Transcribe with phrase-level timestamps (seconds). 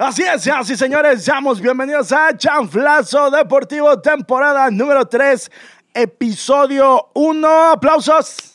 [0.00, 5.50] Así es, y señores, seamos bienvenidos a Chanflazo Deportivo, temporada número 3,
[5.92, 7.48] episodio 1.
[7.72, 8.52] ¡Aplausos!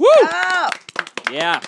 [1.30, 1.60] Yeah.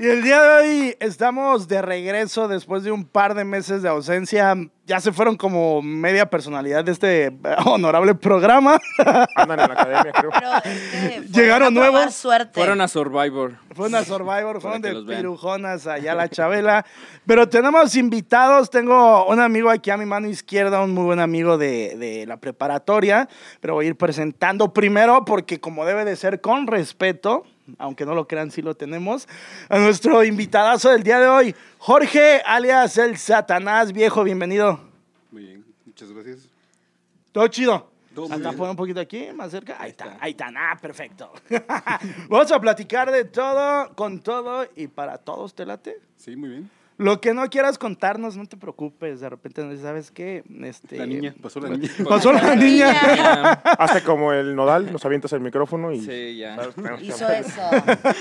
[0.00, 3.90] Y el día de hoy estamos de regreso después de un par de meses de
[3.90, 4.56] ausencia.
[4.86, 8.78] Ya se fueron como media personalidad de este honorable programa.
[9.36, 10.30] Andan en la academia, creo.
[10.32, 12.14] Pero es que fueron Llegaron a nuevos.
[12.14, 12.54] Suerte.
[12.54, 13.58] Fueron a Survivor.
[13.74, 16.86] Fueron a Survivor, fueron de pirujonas allá a la Chabela.
[17.26, 18.70] Pero tenemos invitados.
[18.70, 22.38] Tengo un amigo aquí a mi mano izquierda, un muy buen amigo de, de la
[22.38, 23.28] preparatoria.
[23.60, 27.44] Pero voy a ir presentando primero porque como debe de ser con respeto,
[27.78, 29.28] aunque no lo crean, sí lo tenemos,
[29.68, 34.24] a nuestro invitadazo del día de hoy, Jorge, alias el Satanás Viejo.
[34.24, 34.80] Bienvenido.
[35.30, 36.48] Muy bien, muchas gracias.
[37.32, 37.90] Todo chido.
[38.30, 39.76] Acá pon un poquito aquí, más cerca.
[39.78, 40.50] Ahí está, ahí está.
[40.54, 41.32] Ah, perfecto.
[42.28, 46.00] Vamos a platicar de todo, con todo y para todos, ¿te late?
[46.16, 46.70] Sí, muy bien.
[47.00, 49.20] Lo que no quieras contarnos, no te preocupes.
[49.20, 50.44] De repente, ¿sabes qué?
[50.64, 51.90] Este, La niña, pasó la niña.
[52.06, 52.90] Pasó la niña.
[53.78, 56.02] Hazte como el nodal, nos avientas el micrófono y.
[56.02, 56.58] Sí, ya.
[57.00, 57.62] Hizo eso.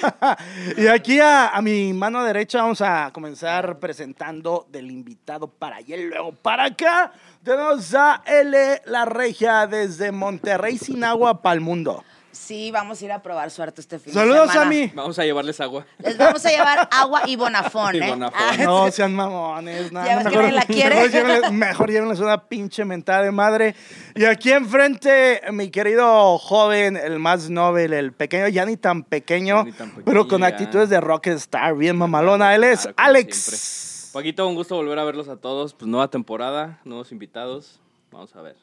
[0.78, 5.98] y aquí a, a mi mano derecha vamos a comenzar presentando del invitado para allá
[5.98, 7.12] y luego para acá.
[7.44, 8.82] Tenemos a L.
[8.86, 12.02] La Regia desde Monterrey, sin agua para el mundo.
[12.32, 14.62] Sí, vamos a ir a probar suerte este fin de Saludos semana.
[14.62, 14.92] a mí.
[14.94, 15.86] Vamos a llevarles agua.
[15.98, 18.10] Les vamos a llevar agua y bonafón, Y ¿eh?
[18.10, 18.40] Bonafón.
[18.40, 19.92] Ah, No sean mamones.
[19.92, 20.96] No, Ya ves que nadie la quiere.
[20.96, 23.76] Mejor llévenles, mejor llévenles una pinche mentada de madre.
[24.16, 29.58] Y aquí enfrente, mi querido joven, el más noble, el pequeño, ya ni tan pequeño,
[29.60, 30.48] Ya ni tan pequeño, pero con ya.
[30.48, 32.54] actitudes de rockstar, bien mamalona.
[32.54, 34.12] Él es Claro, Alex.
[34.14, 35.74] Paquito, un gusto volver a verlos a todos.
[35.74, 37.80] Pues nueva temporada, nuevos invitados.
[38.12, 38.56] Vamos a ver.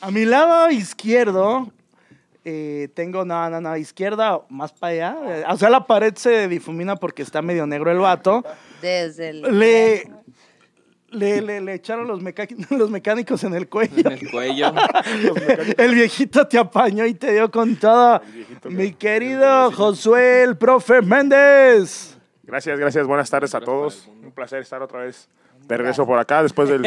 [0.00, 1.72] A mi lado izquierdo.
[2.48, 5.44] Eh, tengo, no, no, no, izquierda, más para allá.
[5.50, 8.44] O sea, la pared se difumina porque está medio negro el vato.
[8.80, 9.42] Desde el...
[9.58, 10.08] Le,
[11.10, 12.20] le, le, le echaron los,
[12.90, 13.94] mecánicos en el cuello.
[13.96, 14.72] En el cuello.
[15.76, 18.20] El viejito te apañó y te dio con todo.
[18.64, 22.16] Mi que- querido Josué, el profe Méndez.
[22.44, 23.08] Gracias, gracias.
[23.08, 24.08] Buenas tardes a todos.
[24.22, 25.28] Un placer estar otra vez
[25.66, 26.86] de regreso por acá después del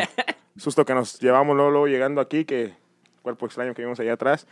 [0.55, 2.73] susto que nos llevamos luego, luego llegando aquí, que
[3.21, 4.47] cuerpo extraño que vimos allá atrás.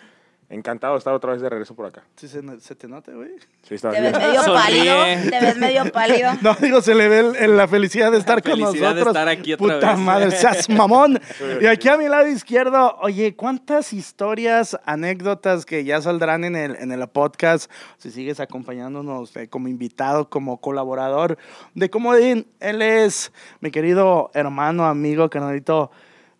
[0.49, 2.05] Encantado de estar otra vez de regreso por acá.
[2.15, 3.31] Sí, se, se te nota, güey.
[3.63, 4.13] Sí, está Te bien.
[4.13, 4.63] ves medio Sonríe.
[4.63, 5.29] pálido.
[5.29, 6.31] Te ves medio pálido.
[6.41, 9.07] No, digo, se le ve el- el- la felicidad de estar con felicidad de nosotros.
[9.07, 9.99] estar aquí otra Puta vez.
[9.99, 11.19] madre, seas mamón.
[11.59, 16.77] Y aquí a mi lado izquierdo, oye, ¿cuántas historias, anécdotas que ya saldrán en el,
[16.77, 17.69] en el podcast?
[17.97, 21.37] Si sigues acompañándonos eh, como invitado, como colaborador
[21.75, 25.91] de Comodín, él es mi querido hermano, amigo, carnalito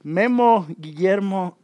[0.01, 1.57] Memo Guillermo.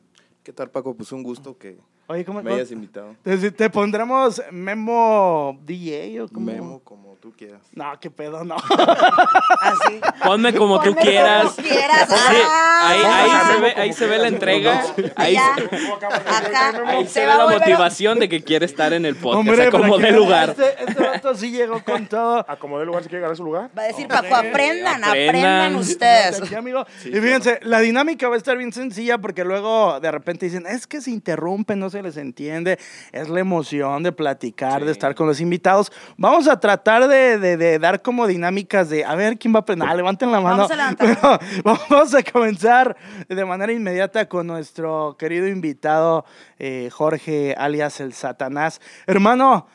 [0.43, 0.93] ¿Qué tal, Paco?
[0.93, 1.77] Pues un gusto que
[2.07, 3.15] Oye, ¿cómo me hayas invitado.
[3.23, 7.61] te, te pondremos Memo DJ o como Memo, como tú quieras.
[7.73, 8.57] No, qué pedo, no.
[8.57, 10.01] Así.
[10.25, 11.53] Ponme como tú Ponme quieras.
[11.53, 12.09] como quieras.
[12.09, 14.81] Sí, Ah, ahí, ahí se ve, ahí se ve la entrega.
[15.15, 15.55] Ahí, Allá.
[15.55, 15.75] se-
[16.05, 16.83] Acá.
[16.85, 19.39] ahí se ve la motivación de que quiere estar en el podcast.
[19.49, 20.49] Hombre, como para de que- lugar.
[20.49, 22.45] Este, este vato sí llegó con todo.
[22.45, 23.69] Acomodé lugar si quiere ganar su lugar.
[23.77, 25.05] Va a decir Paco, aprendan, aprendan.
[25.05, 26.41] aprendan ustedes.
[26.41, 26.85] Aquí, amigo.
[27.05, 30.85] y fíjense, la dinámica va a estar bien sencilla porque luego de repente dicen, es
[30.87, 32.77] que se interrumpe, no se les entiende.
[33.13, 35.89] Es la emoción de platicar, de estar con los invitados.
[36.17, 39.61] Vamos a tratar de, de- de dar como dinámicas de, a ver, ¿quién va a
[39.61, 39.87] aprender?
[39.89, 40.67] Ah, levanten la mano.
[40.67, 41.17] Vamos a levantar.
[41.21, 42.95] Pero vamos a comenzar
[43.27, 46.25] de manera inmediata con nuestro querido invitado,
[46.59, 48.81] eh, Jorge, alias el Satanás.
[49.07, 49.67] Hermano,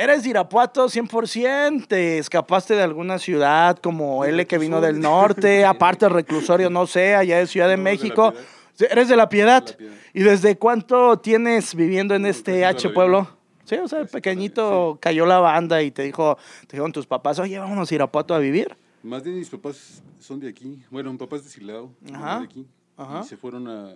[0.00, 5.64] Eres de Irapuato 100%, te escapaste de alguna ciudad como L que vino del norte,
[5.66, 8.32] aparte del reclusorio, no sé, allá de Ciudad de No, México.
[8.78, 9.64] Eres de La Piedad.
[9.64, 9.92] De La Piedad.
[10.14, 13.37] ¿Y desde cuánto tienes viviendo en este toda H pueblo?
[13.68, 17.38] Sí, o sea, la pequeñito cayó la banda y te dijo, te dijeron tus papás,
[17.38, 18.76] oye, vámonos a Irapuato a vivir.
[19.02, 20.82] Más de mis papás son de aquí.
[20.90, 22.38] Bueno, mi papá es de Silao, Ajá.
[22.40, 22.66] de aquí.
[22.96, 23.20] Ajá.
[23.24, 23.90] Y se fueron a,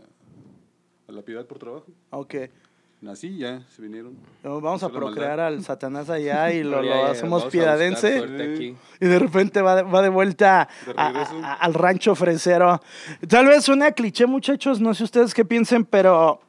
[1.09, 1.87] a La Piedad por trabajo.
[2.11, 2.35] Ok.
[3.01, 4.17] Nací ya, se vinieron.
[4.45, 5.47] Vamos a procrear maldad.
[5.49, 8.19] al Satanás allá y lo, hacemos piedadense.
[8.53, 8.77] aquí.
[9.01, 11.33] Y de repente va de, va de vuelta De a- regreso.
[11.43, 12.81] a- al rancho fresero.
[13.29, 16.41] Tal vez suene a cliché, muchachos, no sé ustedes qué piensen, pero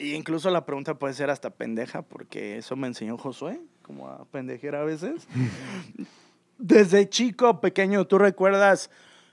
[0.00, 4.24] y incluso la pregunta puede ser hasta pendeja, porque eso me enseñó Josué, como a
[4.24, 5.26] pendejer a veces.
[6.58, 8.90] Desde chico, pequeño, ¿tú recuerdas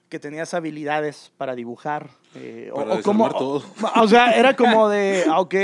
[0.10, 2.10] que tenías habilidades para dibujar?
[2.36, 3.64] Eh, Para o, como, todo.
[3.96, 5.56] o sea, era como de, ah, ok,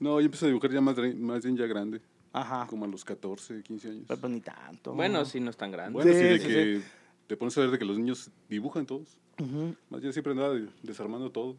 [0.00, 2.00] No, yo empecé a dibujar ya más, más bien ya grande.
[2.32, 4.04] ajá, Como a los 14, 15 años.
[4.08, 4.94] pero ni tanto.
[4.94, 5.92] Bueno, sí, no es tan grande.
[5.92, 6.80] Bueno, sí, Sí, de sí, que
[7.26, 9.18] te pones a ver de que los niños dibujan todos.
[9.38, 9.74] Ujú.
[9.90, 11.56] Más yo siempre andaba de- desarmando todo.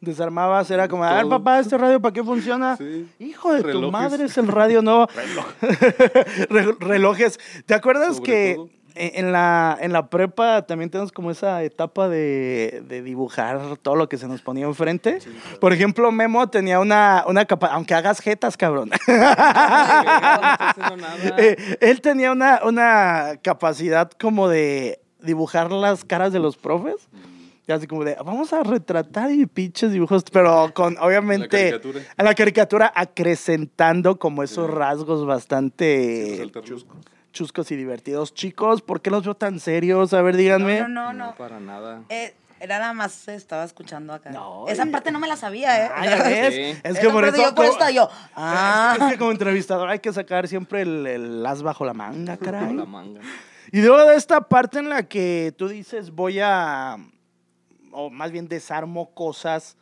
[0.00, 2.76] Desarmabas, era como, a ver, papá, ¿este radio para qué funciona?
[2.76, 3.08] Sí.
[3.18, 5.06] Hijo de tu madre, es el radio, no.
[6.50, 7.40] Re- relojes.
[7.64, 8.68] ¿Te acuerdas Sobre que todo.
[8.94, 14.08] en la, en la prepa también tenemos como esa etapa de, de dibujar todo lo
[14.08, 15.18] que se nos ponía enfrente.
[15.60, 18.90] Por ejemplo, Memo tenía una, una capa, aunque hagas jetas, cabrón.
[18.90, 21.16] No estoy haciendo nada.
[21.38, 27.08] Eh, él tenía una, una capacidad como de dibujar las caras de los profes.
[27.68, 32.00] Y así como de, vamos a retratar y pinches dibujos, pero con, obviamente, caricatura.
[32.16, 34.72] a la caricatura acrecentando como esos Sí.
[34.76, 36.78] rasgos bastante resaltarlo.
[37.32, 38.32] chuscos y divertidos.
[38.34, 40.14] Chicos, ¿por qué los veo tan serios?
[40.14, 40.80] A ver, díganme.
[40.82, 41.12] No, no, no.
[41.12, 41.34] No, no.
[41.34, 42.02] para nada.
[42.08, 44.30] Eh, era nada más estaba escuchando acá.
[44.30, 45.90] No, Esa y- parte no me la sabía, ¿eh?
[45.94, 46.54] Ah, ya ves.
[46.54, 46.60] Sí.
[46.82, 47.36] Es Esa que por eso.
[47.36, 48.04] yo como- yo.
[48.08, 48.94] Es Ah.
[48.96, 52.36] que- es que como entrevistador hay que sacar siempre el, el as bajo la manga,
[52.70, 52.72] caray.
[52.74, 53.20] la manga.
[53.72, 56.96] Y luego de esta parte en la que tú dices voy a,
[57.96, 59.76] o más bien desarmo cosas,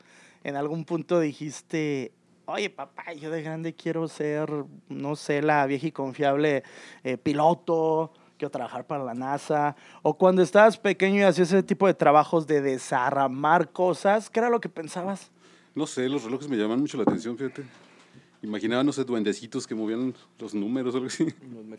[0.45, 2.13] en algún punto dijiste,
[2.47, 4.49] oye papá, yo de grande quiero ser,
[4.89, 6.63] no sé, la vieja y confiable
[7.03, 11.89] eh, piloto, quiero trabajar para la NASA, o cuando estabas pequeño y hacías ese tipo
[11.89, 15.33] de trabajos de desarmar cosas, ¿qué era lo que pensabas?
[15.75, 17.65] No sé, los relojes me llaman mucho la atención, fíjate.
[18.43, 21.27] Imaginaba, no sé, duendecitos que movían los números o algo así.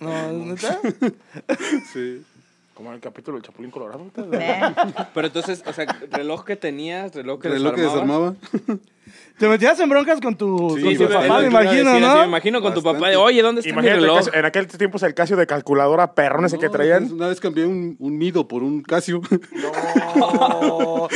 [0.01, 0.31] No.
[0.33, 0.81] ¿neta?
[1.93, 2.25] Sí.
[2.75, 4.05] Como en el capítulo del Chapulín Colorado.
[5.13, 8.35] Pero entonces, o sea, reloj que tenías, reloj que reloj que desarmabas.
[8.39, 8.79] desarmaba.
[9.37, 12.19] Te metías en broncas con tu, Sí, con tu papá, me es imagino, ¿no?
[12.21, 13.09] Me imagino con tu papá.
[13.17, 14.19] Oye, ¿dónde está Imagínate, el reloj?
[14.19, 17.11] Casio- en aquel tiempo el Casio de calculadora perrón ese que No, traían.
[17.11, 19.21] Una vez cambié un, un Mido por un Casio.
[20.15, 21.07] No.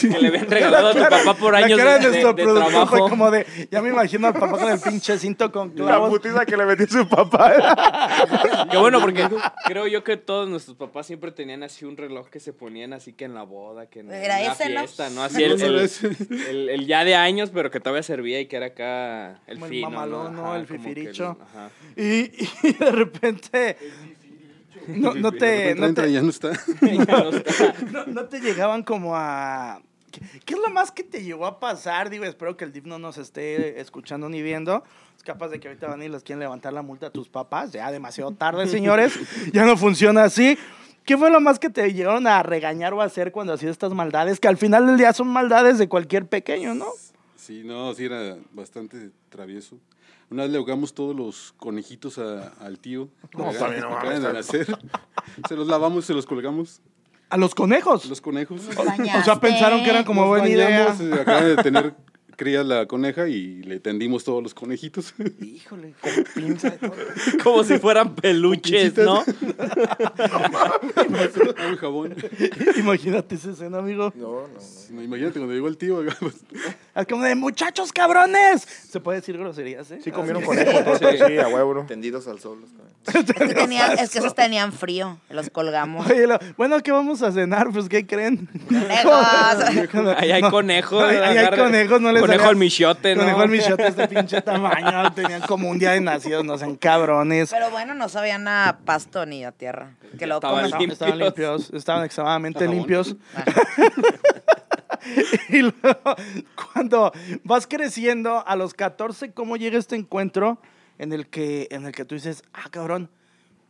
[0.00, 2.86] Que le habían regalado a tu papá por La años cara de, de nuestro de-
[2.86, 6.10] fue como de, ya me imagino al papá con el pinche cinto con La clavos.
[6.10, 8.66] putiza que le metió su papá.
[8.70, 9.28] Qué bueno, porque
[9.66, 13.12] creo yo que todos nuestros papás siempre tenían así un reloj que se ponían así
[13.12, 14.80] que en la boda, que en, Era en la ese, ¿no?
[14.80, 15.22] fiesta, ¿no?
[15.22, 15.90] Así el, No, no el-
[16.50, 19.66] el- el ya de años, pero que todavía servía y que era acá el Como
[19.66, 20.46] el fino, mamalón, ¿no?
[20.46, 21.38] Ajá, El fifiricho.
[21.40, 21.70] ajá.
[21.96, 22.30] Y,
[22.66, 23.76] y de repente,
[24.88, 26.52] no, no De te, no, te, ya no está.
[26.82, 27.74] Ya no está.
[27.92, 29.80] no- no te llegaban como a...
[30.10, 32.08] ¿Qué, qué es lo más que te llegó a pasar?
[32.10, 34.82] Digo, espero que el DIF no nos esté escuchando ni viendo.
[35.16, 37.72] Es capaz de que ahorita van y les quieren levantar la multa a tus papás.
[37.72, 39.18] Ya demasiado tarde, señores.
[39.52, 40.56] ya no funciona así.
[41.04, 43.92] ¿Qué fue lo más que te llegaron a regañar o a hacer cuando hacías estas
[43.92, 44.40] maldades?
[44.40, 46.86] Que al final del día son maldades de cualquier pequeño, ¿no?
[47.48, 49.78] Sí, no, sí era bastante travieso.
[50.28, 53.08] Una vez le ahogamos todos los conejitos a- al tío.
[53.34, 54.78] No, también no acaban mames, de nacer.
[55.48, 56.82] Se los lavamos, se los colgamos.
[57.30, 58.04] A los conejos.
[58.04, 58.60] Los conejos.
[58.68, 60.88] O sea, pensaron que era como Nos buena idea.
[60.90, 61.94] bañamos, eh, Acaba de tener
[62.38, 65.12] cría la coneja y le tendimos todos los conejitos.
[65.42, 66.94] Híjole, con pinza y todo.
[67.42, 69.24] Como si fueran peluches, ¿no?
[71.72, 72.14] Y jabón.
[72.76, 74.12] Imagínate esa escena, amigo.
[74.16, 74.60] No, no, no.
[74.90, 76.00] No, Imagínate cuando llegó el tío.
[76.20, 76.36] pues,
[76.94, 78.62] Es como de muchachos cabrones.
[78.62, 79.98] ¿Se puede decir groserías, eh?
[80.02, 80.96] Sí comieron conejo, todo.
[81.28, 81.86] Sí, a huevo, ¿no?
[81.86, 82.60] Tendidos al sol.
[82.60, 83.14] los.
[83.14, 85.18] Es que, tenían- es que esos tenían frío.
[85.30, 86.08] Los colgamos.
[86.10, 87.70] Oye, lo- bueno, ¿qué vamos a cenar?
[87.72, 88.48] Pues, ¿qué creen?
[88.68, 90.16] Conejos.
[90.16, 91.02] Ahí hay No, conejos.
[91.02, 93.22] Ahí, hay conejos, no les Conejo al michote, ¿no?
[93.22, 95.12] Conejo al michote, este pinche tamaño.
[95.12, 97.50] Tenían como un día de nacidos, no sean cabrones.
[97.50, 99.94] Pero bueno, no sabían a pasto ni a tierra.
[100.18, 100.92] Que lo Estaban limpios.
[100.92, 103.16] Estaban limpios, estaban extremadamente limpios.
[103.34, 103.44] Ah.
[105.48, 106.16] y luego,
[106.72, 107.12] cuando
[107.44, 110.58] vas creciendo, a los 14, ¿cómo llega este encuentro
[110.98, 113.10] en el que, en el que tú dices, ah, cabrón,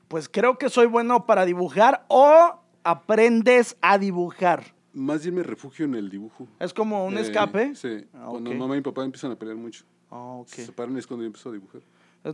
[0.08, 4.77] pues creo que soy bueno para dibujar o aprendes a dibujar?
[4.98, 6.48] Más bien me refugio en el dibujo.
[6.58, 7.74] Es como un Eh, escape.
[7.74, 8.04] Sí.
[8.12, 8.56] Ah, Cuando ok.
[8.56, 9.84] mamá y papá empiezan a pelear mucho.
[10.10, 10.48] Ah, ok.
[10.48, 11.82] Se separan y es cuando yo empiezo a dibujar.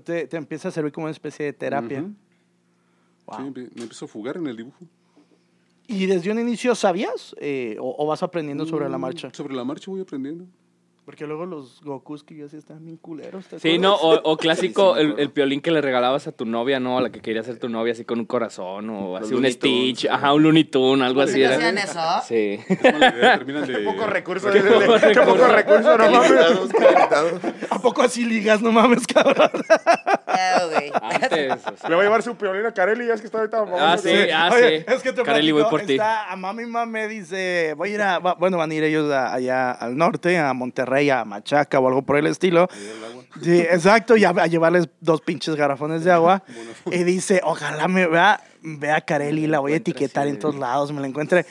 [0.03, 2.01] Te, te empieza a servir como una especie de terapia.
[2.01, 2.15] Ujú.
[3.27, 3.37] Wow.
[3.55, 4.79] Sí, me empiezo a fugar en el dibujo.
[5.87, 9.31] ¿Y desde un inicio sabías eh, o, o vas aprendiendo sobre la Mm, marcha?
[9.35, 10.47] Sobre la marcha voy aprendiendo.
[11.05, 13.47] Porque luego los Gokus que yo hacía están bien culeros.
[13.47, 16.81] ¿te Sí, no, o, o clásico, el, el piolín que le regalabas a tu novia,
[16.81, 16.97] ¿no?
[16.97, 19.45] A la que quería ser tu novia, así con un corazón, o Los así un
[19.45, 21.35] Stitch, Tunes, ajá, un Looney Tune, algo así.
[21.35, 21.57] ¿Sí Era.
[21.57, 22.01] hacían eso?
[22.27, 22.59] Sí.
[22.67, 23.79] Es mala idea, terminan de...
[23.81, 24.51] Poco recurso.
[24.51, 26.33] Qué poco recurso, no mames.
[27.71, 28.63] ¿A poco así ligas?
[28.63, 29.51] No mames, cabrón.
[30.71, 30.93] Güey.
[31.03, 31.89] Antes, o sea.
[31.89, 33.65] Le voy a llevar su piolín a Carelli, ya es que está ahorita.
[33.79, 34.85] Ah, sí, ah, Oye, sí.
[34.95, 35.97] Es que te Carelli, voy por ti.
[36.01, 39.71] a mami me dice, voy a ir a, bueno, van a ir ellos a- allá
[39.73, 42.69] al norte, a Monterrey, a Machaca o algo por el estilo.
[43.43, 46.43] Sí, exacto, y a, a llevarles dos pinches garrafones de agua.
[46.91, 50.93] Y dice, ojalá me vea, vea a Carelli, la voy a etiquetar en todos lados,
[50.93, 51.47] me la encuentre.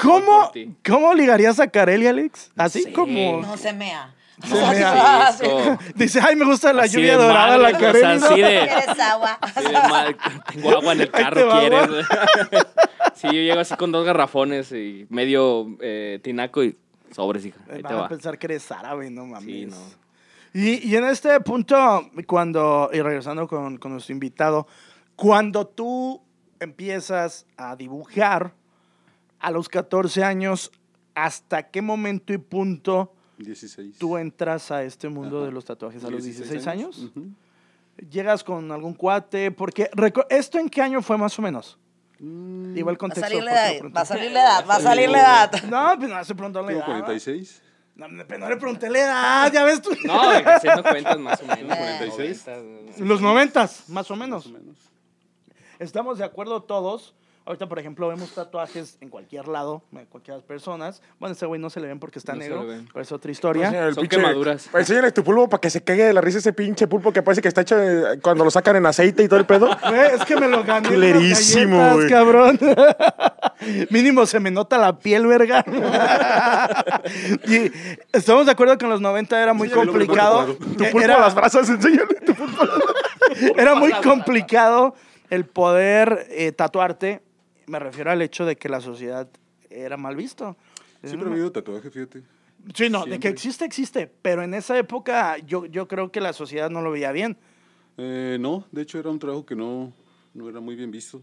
[0.00, 0.50] ¿Cómo.
[0.86, 2.50] ¿Cómo ligarías a Carelli, Alex?
[2.56, 2.92] Así Sí.
[2.92, 3.40] como...
[3.40, 4.12] No se mea.
[4.42, 8.68] Se como- Dice, ay, me gusta la Así lluvia dorada, la madre, o así de-
[8.68, 9.38] ¿Quieres agua?
[9.56, 10.16] Sí, de mal,
[10.52, 11.88] tengo agua en el carro, va ¿quieres?
[13.14, 16.76] sí, yo llego así con dos garrafones y medio eh, tinaco y
[17.12, 17.58] sobres, hija.
[17.70, 18.08] Ahí te Van a va.
[18.08, 19.44] pensar que eres árabe, no mames.
[19.46, 19.76] Sí, no.
[20.52, 24.66] Y, y en este punto, cuando, y regresando con, con nuestro invitado,
[25.16, 26.22] cuando tú
[26.60, 28.52] empiezas a dibujar
[29.40, 30.70] a los 14 años,
[31.14, 33.12] ¿hasta qué momento y punto
[33.44, 33.98] 16.
[33.98, 35.46] tú entras a este mundo Ajá.
[35.46, 36.04] de los tatuajes?
[36.04, 37.10] ¿A los 16 años?
[38.10, 39.50] ¿Llegas con algún cuate?
[39.50, 39.88] Porque,
[40.28, 41.78] ¿esto en qué año fue más o menos?
[42.18, 43.28] Mm, Igual Va a contexto.
[43.28, 45.18] salir la ¿por qué lo edad, va a salir la edad, va a salir la
[45.20, 45.52] edad.
[45.70, 46.80] No, pues no hace pronto la edad.
[46.80, 46.86] ¿va?
[46.86, 47.62] 46.
[47.96, 49.90] No, no, pero no le pregunté la edad, ya ves tú.
[50.04, 51.76] No, haciendo cuentas más o menos.
[51.76, 52.46] 46.
[52.46, 54.46] 90, Los noventas, más o menos.
[54.46, 54.78] Más o menos.
[55.78, 57.14] Estamos de acuerdo todos.
[57.46, 61.02] Ahorita, por ejemplo, vemos tatuajes en cualquier lado, de cualquier personas.
[61.18, 63.66] Bueno, ese güey no se le ven porque está No negro, pero es otra historia.
[63.66, 64.68] Enseña el Son pinche- quemaduras.
[64.72, 67.22] Pues enséñale tu pulpo para que se cague de la risa ese pinche pulpo que
[67.22, 67.76] parece que está hecho
[68.22, 69.68] cuando lo sacan en aceite y todo el pedo.
[69.88, 70.88] Güey, es que me lo gané.
[70.88, 72.08] en galletas, güey.
[72.08, 72.58] cabrón.
[73.90, 75.62] Mínimo se me nota la piel, verga.
[77.46, 77.70] y
[78.12, 80.54] estamos de acuerdo que en los 90 era muy complicado.
[80.54, 82.62] Tu pulpo Era- a las brasas, enséñale tu pulpo.
[83.56, 84.94] era muy complicado
[85.28, 87.20] el poder eh, tatuarte.
[87.66, 89.28] Me refiero al hecho de que la sociedad
[89.70, 90.56] era mal visto.
[91.02, 92.22] Siempre ha habido tatuaje, fíjate.
[92.74, 93.30] Sí, no, de que Siempre.
[93.30, 94.10] existe, existe.
[94.22, 97.36] Pero en esa época yo, yo creo que la sociedad no lo veía bien.
[97.98, 99.92] Eh, no, de hecho era un trabajo que no,
[100.32, 101.20] no era muy bien visto.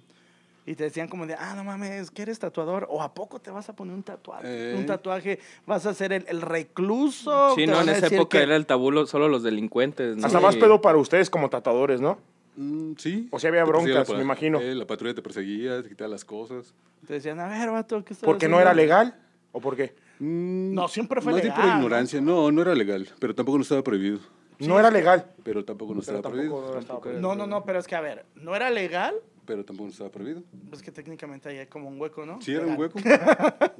[0.63, 2.85] Y te decían como de, ah, no mames, que eres tatuador.
[2.91, 4.43] ¿O a poco te vas a poner un tatuaje?
[4.45, 4.75] Eh.
[4.77, 7.55] Un tatuaje, vas a ser el, el recluso.
[7.55, 10.17] Sí, no, en esa época que- era el tabú lo- solo los delincuentes.
[10.17, 10.27] ¿no?
[10.27, 12.19] Hasta Y- más pedo para ustedes como tatuadores, ¿no?
[12.55, 13.27] Mm, sí.
[13.31, 14.59] O sea, había broncas, me imagino.
[14.59, 16.73] eh, la patrulla te perseguía, te quitaba las cosas.
[17.07, 19.15] Te decían, a ver, vato, ¿qué estás ¿Porque no haciendo?" era legal?
[19.51, 19.95] ¿O por qué?
[20.19, 21.75] Mm, No, siempre fue más legal, por ¿no?
[21.77, 22.21] ignorancia.
[22.21, 22.51] ¿no?
[22.51, 24.19] no, era legal, pero tampoco no estaba prohibido.
[24.59, 25.25] No era legal.
[25.43, 26.73] Pero tampoco no Pero estaba tampoco prohibido.
[26.75, 27.21] no estaba prohibido.
[27.21, 29.15] No, no, no, pero es que, a ver, ¿no era legal?
[29.45, 30.43] Pero tampoco no estaba prohibido.
[30.69, 32.39] Pues que técnicamente ahí hay como un hueco, ¿no?
[32.41, 32.99] Sí, era un hueco.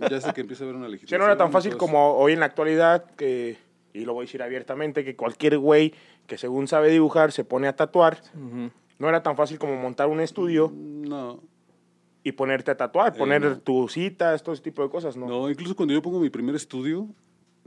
[0.10, 1.20] ya sé que empieza a haber una Sí, legislación.
[1.20, 3.58] no era tan fácil como hoy en la actualidad, que,
[3.94, 5.94] y lo voy a decir abiertamente, que cualquier güey
[6.28, 8.22] que según sabe dibujar se pone a tatuar.
[8.36, 8.72] Ujú.
[9.00, 10.72] No era tan fácil como montar un estudio.
[10.74, 11.40] No,
[12.24, 13.58] y ponerte a tatuar, Eh, poner no.
[13.60, 15.28] tus citas, todo ese tipo de cosas, ¿no?
[15.28, 17.08] no, incluso cuando yo pongo mi primer estudio,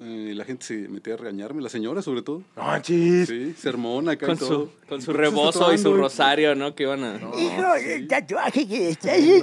[0.00, 2.42] eh, la gente se metía a regañarme, la señora sobre todo.
[2.56, 3.28] No, chis.
[3.28, 4.48] Sí, sermón acá Con y todo.
[4.48, 6.74] su, con su ¿Por qué estás rebozo y su rosario, ¿no?
[6.74, 7.14] Que iban a...
[7.16, 9.40] Hijo, el tatuaje que estás Y,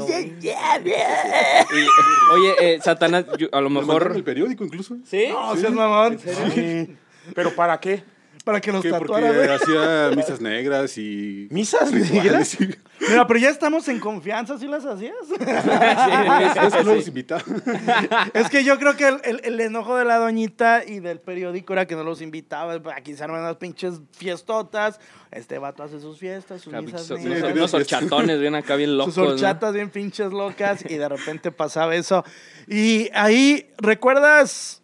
[2.34, 4.12] oye, eh, Satanás, yo- a lo Me mejor...
[4.15, 4.98] el periódico incluso.
[5.05, 5.27] ¿Sí?
[5.29, 6.20] No, seas mamón.
[6.20, 6.96] Sí.
[7.36, 8.03] ¿Pero para qué?
[8.43, 9.48] Para que los Que porque tatuara, güey.
[9.50, 12.57] hacía misas negras y ¿Misas negras?
[13.00, 15.13] Mira, pero ya estamos en confianza, ¿sí las hacías?
[15.29, 17.43] Es que no los invitaba.
[18.33, 21.74] es que yo creo que el, el- el enojo de la doñita y del periódico
[21.74, 22.79] era que no los invitaba.
[22.95, 25.00] Aquí se arman unas pinches fiestotas.
[25.31, 29.13] Este vato hace sus fiestas, sus misas negras, Sí, unos horchatones bien acá, bien locos,
[29.15, 29.29] sus ¿no?
[29.31, 32.24] horchatas bien pinches locas y de repente pasaba eso.
[32.67, 34.81] Y ahí, ¿recuerdas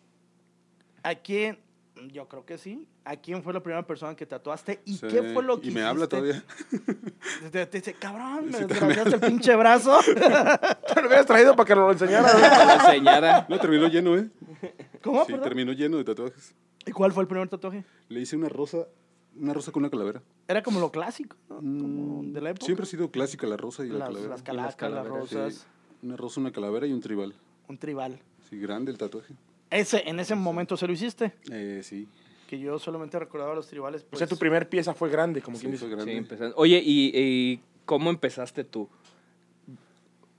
[1.04, 1.60] a quién?
[2.12, 2.88] Yo creo que sí.
[3.06, 4.82] ¿A quién fue la primera persona que tatuaste?
[4.86, 6.44] ¿Y Sí, qué fue lo que Y me habla todavía.
[7.52, 9.98] Te, te dice, cabrón, me Sí, desgraciaste el pinche brazo.
[10.94, 12.32] Te lo hubieras traído para que lo enseñara.
[12.32, 13.46] Que la enseñara.
[13.50, 14.30] No, terminó lleno, ¿eh?
[15.02, 15.22] ¿Cómo?
[15.26, 15.44] Sí, perdón?
[15.44, 16.54] terminó lleno de tatuajes.
[16.86, 17.84] ¿Y cuál fue el primer tatuaje?
[18.10, 18.88] Le hice una rosa,
[19.36, 20.22] una rosa con una calavera.
[20.48, 21.56] Era como lo clásico, ¿no?
[21.58, 22.66] Como de la época.
[22.66, 24.30] Siempre ha sido clásica la rosa y la las, calavera.
[24.30, 25.68] las calacas, las calaveras, rosas,
[26.02, 27.34] una rosa, una calavera y un tribal.
[27.68, 28.20] un tribal.
[28.50, 29.34] Sí, grande el tatuaje.
[29.70, 31.34] Ese, en ese momento se lo hiciste.
[31.52, 32.08] Eh, sí.
[32.48, 34.04] Que yo solamente recordaba los tribales.
[34.04, 35.88] O Pues, sea, tu primer pieza fue grande, como Sí, quien dice.
[35.90, 36.12] grande.
[36.12, 36.56] Sí, empezando.
[36.58, 38.88] Oye, ¿y, y cómo empezaste tú?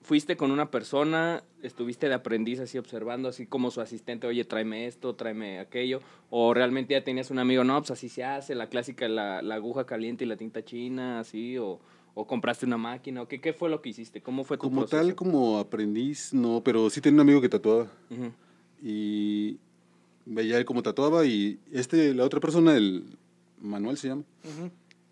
[0.01, 4.87] ¿Fuiste con una persona, estuviste de aprendiz así observando, así como su asistente, oye, tráeme
[4.87, 6.01] esto, tráeme aquello?
[6.31, 9.57] ¿O realmente ya tenías un amigo, no, pues así se hace, la clásica, la, la
[9.57, 11.59] aguja caliente y la tinta china, así?
[11.59, 11.79] ¿O,
[12.15, 13.21] o compraste una máquina?
[13.21, 14.23] ¿O qué, qué fue lo que hiciste?
[14.23, 14.97] ¿Cómo fue tu Como proceso?
[14.97, 17.89] tal, como aprendiz, no, pero sí tenía un amigo que tatuaba.
[18.09, 18.33] Ujú.
[18.83, 19.59] Y
[20.25, 23.05] veía él cómo tatuaba y este, la otra persona, el
[23.61, 24.25] Manuel se llama,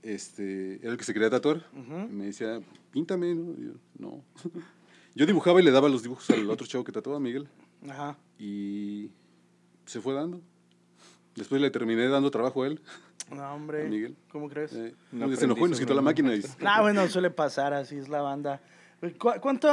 [0.02, 1.66] este, era el que se quería tatuar.
[2.10, 2.60] me decía,
[2.92, 3.54] píntame, ¿no?
[3.58, 4.22] Yo, no.
[5.14, 7.48] Yo dibujaba y le daba los dibujos al otro chavo que tatuaba, Miguel.
[7.88, 8.18] Ajá.
[8.38, 9.10] Y
[9.86, 10.42] se fue dando.
[11.34, 12.80] Después le terminé dando trabajo a él.
[13.30, 13.86] No, hombre.
[13.86, 14.14] A Miguel.
[14.30, 14.74] ¿Cómo crees?
[14.74, 14.94] Eh,
[15.36, 16.34] se enojó y nos quitó la máquina.
[16.34, 18.60] Y, Ah, bueno, suele pasar, así es la banda.
[19.18, 19.68] ¿Cu- ¿Cuánto,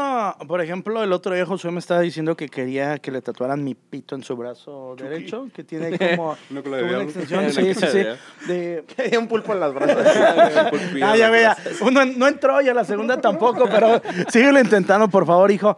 [0.48, 3.74] por ejemplo, el otro día Josué me estaba diciendo que quería que le tatuaran mi
[3.74, 8.04] pito en su brazo derecho, que tiene ahí como, Una como extensión, sí, sí, sí,
[8.48, 8.84] de
[9.18, 10.06] un pulpo en las brazos.
[11.02, 11.56] Ah, ya veía.
[11.82, 15.78] Uno no entró y a la segunda tampoco, pero síguelo intentando, por favor, hijo.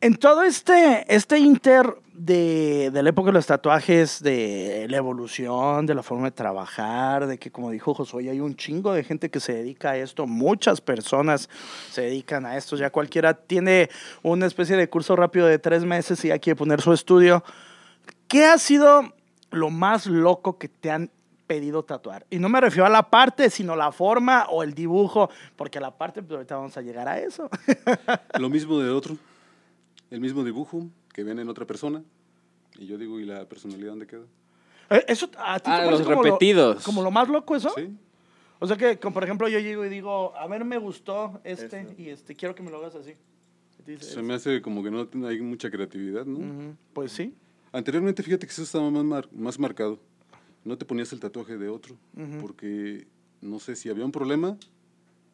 [0.00, 5.86] En todo este, este inter de, de la época de los tatuajes, de la evolución,
[5.86, 9.30] de la forma de trabajar, de que, como dijo Josué, hay un chingo de gente
[9.30, 11.48] que se dedica a esto, muchas personas
[11.90, 13.90] se dedican a esto, ya cualquiera tiene
[14.22, 17.44] una especie de curso rápido de tres meses y ya quiere poner su estudio.
[18.28, 19.12] ¿Qué ha sido
[19.50, 21.10] lo más loco que te han
[21.46, 22.26] pedido tatuar.
[22.30, 25.96] Y no me refiero a la parte, sino la forma o el dibujo, porque la
[25.96, 27.48] parte, pues ahorita vamos a llegar a eso.
[28.38, 29.16] Lo mismo de otro,
[30.10, 32.04] el mismo dibujo que ven en otra persona.
[32.78, 34.24] Y yo digo, ¿y la personalidad dónde queda?
[34.90, 36.84] Eh, Eso a ti te Ah, parece los como lo- repetidos.
[36.84, 37.72] como lo más loco eso?
[37.74, 37.88] Sí.
[38.58, 41.80] O sea que, como por ejemplo, yo llego y digo, a ver, me gustó este,
[41.80, 41.94] Este.
[42.02, 43.14] y este, quiero que me lo hagas así.
[43.86, 46.38] Dices, Se me hace como que no hay mucha creatividad, ¿no?
[46.38, 47.32] "Ujú, Pues sí.
[47.72, 49.98] Anteriormente, fíjate que eso estaba más, mar- más marcado.
[50.64, 51.96] No te ponías el tatuaje de otro,
[52.42, 53.06] porque
[53.40, 54.58] no sé si había un problema,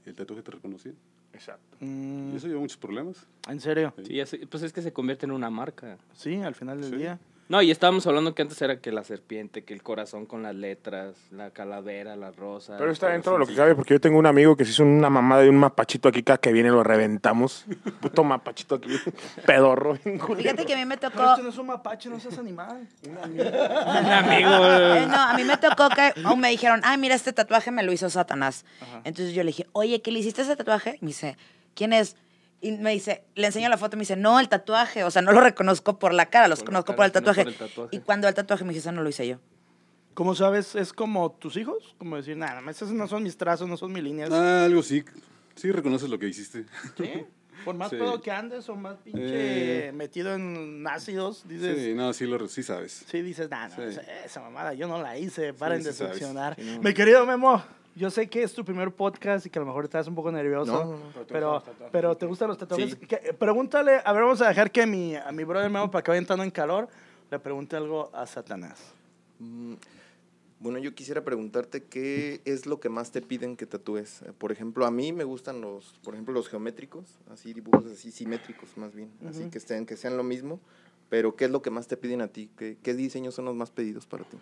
[0.07, 0.93] el tatuaje te reconocía.
[1.33, 1.77] Exacto.
[1.81, 3.27] Mm, Y eso lleva muchos problemas.
[3.49, 3.95] ¿En serio?
[4.05, 4.21] Sí,
[4.51, 5.99] pues es que se convierte en una marca.
[6.15, 6.97] Sí, al final del Sí.
[6.97, 7.19] día.
[7.49, 10.55] No, y estábamos hablando que antes era que la serpiente, que el corazón con las
[10.55, 12.77] letras, la calavera, la rosa.
[12.79, 14.85] Pero está dentro de lo que cabe, porque yo tengo un amigo que se hizo
[14.85, 17.67] una mamada de un mapachito aquí, cada que viene lo reventamos.
[18.01, 18.97] Puto mapachito aquí,
[19.45, 19.97] pedorro.
[19.97, 21.17] Fíjate que a mí me tocó.
[21.17, 22.89] Pero este no es un mapache, no seas animal.
[23.03, 24.51] Un amigo.
[24.51, 27.83] Eh, no, a mí me tocó que oh, me dijeron, ay, mira, este tatuaje me
[27.83, 28.65] lo hizo Satanás.
[29.05, 30.97] Entonces yo le dije, oye, ¿qué le hiciste ese tatuaje?
[31.01, 31.37] Y me dice,
[31.75, 32.17] ¿quién es?
[32.62, 35.02] Y me dice, le enseño la foto y me dice, no, el tatuaje.
[35.04, 37.21] O sea, no lo reconozco por la cara, los Por conozco cara, por el sino
[37.25, 37.49] por tatuaje.
[37.50, 37.97] el tatuaje.
[37.97, 39.38] Y cuando el tatuaje me dice, eso no lo hice yo.
[40.14, 40.75] ¿Cómo sabes?
[40.76, 41.95] ¿Es como tus hijos?
[41.99, 44.31] Como decir, nada, esos no son mis trazos, no son mis líneas.
[44.31, 45.04] Ah, algo sí.
[45.57, 46.64] Sí reconoces lo que hiciste.
[46.97, 47.25] ¿Sí?
[47.64, 47.97] Por más Sí.
[47.97, 49.92] pedo que andes o más pinche Eh.
[49.92, 51.78] metido en ácidos, dices...
[51.78, 53.04] Sí, no, sí, lo, sí sabes.
[53.09, 53.99] Sí, dices, nah, no, Sí.
[54.25, 56.57] esa, mamada yo no la hice, paren Sí, de decepcionar.
[56.57, 56.83] Sí, no.
[56.83, 57.62] Mi querido Memo,
[57.95, 60.31] yo sé que es tu primer podcast y que a lo mejor estás un poco
[60.33, 61.27] nervioso, No, no, no.
[61.29, 62.91] pero, pero te gustan los tatuajes.
[62.99, 63.07] Sí.
[63.07, 66.11] Que- pregúntale, a ver, vamos a dejar que mi, a mi brother Memo, para que
[66.11, 66.89] vaya entrando en calor,
[67.31, 68.81] le pregunte algo a Satanás.
[69.39, 69.75] Mm,
[70.61, 74.23] Bueno, yo quisiera preguntarte qué es lo que más te piden que tatúes.
[74.23, 78.13] Eh, Por ejemplo, a mí me gustan los, por ejemplo, los geométricos, así dibujos así
[78.13, 80.61] simétricos más bien, así que estén, que sean lo mismo.
[81.09, 82.49] Pero ¿qué es lo que más te piden a ti?
[82.57, 84.37] ¿Qué, qué diseños son los más pedidos para ti?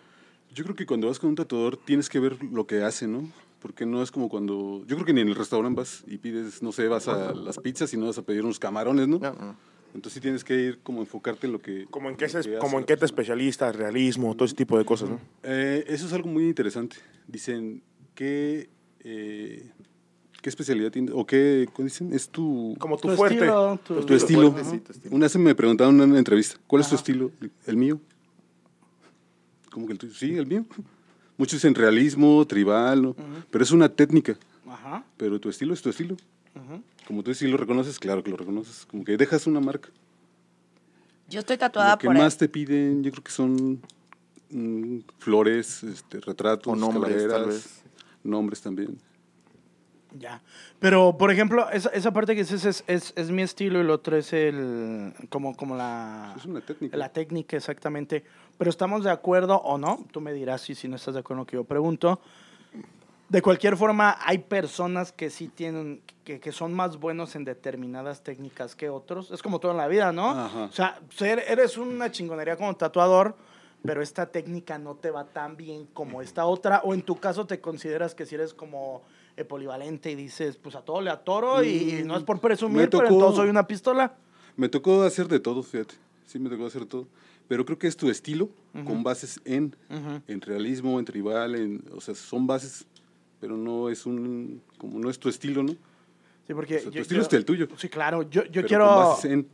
[0.53, 3.27] Yo creo que cuando vas con un tatuador tienes que ver lo que hace, ¿no?
[3.61, 4.83] Porque no es como cuando...
[4.87, 7.59] Yo creo que ni en el restaurante vas y pides, no sé, vas a las
[7.59, 9.19] pizzas y no vas a pedir unos camarones, ¿no?
[9.19, 9.55] No, no.
[9.93, 11.85] Entonces sí tienes que ir como enfocarte en lo que...
[11.91, 15.09] Como en qué, que como en qué te especialistas, realismo, todo ese tipo de cosas,
[15.09, 15.19] ¿no?
[15.43, 16.95] Eh, eso es algo muy interesante.
[17.27, 17.83] Dicen,
[18.15, 18.69] ¿qué,
[19.01, 19.69] eh,
[20.41, 21.13] ¿qué especialidad tienes?
[21.13, 22.13] ¿O qué, ¿cómo dicen?
[22.13, 23.35] Es tu, Como tu, Tu fuerte.
[23.35, 24.51] estilo, tu- tu estilo.
[24.53, 25.15] fuerte, sí, tu estilo.
[25.15, 27.29] Una vez me preguntaron en una entrevista, ¿cuál es tu estilo?
[27.67, 27.99] ¿El mío?
[29.71, 30.13] ¿Cómo que el tuyo?
[30.15, 30.65] Sí, el mío.
[31.41, 33.15] Muchos dicen realismo, tribal, ¿no?
[33.49, 34.37] Pero es una técnica.
[34.69, 35.03] Ajá.
[35.17, 36.15] Pero tu estilo es tu estilo.
[37.07, 38.85] Como tú sí lo reconoces, claro que lo reconoces.
[38.85, 39.89] Como que dejas una marca.
[41.27, 43.81] Yo estoy tatuada Lo que por más te piden, yo creo que son
[44.51, 47.81] mm, flores, este, retratos, O nombres, tal calaveras, vez.
[48.23, 48.99] nombres también.
[50.13, 50.41] Ya.
[50.79, 53.89] Pero, por ejemplo, esa, esa parte que dices es, es, es mi estilo y el
[53.89, 55.13] otro es el.
[55.29, 56.33] como, como la.
[56.37, 56.97] Es una técnica.
[56.97, 58.23] La técnica, exactamente.
[58.57, 60.05] Pero estamos de acuerdo o no.
[60.11, 62.19] Tú me dirás si, si no estás de acuerdo con lo que yo pregunto.
[63.29, 68.23] De cualquier forma, hay personas que sí tienen, que, que son más buenos en determinadas
[68.23, 69.31] técnicas que otros.
[69.31, 70.31] Es como todo en la vida, ¿no?
[70.31, 70.65] Ajá.
[70.65, 73.37] O sea, eres una chingonería como tatuador,
[73.83, 76.81] pero esta técnica no te va tan bien como esta otra.
[76.83, 79.03] O en tu caso te consideras que si eres como
[79.37, 82.77] eh, polivalente y dices, pues a todo le atoro y, Mm, no es por presumir,
[82.81, 84.15] me pero tocó- entonces soy una pistola.
[84.57, 85.95] Me tocó hacer de todo, fíjate.
[86.25, 87.07] Sí, me tocó hacer de todo.
[87.47, 88.49] Pero creo que es tu estilo
[88.85, 90.21] con bases en, Ujú.
[90.27, 92.85] en realismo, en tribal, en, o sea, son bases,
[93.39, 95.75] pero no es un, como no es tu estilo, ¿no?
[96.47, 97.67] Sí, porque O sea, tu yo- estilo yo- es el tuyo.
[97.77, 98.23] Sí, claro.
[98.23, 99.47] Yo, yo quiero, en.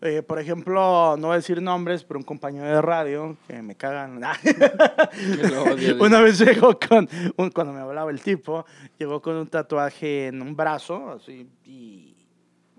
[0.00, 3.74] eh, por ejemplo, no voy a decir nombres, pero un compañero de radio que me
[3.76, 4.20] cagan.
[6.00, 8.64] Una vez llegó con, un- cuando me hablaba el tipo,
[8.98, 12.14] llegó con un tatuaje en un brazo, así, y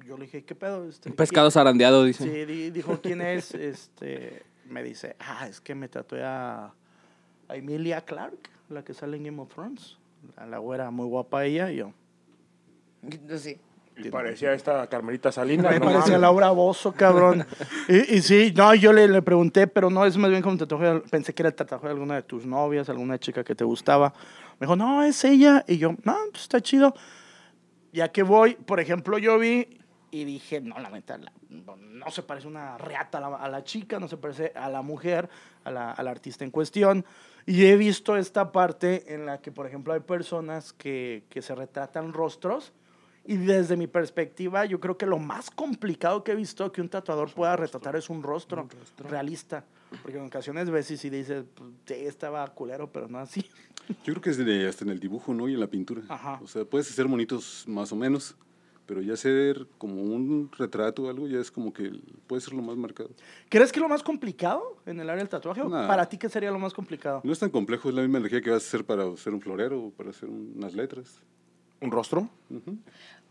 [0.05, 0.87] yo le dije, ¿qué pedo?
[0.87, 2.23] Este, Un pescado zarandeado, dice.
[2.25, 3.53] Sí, di- dijo, ¿quién es?
[3.55, 6.73] Este, me dice, ah, es que me tatué a,
[7.47, 9.97] a Emilia Clark, la que sale en Game of Thrones.
[10.37, 11.93] La, la güera, muy guapa ella, y yo.
[13.37, 13.57] Sí.
[13.95, 15.71] Y parecía esta Carmelita Salinas.
[15.71, 16.21] Me no parecía mames.
[16.21, 17.45] Laura Bozo, cabrón.
[17.87, 20.57] y, y sí, no, yo le, le pregunté, pero no, es más bien como un
[20.57, 21.01] tatuaje.
[21.11, 24.11] Pensé que era el tatuaje de alguna de tus novias, alguna chica que te gustaba.
[24.59, 25.63] Me dijo, no, es ella.
[25.67, 26.95] Y yo, no, pues está chido.
[27.91, 29.67] Ya que voy, por ejemplo, yo vi
[30.09, 33.47] y dije, no, la neta, la- no, no se parece una reata a la, a
[33.47, 35.29] la chica, no se parece a la mujer,
[35.65, 37.05] a la, al artista en cuestión.
[37.45, 41.53] Y he visto esta parte en la que, por ejemplo, hay personas que, que se
[41.53, 42.73] retratan rostros.
[43.25, 46.89] Y desde mi perspectiva, yo creo que lo más complicado que he visto que un
[46.89, 49.63] tatuador pueda retratar es un rostro, realista.
[50.01, 53.45] Porque en ocasiones ves y si dices, pues, sí, estaba culero, pero no así.
[54.03, 55.47] Yo creo que es de, hasta en el dibujo, ¿no?
[55.47, 56.01] Y en la pintura.
[56.09, 56.39] Ajá.
[56.43, 58.35] O sea, puedes hacer monitos más o menos,
[58.85, 61.89] Pero ya ser como un retrato o algo, ya es como que
[62.27, 63.11] puede ser lo más marcado.
[63.47, 65.61] ¿Crees que es lo más complicado en el área del tatuaje?
[65.61, 65.87] ¿O No.
[65.87, 67.21] ¿Para ti qué sería lo más complicado?
[67.23, 69.39] No es tan complejo, es la misma energía que vas a hacer para hacer un
[69.39, 71.21] florero o para hacer un- unas letras.
[71.83, 72.29] ¿Un rostro?
[72.49, 72.77] Ujú.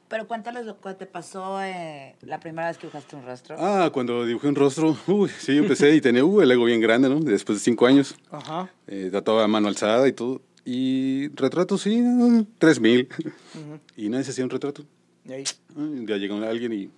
[0.09, 3.57] Pero cuéntales lo que te pasó eh, la primera vez que dibujaste un rostro.
[3.59, 6.83] Ah, cuando dibujé un rostro, uy, sí, yo empecé y tenía uh, el ego bien
[6.83, 7.19] grande, ¿no?
[7.19, 8.71] Después de cinco años, Ajá.
[8.87, 10.43] eh, tatuaba a mano alzada y todo.
[10.67, 13.09] Y retratos, sí, uh, tres mil.
[13.97, 14.85] Y nadie se hacía un retrato.
[15.25, 15.45] Y ahí.
[15.75, 16.91] Ah, día llegó alguien y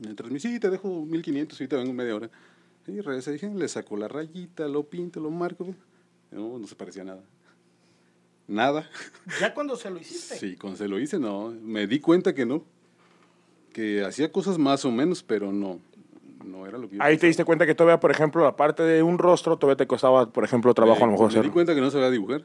[0.00, 2.30] me transmitió, sí, te dejo 1500, ahorita vengo en media hora.
[2.88, 5.76] Y regresé, dije, le saco la rayita, lo pinto, lo marco.
[6.32, 7.22] No, no se parecía a nada.
[8.52, 8.88] Nada.
[9.40, 10.36] Ya cuando se lo hiciste.
[10.36, 11.52] Sí, cuando se lo hice, no.
[11.62, 12.62] Me di cuenta que no.
[13.72, 15.80] Que hacía cosas más o menos, pero no.
[16.44, 18.82] No era lo que yo Ahí te diste cuenta que todavía, por ejemplo, la parte
[18.82, 21.38] de un rostro todavía te costaba, por ejemplo, trabajo a lo Me- mejor Me di
[21.38, 21.52] hacerlo.
[21.54, 22.42] cuenta que no sabía dibujar.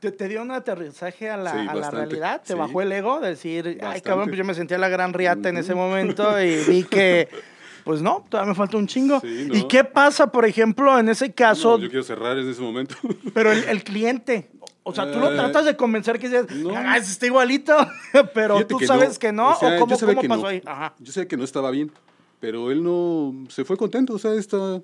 [0.00, 2.42] ¿Te, te dio un aterrizaje a la, Sí, a la realidad?
[2.42, 2.58] ¿Te Sí.
[2.58, 3.20] bajó el ego?
[3.20, 6.82] Decir, ay, cabrón, pues yo me sentía la gran riata en ese momento y vi
[6.84, 7.28] que,
[7.84, 9.20] pues no, todavía me falta un chingo.
[9.20, 9.54] Sí, no.
[9.56, 12.96] ¿Y qué pasa, por ejemplo, en ese caso, No, yo quiero cerrar en ese momento.
[13.32, 14.50] pero el, el cliente?
[14.86, 16.70] O sea, tú lo Eh, tratas de convencer que dices, no.
[16.76, 17.74] ah, está igualito,
[18.34, 20.48] pero Fíjate tú que sabes que no, O sea, o cómo, cómo que pasó no.
[20.48, 20.62] ahí.
[20.66, 20.94] Ajá.
[20.98, 21.90] Yo sabía que no estaba bien,
[22.38, 24.82] pero él no se fue contento, o sea, está,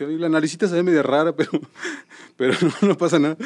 [0.00, 1.50] la naricita se ve media rara, pero,
[2.36, 3.36] pero no, no pasa nada.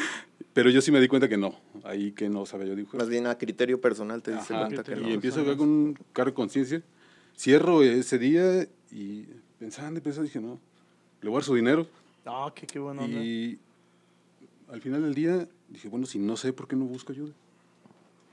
[0.53, 3.01] Pero yo sí me di cuenta que no, ahí que no sabía yo dibujar.
[3.01, 5.09] Más bien a criterio personal te Ajá, cuenta que y no.
[5.09, 6.83] empiezo a con un cargo de conciencia.
[7.39, 9.25] Cierro ese día y
[9.59, 10.59] pensando y pensando, dije, no,
[11.23, 11.87] le voy a dar su dinero.
[12.27, 13.07] No, qué, qué bueno.
[13.07, 13.59] Y
[14.71, 17.33] al final del día dije, bueno, si no sé, ¿por qué no busco ayuda?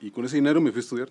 [0.02, 1.10] Y con ese dinero me fui a estudiar.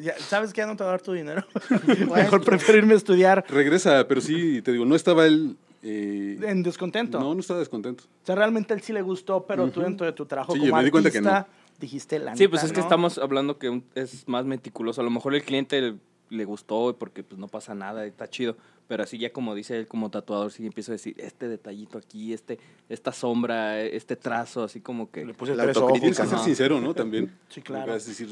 [0.00, 1.44] Ya, ¿Sabes que ya no te va a dar tu dinero?
[2.14, 5.56] Mejor prefiero irme a estudiar Regresa, pero sí, te digo, no estaba él...
[5.82, 7.18] eh, en descontento.
[7.18, 8.04] no, no estaba descontento.
[8.22, 10.58] O sea, realmente a él sí le gustó, pero tú dentro de tu trabajo Sí,
[10.60, 11.46] como yo me di cuenta que no.
[11.80, 12.84] dijiste la Sí, pues es que ¿no?
[12.84, 15.00] estamos hablando que es más meticuloso.
[15.00, 15.94] A lo mejor el cliente le,
[16.30, 18.56] le gustó porque pues no pasa nada, está chido.
[18.88, 22.32] Pero así ya como dice él como tatuador, sí empieza a decir, este detallito aquí,
[22.32, 25.24] este, esta sombra, este trazo, así como que...
[25.24, 25.72] Le puse La.
[25.72, 26.94] Tienes que ser sincero, ¿no?
[26.94, 27.32] También.
[27.48, 27.94] Sí, claro.
[27.94, 28.28] Es decir,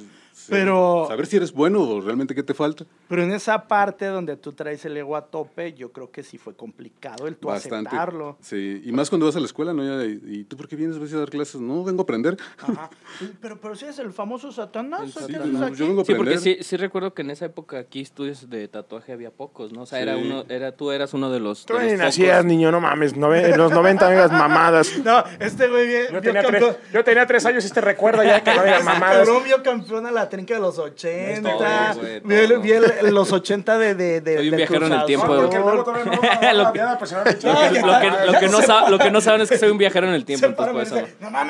[0.49, 2.85] Pero- Saber si eres bueno o realmente qué te falta.
[3.09, 6.39] Pero en esa parte donde tú traes el ego a tope, yo creo que sí
[6.39, 7.89] fue complicado el tú Bastante.
[7.89, 8.37] aceptarlo.
[8.41, 9.85] Sí, y más cuando vas a la escuela, ¿no?
[9.85, 11.61] Ya, y, ¿y tú por qué vienes vas a dar clases?
[11.61, 12.37] No, vengo a aprender.
[12.59, 12.91] Ajá.
[13.41, 15.03] Pero, pero si es el famoso Satanás.
[15.03, 15.41] El ¿o qué Satanás.
[15.43, 15.77] haces No, aquí?
[15.77, 16.35] yo vengo a Sí, aprender.
[16.39, 19.83] porque sí, sí recuerdo que en esa época aquí estudios de tatuaje había pocos, ¿no?
[19.83, 20.44] O sea, era Sí.
[20.45, 21.65] Uno, era, tú eras uno de los...
[21.67, 22.05] Tú de los ni focos.
[22.07, 23.15] nacías, niño, no mames.
[23.17, 24.93] nove- en los 90 vengas mamadas.
[25.05, 28.43] No, este güey bien, Yo tenía, tres, yo tenía tres años y te recuerda ya
[28.43, 29.19] que no digas mamadas.
[29.19, 31.43] Cabrón vio campeón a la trinca de los 80.
[31.51, 31.59] Todo,
[32.01, 32.61] güey, vi todo.
[32.61, 35.49] vi el- los 80 de, de, de Soy un viajero en el tiempo, no, no,
[36.55, 38.61] Lo no, que- no
[39.11, 40.75] no saben es que soy un viajero en el tiempo, Se para entonces y me
[40.75, 40.83] por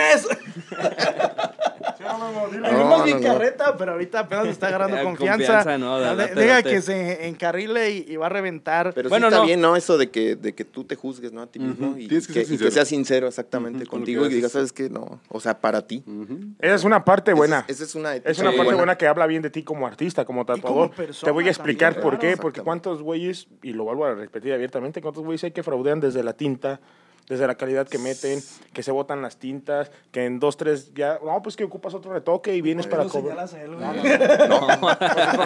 [0.03, 0.29] eso.
[0.29, 2.49] dice, ¡No!
[2.51, 3.35] Venimos No, bien no, no.
[3.35, 5.55] carreta, pero ahorita apenas está agarrando confianza.
[5.57, 6.71] confianza, no, date, de- Deja date.
[6.71, 8.93] que se encarrile y, y va a reventar.
[8.95, 9.47] Pero Bueno, sí está no.
[9.47, 9.77] bien, ¿no?
[9.77, 11.43] Eso de que, de que tú te juzgues, ¿no?
[11.43, 11.89] A ti mismo.
[11.91, 11.99] Ujú.
[11.99, 12.71] Y, Tienes que que, y sincero.
[12.71, 14.53] seas sincero exactamente con lo contigo que y que digas.
[14.53, 14.89] ¿sabes qué?
[14.91, 15.21] No.
[15.29, 16.03] O sea, para ti.
[16.07, 16.39] Ujú.
[16.59, 17.65] Esa es una parte buena.
[17.69, 18.57] Esa es, esa es una Es una Sí.
[18.57, 18.77] parte buena.
[18.77, 20.91] buena que habla bien de ti como artista, como tatuador.
[20.91, 22.27] persona Te voy a explicar también, por qué.
[22.29, 22.43] claro.
[22.43, 26.23] Porque cuántos güeyes, y lo vuelvo a repetir abiertamente, cuántos güeyes hay que fraudean desde
[26.23, 26.81] la tinta,
[27.29, 28.41] desde la calidad que meten,
[28.73, 32.13] que se botan las tintas, que en dos, tres ya, no, pues que ocupas otro
[32.13, 33.49] retoque y vienes para cobrar.
[33.59, 33.87] él, güey.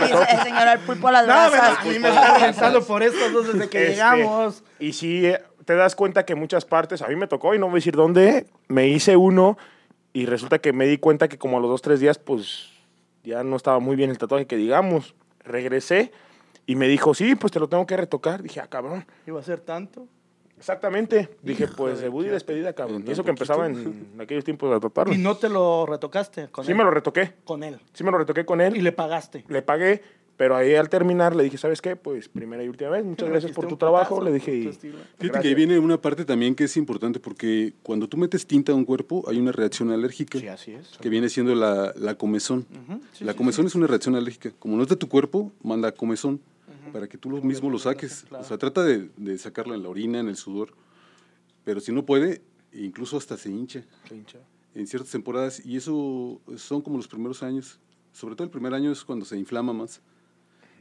[0.09, 1.79] Dice el señor al pulpo a las No, me- brasas.
[1.79, 4.65] a mí me está reventando por estos dos desde que Este, llegamos.
[4.79, 7.67] Y sí, eh, te das cuenta que muchas partes, a mí me tocó y no
[7.67, 9.57] voy a decir dónde, me hice uno
[10.13, 12.71] y resulta que me di cuenta que como a los dos, tres días, pues
[13.23, 15.15] ya no estaba muy bien el tatuaje, que digamos.
[15.45, 16.11] Regresé
[16.67, 18.43] y me dijo, sí, pues te lo tengo que retocar.
[18.43, 19.07] Dije, ah, cabrón.
[19.27, 20.07] Iba a ser tanto.
[20.59, 21.29] Exactamente.
[21.43, 23.05] Dije, Hijo pues de debut y despedida, cabrón.
[23.07, 25.15] Y eso que empezaba en aquellos tiempos de tatuarlo.
[25.15, 26.77] Y no te lo retocaste con Sí él.
[26.79, 27.33] me lo retoqué.
[27.45, 27.79] Con él.
[27.93, 28.77] Sí me lo retoqué con él.
[28.77, 29.45] Y le pagaste.
[29.49, 30.03] le pagué,
[30.37, 31.97] pero ahí al terminar le dije, ¿sabes qué?
[31.97, 34.17] Pues primera y última vez, muchas gracias por tu trabajo.
[34.17, 34.73] putazo, Le dije, y.
[35.19, 38.73] Fíjate que ahí viene una parte también que es importante porque cuando tú metes tinta
[38.73, 40.39] a un cuerpo hay una reacción alérgica.
[40.39, 40.97] Sí, así es.
[41.01, 42.67] que viene siendo la, la comezón.
[43.13, 44.53] sí, la sí, comezón es una reacción alérgica.
[44.59, 46.41] Como no es de tu cuerpo, manda comezón
[46.93, 48.25] para que tú lo mismo lo saques.
[48.29, 48.45] claro.
[48.45, 50.75] O sea, trata de, de sacarlo en la orina, en el sudor.
[51.65, 53.85] Pero si no puede, incluso hasta se hincha
[54.75, 55.65] en ciertas temporadas.
[55.65, 57.79] Y eso son como los primeros años.
[58.13, 60.01] Sobre todo el primer año es cuando se inflama más.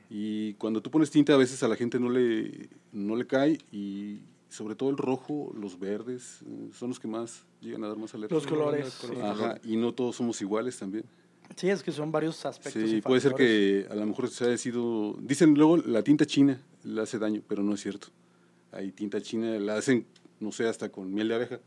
[0.09, 3.57] Y cuando tú pones tinta a veces a la gente no le, no le cae
[3.71, 7.97] y sobre todo el rojo, los verdes, eh, son los que más llegan a dar
[7.97, 8.35] más alergia.
[8.35, 9.03] Los colores.
[9.21, 11.03] Ajá, y no todos somos iguales también.
[11.55, 12.83] Sí, es que son varios aspectos.
[12.89, 15.15] Sí, y puede ser que a lo mejor se haya sido...
[15.21, 18.07] Dicen luego la tinta china le hace daño, pero no es cierto.
[18.71, 20.05] Hay tinta china, la hacen,
[20.39, 21.59] no sé, hasta con miel de abeja.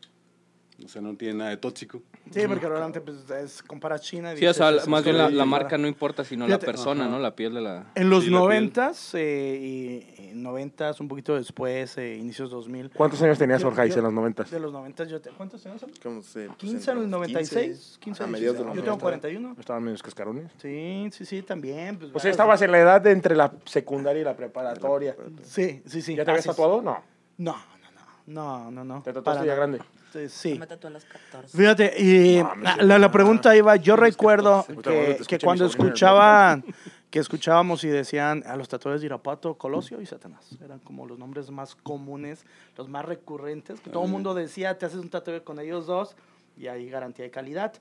[0.85, 2.03] O sea, no tiene nada de tóxico.
[2.31, 4.33] Sí, porque realmente pues, es compara China.
[4.35, 6.73] y Sí, o sea, dices, más bien la, la marca no importa, sino Fíjate, la
[6.73, 7.11] persona, ajá.
[7.13, 7.19] ¿no?
[7.19, 7.91] La piel de la...
[7.95, 12.91] En los noventas eh, y noventas, un poquito después, eh, inicios 2000.
[12.91, 14.51] ¿Cuántos años tenías, Jorge, yo- en los noventas?
[14.51, 15.61] De los noventas, yo te, ¿cuántos?
[15.61, 15.77] Sam?
[16.03, 18.33] ¿Cómo se- pues, 15 en el 96, 15 a años.
[18.33, 19.03] mediados de Yo los tengo 90.
[19.03, 19.57] 41.
[19.59, 20.51] Estaban medios cascarones.
[20.63, 21.99] Sí, sí, sí, también.
[21.99, 25.17] Pues, Pues vas- estabas en la edad de entre la secundaria y la preparatoria.
[25.43, 26.15] Sí, sí, sí.
[26.17, 26.51] ¿Ya te habías es.
[26.51, 26.81] tatuado?
[26.83, 27.03] No.
[27.39, 27.57] No,
[28.27, 29.03] no, no, no.
[29.03, 29.81] ¿Te tatuaste ya grande?
[30.13, 30.59] Sí, Sí.
[30.59, 31.57] Me tatué a los 14.
[31.57, 36.65] Fíjate, y No, la, la- pregunta iba, yo recuerdo que, que cuando sobrina, escuchaban,
[37.11, 40.49] que escuchábamos y decían a los tatuadores de Irapato, Colosio y Satanás.
[40.65, 42.45] Eran como los nombres más comunes,
[42.77, 46.17] los más recurrentes, que todo el mundo decía, te haces un tatuaje con ellos dos
[46.57, 47.73] y hay garantía de calidad.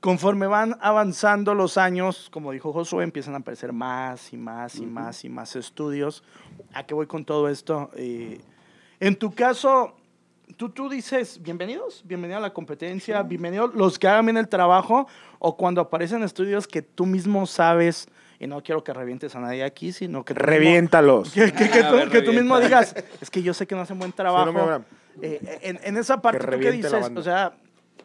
[0.00, 4.86] Conforme van avanzando los años, como dijo Josué, empiezan a aparecer más y más y
[4.86, 6.24] más y más estudios.
[6.74, 7.90] ¿A qué voy con todo esto?
[7.94, 8.40] Eh,
[9.02, 9.96] en tu caso,
[10.56, 15.08] tú, tú dices, bienvenidos, bienvenido a la competencia, bienvenidos los que hagan bien el trabajo,
[15.40, 18.06] o cuando aparecen estudios que tú mismo sabes,
[18.38, 21.32] y no quiero que revientes a nadie aquí, sino que mismo- Reviéntalos.
[21.34, 23.74] que, que- que A tú, ver, que tú mismo digas, es que yo sé que
[23.74, 24.46] no hacen buen trabajo.
[24.46, 24.86] no me hagan.
[25.20, 26.92] Eh, en, en esa parte, ¿tú qué dices?
[27.16, 27.54] O sea,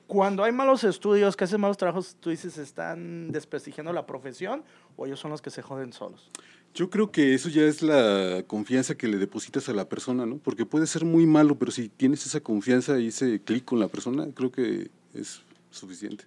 [0.07, 4.63] cuando hay malos estudios, que hacen malos trabajos, tú dices, ¿están desprestigiando la profesión
[4.95, 6.31] o ellos son los que se joden solos?
[6.77, 10.37] Yo creo que eso ya es la confianza que le depositas a la persona, ¿no?
[10.37, 13.87] Porque puede ser muy malo, pero si tienes esa confianza y ese clic con la
[13.87, 16.25] persona, creo que es suficiente.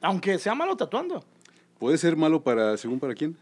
[0.00, 1.24] Aunque sea malo tatuando.
[1.78, 3.36] Puede ser malo para, según para quién.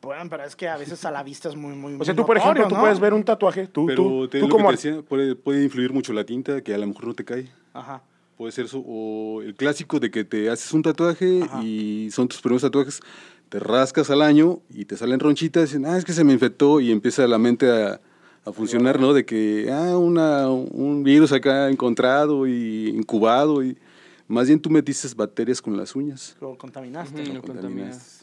[0.00, 2.22] Bueno, pero es que a veces a la vista es muy, muy O sea, muy
[2.22, 2.80] tú, por ejemplo, notorio, tú ¿no?
[2.80, 4.70] puedes ver un tatuaje, tú, Pero tú, te- tú lo como...
[4.70, 7.24] que te decía, puede, puede influir mucho la tinta, que a lo mejor no te
[7.26, 7.50] cae.
[7.74, 8.02] Ajá.
[8.38, 11.62] Puede ser eso, o el clásico de que te haces un tatuaje Ajá.
[11.62, 13.00] y son tus primeros tatuajes,
[13.48, 16.32] te rascas al año y te salen ronchitas y dicen, ah, es que se me
[16.32, 18.00] infectó y empieza la mente a,
[18.44, 19.12] a funcionar, ¿no?
[19.12, 23.76] De que, ah, una, un virus acá encontrado y incubado y
[24.28, 26.36] más bien tú metiste bacterias con las uñas.
[26.40, 27.24] Lo contaminaste.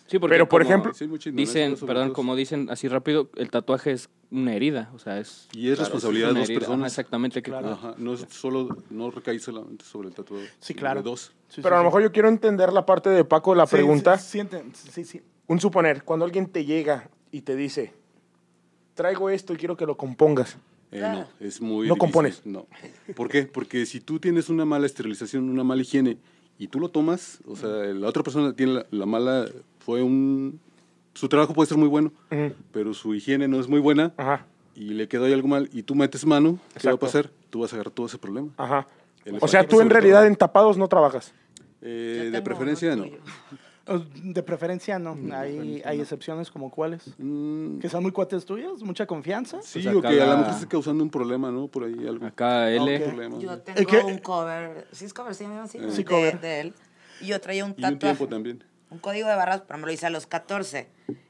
[0.06, 3.92] Sí, porque Pero, por como ejemplo- Sí, Dicen, perdón, como dicen así rápido, el tatuaje
[3.94, 5.48] es una herida, o sea, es...
[5.54, 6.92] Y es responsabilidad de dos herida, ajá, personas.
[6.92, 7.42] exactamente.
[7.42, 7.70] Que, Claro.
[7.72, 10.46] Ajá, no es solo, no recae solamente sobre el tatuador.
[10.60, 11.02] Sí, claro.
[11.02, 11.32] De dos.
[11.48, 13.72] Sí, Pero a lo mejor yo quiero entender la parte de Paco, la sí.
[13.76, 14.18] pregunta.
[14.18, 15.22] Sí, sí, sienten- sí, sí.
[15.48, 17.94] Un suponer, cuando alguien te llega y te dice,
[18.94, 20.58] traigo esto y quiero que lo compongas.
[20.94, 21.20] Eh, Claro.
[21.40, 22.42] No, es muy ¿No difícil, compones?
[22.46, 22.68] No.
[23.16, 23.44] ¿Por qué?
[23.44, 26.18] Porque si tú tienes una mala esterilización, una mala higiene,
[26.60, 29.46] y tú lo tomas, o sea, la otra persona tiene la, la mala,
[29.80, 30.60] fue un...
[31.16, 32.12] Su trabajo puede ser muy bueno,
[32.72, 35.84] pero su higiene no es muy buena, Ajá, y le quedó ahí algo mal, y
[35.84, 36.98] tú metes mano, ¿qué va a Exacto.
[37.00, 37.30] pasar?
[37.50, 38.50] Tú vas a agarrar todo ese problema.
[38.58, 38.88] ajá.
[39.26, 40.28] El O sea, tú en realidad todo.
[40.28, 41.34] en tapados no trabajas.
[41.82, 43.06] Eh, de preferencia, no.
[43.86, 45.18] Eh, De preferencia no.
[45.36, 47.14] Hay, hay excepciones como cuáles.
[47.18, 49.62] Mm, Que sean muy cuates tuyos, mucha confianza.
[49.62, 51.68] sí, Pues o acá que a lo la- mejor esté causando un problema, ¿no?
[51.68, 52.26] Por ahí algo.
[52.26, 52.98] Acá L.
[52.98, 53.04] Ok.
[53.10, 53.40] problema.
[53.40, 53.60] Yo ¿no?
[53.60, 54.88] tengo que- un cover.
[54.94, 55.36] ¿Sí es cover?
[55.36, 55.80] ¿Sí me llama así?
[55.90, 56.40] Sí, de, cover.
[56.40, 56.74] de él.
[57.22, 58.00] Y yo traía un Y un tatuaje.
[58.00, 58.64] tiempo también.
[58.90, 60.88] Un código de barras, pero me lo hice a los 14.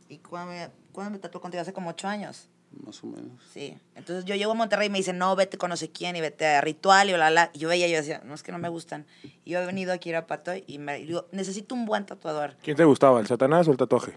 [0.09, 1.61] ¿Y cuando me, cuándo me tatuó contigo?
[1.61, 2.49] Hace como 8 años.
[2.85, 3.31] Más o menos.
[3.53, 3.77] Sí.
[3.95, 6.21] Entonces yo llego a Monterrey y me dicen, no, vete con no sé quién y
[6.21, 7.49] vete a Ritual y bla, bla.
[7.53, 9.05] Y yo veía, yo decía, no, es que no me gustan.
[9.45, 12.55] Y yo he venido aquí a Irapato y me y digo, necesito un buen tatuador.
[12.63, 14.13] ¿Quién te gustaba, el Satanás o el tatuaje?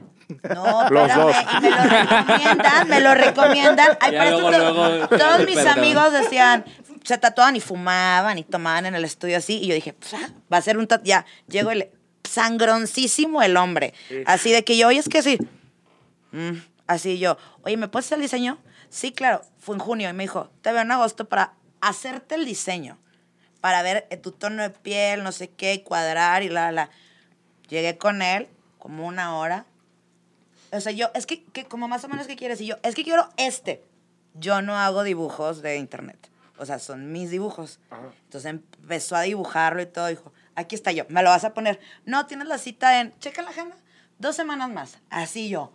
[0.55, 1.37] No, Los espérame, dos.
[1.59, 3.89] y me lo recomiendan, me lo recomiendan.
[4.01, 5.79] Ay, para luego, to- luego, todos mis perdón.
[5.79, 6.65] amigos decían,
[7.05, 9.59] se tatuaban y fumaban y tomaban en el estudio así.
[9.63, 9.95] Y yo dije,
[10.53, 11.09] va a ser un tatuaje.
[11.09, 11.91] Ya, llego el
[12.25, 13.95] sangroncísimo el hombre.
[14.27, 15.39] Así de que yo, oye, es que sí.
[16.33, 18.59] Mm, así yo, oye, ¿me puedes hacer el diseño?
[18.89, 19.43] Sí, claro.
[19.59, 22.99] Fue en junio y me dijo, te veo en agosto para hacerte el diseño.
[23.61, 26.91] Para ver eh, tu tono de piel, no sé qué, cuadrar y la, la.
[27.69, 29.67] Llegué con él como una hora.
[30.73, 32.61] O sea, yo, es que, que como más o menos, ¿qué quieres?
[32.61, 33.83] Y yo, es que quiero este.
[34.35, 36.31] Yo no hago dibujos de internet.
[36.59, 37.81] O sea, son mis dibujos.
[38.25, 40.07] Entonces empezó a dibujarlo y todo.
[40.07, 41.81] Dijo, aquí está yo, me lo vas a poner.
[42.05, 43.77] No, tienes la cita en, checa la agenda,
[44.19, 44.99] dos semanas más.
[45.11, 45.73] Así yo,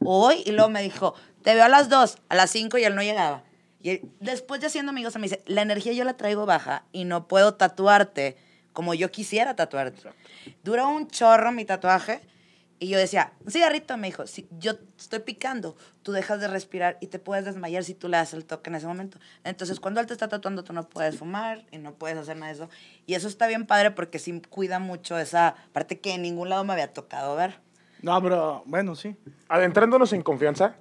[0.00, 0.42] hoy.
[0.46, 3.02] Y luego me dijo, te veo a las dos, a las cinco y él no
[3.02, 3.44] llegaba.
[3.80, 7.28] Y después ya siendo amigos, me dice, la energía yo la traigo baja y no
[7.28, 8.36] puedo tatuarte
[8.72, 10.10] como yo quisiera tatuarte.
[10.62, 12.20] Duró un chorro mi tatuaje.
[12.80, 16.98] Y yo decía, un cigarrito, me dijo, si yo estoy picando, tú dejas de respirar
[17.00, 19.18] y te puedes desmayar si tú le das el toque en ese momento.
[19.44, 22.48] Entonces, cuando él te está tatuando, tú no puedes fumar y no puedes hacer nada
[22.48, 22.68] de eso.
[23.06, 26.64] Y eso está bien padre porque sí cuida mucho esa parte que en ningún lado
[26.64, 27.60] me había tocado ver.
[28.04, 29.16] No, pero bueno, sí.
[29.48, 30.76] Adentrándonos en confianza,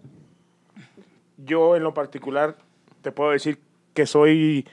[1.38, 2.58] yo en lo particular
[3.02, 3.62] te puedo decir
[3.94, 4.68] que soy,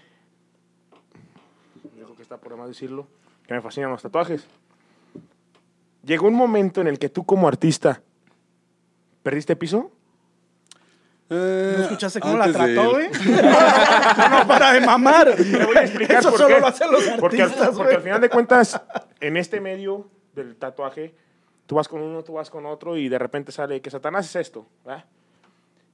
[1.94, 3.06] creo que está por demás decirlo,
[3.46, 4.48] que me fascinan los tatuajes.
[6.04, 8.02] Llegó un momento en el que tú como artista
[9.22, 9.92] perdiste piso.
[11.28, 13.08] Eh, ¿No escuchaste cómo la antes de- trató, güey?
[13.10, 15.36] no para de mamar.
[15.36, 16.60] Te voy a explicar Eso por solo qué.
[16.60, 18.80] lo hacen los porque, al, artistas, porque al final de cuentas,
[19.20, 21.14] en este medio del tatuaje,
[21.70, 24.34] tú vas con uno, tú vas con otro y de repente sale que Satanás es
[24.34, 25.04] esto, ¿verdad?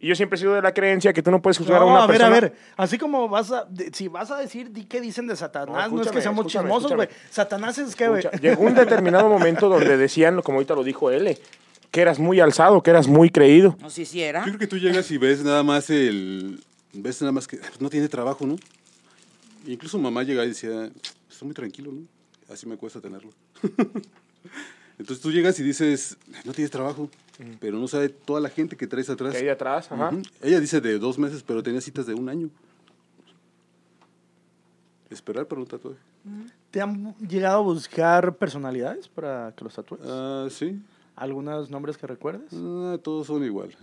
[0.00, 1.90] Y yo siempre he sido de la creencia que tú no puedes juzgar a No,
[1.90, 2.36] una a ver, persona.
[2.36, 2.56] a ver.
[2.78, 3.66] Así como vas a.
[3.66, 5.92] de- si vas a decir, di qué dicen de Satanás.
[5.92, 7.08] No, es que seamos chismosos, güey.
[7.28, 8.22] Satanás es que, güey.
[8.40, 11.36] Llegó un determinado momento donde decían, como ahorita lo dijo él,
[11.90, 13.76] que eras muy alzado, que eras muy creído.
[13.82, 14.40] No, sí, sí era.
[14.46, 16.58] Yo creo que tú llegas y ves nada más el.
[16.94, 18.56] Ves nada más que pues, no tiene trabajo, ¿no?
[19.66, 20.90] Incluso mamá llegaba y decía,
[21.30, 22.00] está muy tranquilo, ¿no?
[22.50, 23.30] Así me cuesta tenerlo.
[24.98, 27.10] Entonces tú llegas y dices, no tienes trabajo,
[27.60, 29.32] pero no sabe toda la gente que traes atrás.
[29.32, 30.08] Que hay atrás, ajá.
[30.08, 30.22] Ujú.
[30.42, 32.48] Ella dice de dos meses, pero tenía citas de un año.
[35.10, 35.98] Esperar para un tatuaje.
[36.70, 40.00] ¿Te han llegado a buscar personalidades para que los tatúes?
[40.04, 40.80] Ah, sí.
[41.14, 42.52] ¿Algunos nombres que recuerdes?
[42.52, 43.74] Ah, todos son igual.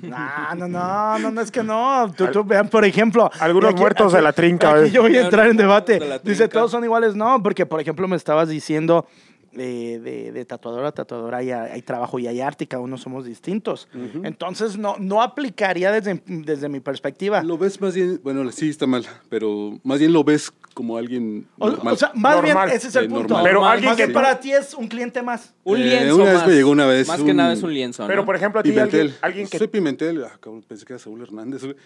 [0.00, 2.10] No, no, no, no, no es que no.
[2.16, 3.30] Tú, tú vean, por ejemplo.
[3.38, 5.98] Algunos y muertos de la trinca, Aquí yo voy a entrar en debate.
[5.98, 7.14] De Dice, todos son iguales.
[7.14, 9.06] No, porque, por ejemplo, me estabas diciendo
[9.52, 12.96] eh, de, de tatuadora a tatuadora hay, hay trabajo y hay arte y cada uno
[12.98, 13.88] somos distintos.
[14.22, 17.42] Entonces, no, no aplicaría desde, desde mi perspectiva.
[17.42, 21.46] Lo ves más bien, bueno, sí está mal, pero más bien lo ves como alguien
[21.58, 21.94] O, normal.
[21.94, 22.66] o sea, más Normal.
[22.68, 23.22] bien, ese es el Eh, punto.
[23.34, 23.42] normal.
[23.42, 25.52] Pero Normal, alguien más que para ti es un cliente más.
[25.64, 26.46] Un Eh, lienzo una vez más.
[26.46, 28.08] me llegó una vez Más que nada es un lienzo, ¿no?
[28.08, 29.00] Pero, por ejemplo, a ti Pimentel.
[29.00, 29.58] alguien, alguien que...
[29.58, 30.24] Soy Pimentel.
[30.24, 31.64] Ah, cabrón, pensé que era Saúl Hernández.
[31.64, 31.76] güey.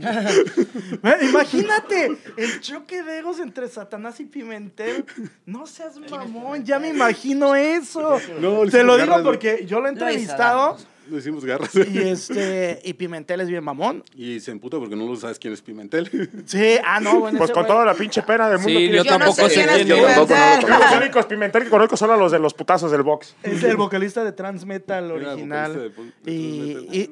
[1.30, 5.04] Imagínate el choque de egos entre Satanás y Pimentel.
[5.46, 8.18] No seas mamón, ya me imagino eso.
[8.40, 10.76] No, Te lo digo garras, porque yo lo he entrevistado
[11.08, 11.74] Le hicimos garras.
[11.74, 14.04] y este y Pimentel es bien mamón.
[14.14, 16.08] Y se emputa porque no lo sabes quién es Pimentel.
[16.46, 18.78] Sí, ah no, bueno, Pues con güey- toda la pinche pena del mundo.
[18.78, 20.18] Sí, yo Yo no tampoco sé sé quién es quién es.
[20.18, 20.70] Pimentel.
[20.70, 23.34] Los únicos Pimentel que conozco son a los de los putazos del box.
[23.42, 25.72] es el vocalista de Trans Metal Era original.
[25.74, 27.10] de- de y, Trans y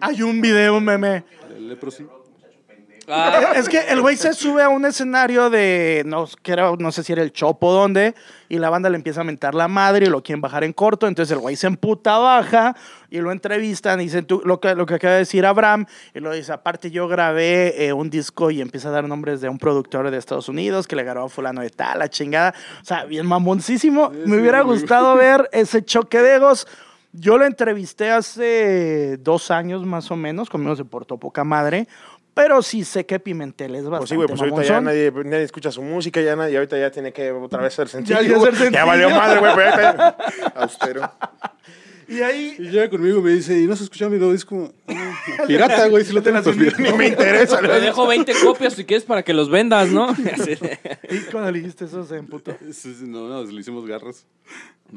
[0.00, 1.24] hay un video, un meme.
[1.56, 2.06] El Leprosy.
[3.08, 6.90] Ah, Es que el güey se sube a un escenario de, no, que era- no
[6.90, 8.14] sé si era el Chopo o dónde,
[8.48, 11.06] y la banda le empieza a mentar la madre y lo quieren bajar en corto,
[11.06, 12.74] entonces el güey se emputa, baja
[13.10, 16.20] y lo entrevistan y dicen tú, lo, que, lo que acaba de decir Abraham, y
[16.20, 19.58] lo dice, aparte yo grabé eh, un disco y empieza a dar nombres de un
[19.58, 23.04] productor de Estados Unidos que le grabó a fulano de tal, la chingada, o sea,
[23.04, 26.66] bien mamoncísimo, Sí, me sí, hubiera muy- gustado ver ese choque de egos.
[27.18, 31.88] Yo lo entrevisté hace dos años más o menos, conmigo se portó poca madre,
[32.36, 35.42] pero sí sé que Pimentel es bastante Pues sí, güey, pues ahorita ya nadie, nadie
[35.44, 38.20] escucha su música, ya nadie, y ahorita ya tiene que otra vez ser sencillo.
[38.20, 38.44] Ya, ya güey.
[38.50, 38.72] ser sencillo.
[38.78, 40.16] Ya valió madre, güey, pues ya-
[40.56, 41.10] Austero.
[42.08, 44.70] Y ahí, Y llega conmigo y me dice, ¿y no se escucha mi nuevo disco?
[45.48, 46.78] Pirata, güey, si lo tengo pues.
[46.78, 47.58] Ni me interesa.
[47.58, 50.14] te dejo 20 copias si quieres para que los vendas, ¿no?
[51.10, 52.54] Y cuando le dijiste eso se emputó.
[53.06, 54.26] No, no, le hicimos garras.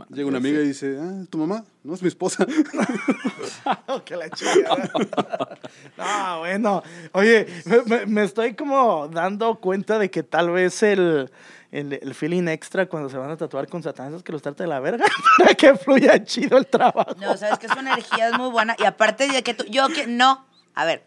[0.10, 1.64] Llega una amiga y dice, ah, ¿tu mamá?
[1.84, 2.46] No, es mi esposa.
[4.06, 4.90] Que la chingada.
[5.98, 6.84] No, bueno.
[7.12, 11.30] Oye, me, me- me estoy como dando cuenta de que tal vez el,
[11.72, 14.64] el, el feeling extra cuando se van a tatuar con Satanás es que los trate
[14.64, 15.06] de la verga
[15.38, 17.16] para que fluya chido el trabajo.
[17.20, 18.76] No, sabes que su energía es muy buena.
[18.80, 21.04] Y aparte de que tú, yo que, no, a ver,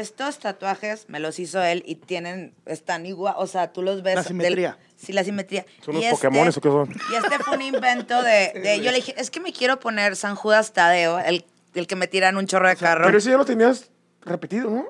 [0.00, 4.14] estos tatuajes me los hizo él y tienen, están igual, o sea, tú los ves.
[4.16, 4.70] La simetría.
[4.72, 5.64] del- sí, la simetría.
[5.84, 6.90] ¿Son Y unos Pokémones o qué son?
[7.12, 10.16] Y este fue un invento de, de- yo le dije, es que me quiero poner
[10.16, 13.04] San Judas Tadeo, el, el que me tiran un chorro de carro.
[13.06, 13.90] Pero ese ya lo tenías
[14.22, 14.86] repetido, ¿no?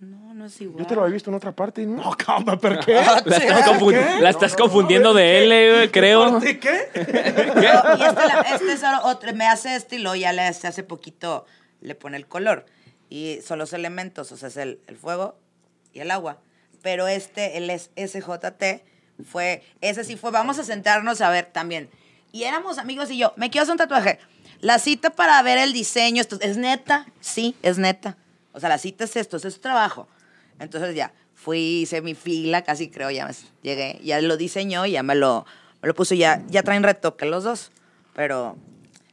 [0.00, 0.78] No, no es igual.
[0.82, 1.96] Yo te lo había visto en otra parte, ¿no?
[2.02, 2.94] No, calma, ¿pero qué?
[2.94, 6.40] La estás, confu- la estás confundiendo de él, güey, creo.
[6.40, 6.88] ¿De qué?
[6.94, 10.42] No, y este, la- este es solo otro, me hace este y luego ya le
[10.42, 11.44] hace hace poquito
[11.82, 12.64] le pone el color.
[13.10, 15.36] Y son los elementos, o sea, es el, el fuego
[15.92, 16.38] y el agua.
[16.80, 18.82] Pero este, el SJT,
[19.24, 21.90] fue, ese sí fue, vamos a sentarnos a ver también.
[22.32, 24.18] Y éramos amigos y yo, me quiero hacer un tatuaje.
[24.60, 27.06] La cita para ver el diseño, esto, ¿es neta?
[27.20, 28.16] Sí, es neta.
[28.52, 30.08] O sea, la cita es esto, es su trabajo.
[30.58, 34.92] Entonces ya, fui, hice mi fila, casi creo, ya me, llegué, ya lo diseñó y
[34.92, 35.46] ya me lo,
[35.82, 37.72] me lo puso, ya, ya traen retoque los dos.
[38.14, 38.56] Pero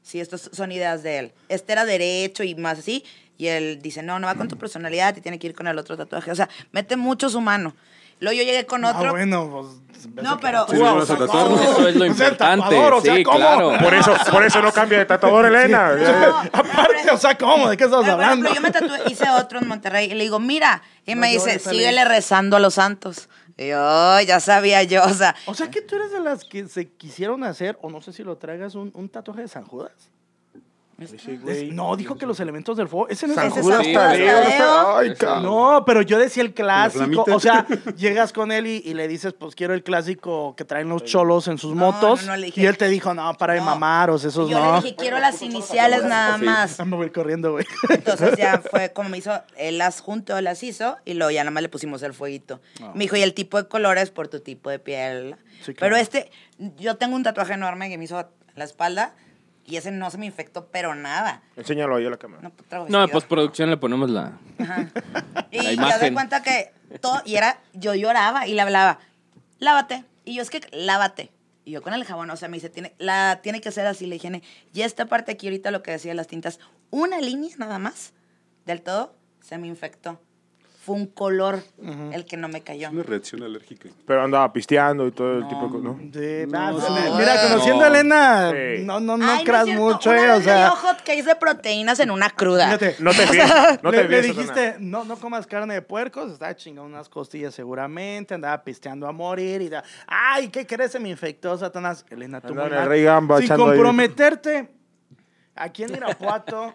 [0.02, 1.34] sí, estas son ideas de él.
[1.50, 3.04] Este era derecho y más así,
[3.38, 5.78] y él dice, no, no va con tu personalidad y tiene que ir con el
[5.78, 6.32] otro tatuaje.
[6.32, 7.76] O sea, mete mucho su mano.
[8.20, 9.10] Luego yo llegué con otro.
[9.10, 10.14] Ah, bueno, pues.
[10.24, 11.62] No, pero- Sí, nos vamos a tatuar, ¿no?
[11.62, 12.64] Eso es lo O sea, el importante.
[12.64, 13.38] tatuador, o sea, Sí, ¿cómo?
[13.38, 13.74] claro.
[13.80, 15.96] Por eso, por eso no cambia de tatuador, Elena.
[15.96, 17.70] No, Aparte, o sea, ¿cómo?
[17.70, 18.50] ¿De qué estamos Pero, por hablando?
[18.50, 21.34] ejemplo, yo me tatué, hice otro en Monterrey y le digo, mira, y me No
[21.34, 23.30] dice, síguele rezando a los santos.
[23.56, 26.44] Y yo, "Ay, ya sabía yo, o sea, O sea que tú eres de las
[26.44, 29.64] que se quisieron hacer, o no sé si lo traigas, un, un tatuaje de San
[29.66, 29.92] Judas.
[31.00, 31.70] Ese güey.
[31.72, 33.08] No, dijo que los elementos del fuego.
[33.08, 34.60] Ese no es San Ese Judas Tadeo.
[34.60, 35.84] No Ay, cabrón.
[35.86, 37.24] Pero yo decía el clásico.
[37.32, 37.68] O sea,
[37.98, 41.48] llegas con él y, y le dices, pues quiero el clásico que traen los cholos
[41.50, 42.22] en sus No, motos.
[42.26, 43.66] no, no, le dije- y él te dijo, no, para de No.
[43.68, 44.78] mamaros, esos yo no.
[44.78, 46.80] le dije, quiero las iniciales nada más.
[46.80, 47.66] Ah, me voy corriendo, güey.
[47.90, 51.52] Entonces ya fue como me hizo, él las juntó, las hizo y luego ya nada
[51.52, 52.60] más le pusimos el fueguito.
[52.96, 55.36] Me dijo, y el tipo de colores por tu tipo de piel.
[55.64, 55.78] Sí, claro.
[55.80, 56.32] Pero este,
[56.78, 59.14] yo tengo un tatuaje enorme que me hizo la espalda
[59.68, 61.44] y ese no se me infectó, pero nada.
[61.56, 62.42] Enséñalo ahí a la cámara.
[62.42, 64.40] No, traigo No, en postproducción le ponemos la...
[64.58, 64.88] Ajá.
[65.52, 65.74] Y La ya de
[66.08, 66.14] imagen.
[66.14, 69.00] cuenta que todo, y era, yo lloraba y le hablaba,
[69.60, 70.04] lávate.
[70.26, 71.32] Y yo es que, lávate.
[71.66, 74.06] Y yo con el jabón, o sea, me dice, tiene, la, tiene que ser así
[74.08, 74.42] la higiene.
[74.74, 76.60] Y esta parte aquí, ahorita lo que decía de las tintas,
[76.90, 78.14] una línea nada más,
[78.66, 80.22] del todo, se me infectó.
[80.88, 81.60] Fue un color
[82.14, 82.88] el que no me cayó.
[82.88, 83.90] Es una reacción alérgica.
[84.06, 86.00] Pero andaba pisteando y todo el tipo de cosas, ¿no?
[86.00, 87.18] Sí, No, ah, no, me- no.
[87.18, 87.88] mira, conociendo a.
[87.90, 88.84] Elena, Sí.
[88.86, 90.70] no, no, no Ay, creas mucho, una eh, vez o sea.
[90.70, 92.68] hot cakes de proteínas en una cruda.
[92.68, 93.46] Fíjate, No te fíes,
[93.84, 97.10] no le, te le fíes, dijiste, no, no comas carne de puercos, estaba chingando unas
[97.10, 100.94] costillas seguramente, andaba pisteando a morir y da, ay, ¿qué crees?
[100.94, 102.06] Se me infectó, Satanás.
[102.10, 102.54] Elena, tú
[103.42, 103.58] Sin ahí.
[103.58, 104.70] comprometerte,
[105.54, 106.74] aquí en Irapuato,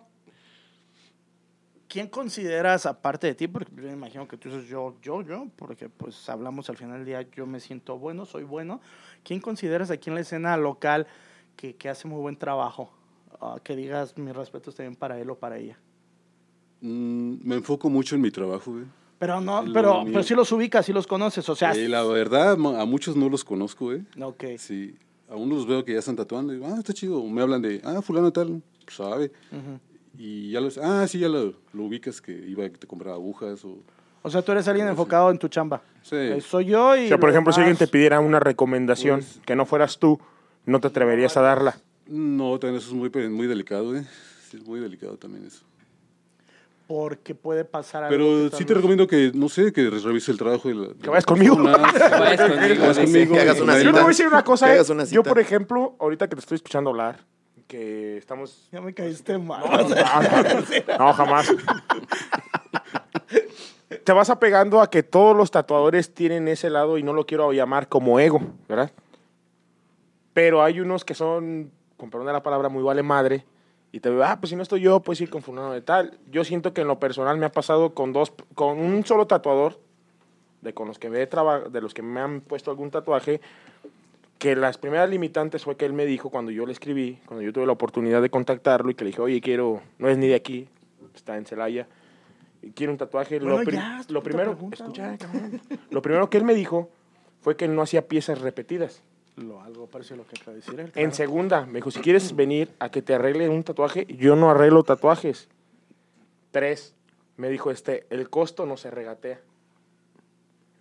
[1.93, 5.49] ¿quién consideras, aparte de ti, porque yo me imagino que tú dices yo, yo, yo,
[5.57, 8.81] porque pues hablamos al final del día, yo me siento bueno, soy bueno,
[9.23, 11.07] ¿quién consideras aquí en la escena local
[11.55, 12.91] que, que hace muy buen trabajo?
[13.43, 15.79] Ah, que digas, mis respetos también para él o para ella.
[16.81, 18.85] Mm, me enfoco mucho en mi trabajo, güey.
[19.19, 21.73] Pero no, pero, pero sí los ubicas, sí los conoces, o sea.
[21.73, 24.01] Eh, la verdad, a muchos no los conozco, güey.
[24.19, 24.45] Ok.
[24.57, 24.97] Sí,
[25.29, 27.23] a unos los veo que ya están tatuando y digo, ah, está chido.
[27.23, 29.31] O me hablan de, ah, fulano tal, pues, sabe.
[30.19, 33.65] Y ya los, ah, sí, ya lo, lo ubicas que iba, que te compraba agujas
[33.65, 33.79] o...
[34.25, 35.83] O sea, tú eres alguien enfocado en tu chamba.
[36.03, 36.15] Sí.
[36.15, 37.07] Eh, soy yo y.
[37.07, 40.21] O sea, por ejemplo, si alguien te pidiera una recomendación Pues- que no fueras tú,
[40.65, 41.77] no te atreverías a darla.
[42.07, 44.03] No, también eso es muy, muy delicado, güey.
[44.49, 45.65] Sí, es muy delicado también eso.
[46.87, 48.17] Porque puede pasar algo.
[48.17, 50.89] Pero sí te recomiendo que, no sé, que revise el trabajo de la...
[50.89, 51.57] de Que vayas conmigo.
[51.63, 53.05] Que vayas conmigo, Que vayas dice.
[53.13, 53.35] conmigo.
[53.35, 54.75] Que hagas una Yo te voy a decir una cosa, Que eh.
[54.75, 57.25] hagas una Yo, por ejemplo, ahorita que te estoy escuchando hablar,
[57.73, 58.69] que estamos...
[58.71, 59.65] Ya me caíste mal.
[59.65, 61.51] No, no, no, jamás.
[64.05, 67.51] Te vas apegando a que todos los tatuadores tienen ese lado y no lo quiero
[67.53, 68.93] llamar como ego, ¿verdad?
[70.35, 73.47] Pero hay unos que son, con perdón de la palabra, muy vale madre.
[73.91, 76.19] Y te veo, ah, pues si no estoy yo, pues ir con fulano de tal.
[76.31, 79.81] Yo siento que en lo personal me ha pasado con dos, con un solo tatuador,
[80.61, 83.41] de con los que me he de los que me han puesto algún tatuaje,
[84.43, 87.53] que las primeras limitantes fue que él me dijo cuando yo le escribí, cuando yo
[87.53, 90.35] tuve la oportunidad de contactarlo y que le dije, oye, quiero, no es ni de
[90.35, 90.67] aquí,
[91.15, 91.87] está en Celaya,
[92.61, 93.39] y quiero un tatuaje.
[93.39, 95.61] Bueno, lo, pri- ya, primero, pregunta, escucha, cabrón.
[95.91, 96.91] lo primero que él me dijo
[97.41, 99.03] fue que él no hacía piezas repetidas.
[99.37, 100.91] Lo, algo parece lo que acaba de decir él.
[100.97, 104.51] En segunda, me dijo, si quieres venir a que te arregle un tatuaje, yo no
[104.51, 105.49] arreglo tatuajes.
[106.51, 106.97] Tres,
[107.37, 109.41] me dijo este, el costo no se regatea.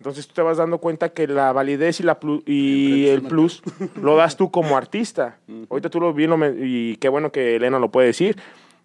[0.02, 3.62] Entonces tú te vas dando cuenta que la validez y, la plu- y el plus
[4.02, 5.38] lo das tú como artista.
[5.70, 8.36] Ahorita tú lo me- y qué bueno que Elena lo puede decir.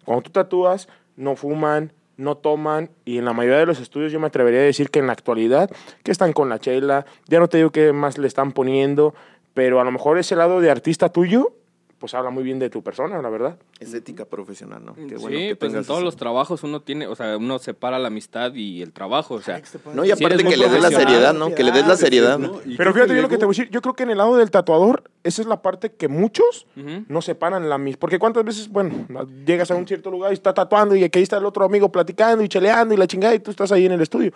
[0.04, 4.20] Cuando tú tatúas, no fuman, no toman y en la mayoría de los estudios yo
[4.20, 5.68] me atrevería a decir que en la actualidad
[6.04, 9.12] que están con la chela, ya no te digo qué más le están poniendo,
[9.54, 11.50] pero a lo mejor ese lado de artista tuyo,
[11.98, 13.56] pues habla muy bien de tu persona, la verdad.
[13.80, 14.94] Es ética profesional, ¿no?
[14.94, 16.04] Qué sí, bueno que pues en todos eso.
[16.04, 19.60] los trabajos uno tiene, o sea, uno separa la amistad y el trabajo, o sea,
[19.94, 21.54] No, y aparte que le des la seriedad, ¿no?
[21.54, 22.38] Que le des la seriedad.
[22.38, 22.60] ¿no?
[22.76, 24.36] Pero fíjate yo lo que te voy a decir, yo creo que en el lado
[24.36, 27.04] del tatuador, esa es la parte que muchos Ujú.
[27.08, 27.98] no separan la misma.
[28.00, 29.06] Porque cuántas veces, bueno,
[29.44, 32.44] llegas a un cierto lugar y está tatuando y aquí está el otro amigo platicando
[32.44, 34.30] y cheleando y la chingada y tú estás ahí en el estudio.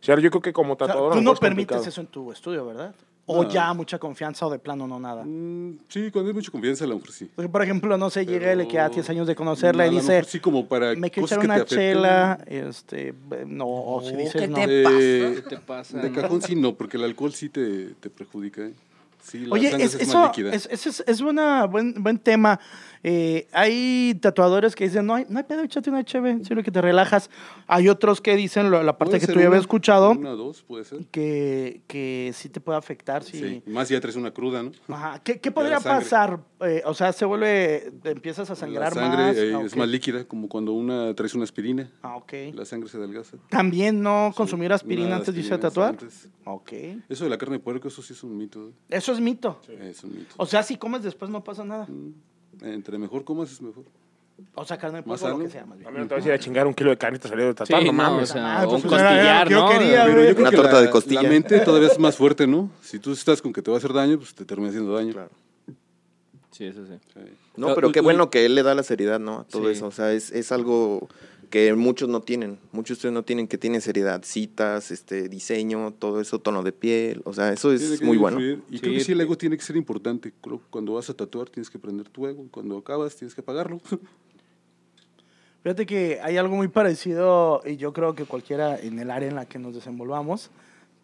[0.00, 1.12] O sea, yo creo que como O sea, tatuador...
[1.14, 1.84] tú no permites complicado.
[1.88, 2.94] eso en tu estudio, ¿verdad?
[3.32, 3.50] O No.
[3.50, 5.24] ya mucha confianza o de plano no nada.
[5.24, 7.30] Mm, sí, cuando hay mucha confianza, a lo mejor sí.
[7.34, 10.22] Porque, por ejemplo, no sé, llega le queda Pero 10 años de conocerla y dice,
[10.24, 11.78] Sí, como para me quiero echar una afecten.
[11.78, 13.14] chela, este,
[13.46, 14.56] no, o si Oh, dices ¿qué no.
[14.56, 15.98] te Eh, ¿Qué te pasa?
[15.98, 16.20] De no?
[16.20, 18.62] cajón sí no, porque el alcohol sí te, te perjudica.
[18.62, 18.72] ¿eh?
[19.22, 20.52] Sí, la Oye, es, es, eso más líquida.
[20.52, 22.58] es, es, es, es una buen, buen tema.
[23.04, 26.70] Eh, hay tatuadores que dicen, no hay, no hay pedo, échate una cheve, sino que
[26.70, 27.30] te relajas.
[27.66, 30.84] Hay otros que dicen, lo- la parte que tú ya habías escuchado, Una, dos, puede
[30.84, 31.04] ser.
[31.10, 33.24] que, que sí te puede afectar.
[33.24, 33.38] Sí.
[33.38, 33.62] Sí.
[33.66, 34.70] Más si ya traes una cruda, ¿no?
[34.88, 35.20] Ajá.
[35.24, 36.40] ¿Qué, podría pasar?
[36.60, 39.36] Eh, o sea, se vuelve, empiezas a sangrar la sangre más.
[39.36, 41.90] eh, Ah, es más líquida, como cuando una traes una aspirina.
[42.02, 42.32] Ah, ok.
[42.54, 43.36] La sangre se adelgaza.
[43.48, 45.90] También no Sí, consumir aspirina antes de irse a tatuar.
[45.90, 46.28] antes.
[46.44, 46.72] Ok.
[47.08, 48.68] Eso de la carne de puerco, eso sí es un mito.
[48.68, 48.72] ¿eh?
[48.90, 49.60] Eso es mito.
[49.80, 50.34] Es un mito.
[50.36, 51.86] O sea, si comes después no pasa nada.
[51.86, 52.12] Mm,
[52.60, 53.84] Entre mejor comas es mejor.
[54.54, 55.88] O sea, carne de Más polvo, lo que sea, más bien.
[55.88, 57.28] A mí no te vas a ir a chingar un kilo de carne y te
[57.28, 58.30] salió de Sí, tatuar, no no, mames.
[58.30, 60.72] o sea, Ah, o pues un costillar, yo quería, Pero yo creo Una que torta
[60.72, 61.22] la, de costilla.
[61.22, 62.70] la mente todavía es más fuerte, ¿no?
[62.82, 65.12] Si tú estás con que te va a hacer daño, pues te termina haciendo daño.
[65.12, 65.30] Claro.
[66.50, 66.94] Sí, eso sí.
[67.14, 67.20] Sí.
[67.56, 69.40] No, Pero- pero qué bueno que él le da la seriedad, ¿no?
[69.40, 69.72] A todo Sí.
[69.72, 69.86] eso.
[69.86, 71.08] O sea, es, es algo
[71.52, 72.58] que muchos no tienen.
[72.72, 74.22] Muchos de ustedes no tienen que tienen seriedad.
[74.24, 77.20] Citas, este, diseño, todo eso, tono de piel.
[77.26, 78.38] O sea, eso es muy bueno.
[78.40, 78.62] influir.
[78.70, 79.22] Y creo Sí, que sí, el sí.
[79.22, 80.32] ego tiene que ser importante.
[80.40, 82.42] Creo que cuando vas a tatuar tienes que prender tu ego.
[82.42, 83.80] y Cuando acabas tienes que pagarlo.
[85.62, 89.36] Fíjate que hay algo muy parecido y yo creo que cualquiera en el área en
[89.36, 90.50] la que nos desenvolvamos,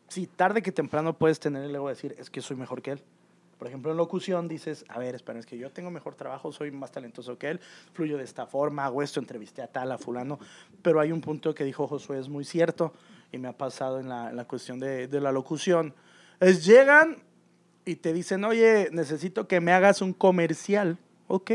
[0.09, 2.92] si tarde que temprano puedes tener el ego de decir, es que soy mejor que
[2.92, 3.01] él.
[3.59, 6.70] Por ejemplo, en locución dices, a ver, espera, es que yo tengo mejor trabajo, soy
[6.70, 7.61] más talentoso que él,
[7.92, 10.38] fluyo de esta forma, hago esto, entrevisté a tal, a fulano.
[10.80, 12.92] Pero hay un punto que dijo Josué, es muy cierto,
[13.32, 15.92] y me ha pasado en la, la cuestión de, de la locución.
[16.38, 17.22] Es llegan
[17.84, 20.98] y te dicen, oye, necesito que me hagas un comercial.
[21.26, 21.52] Ok,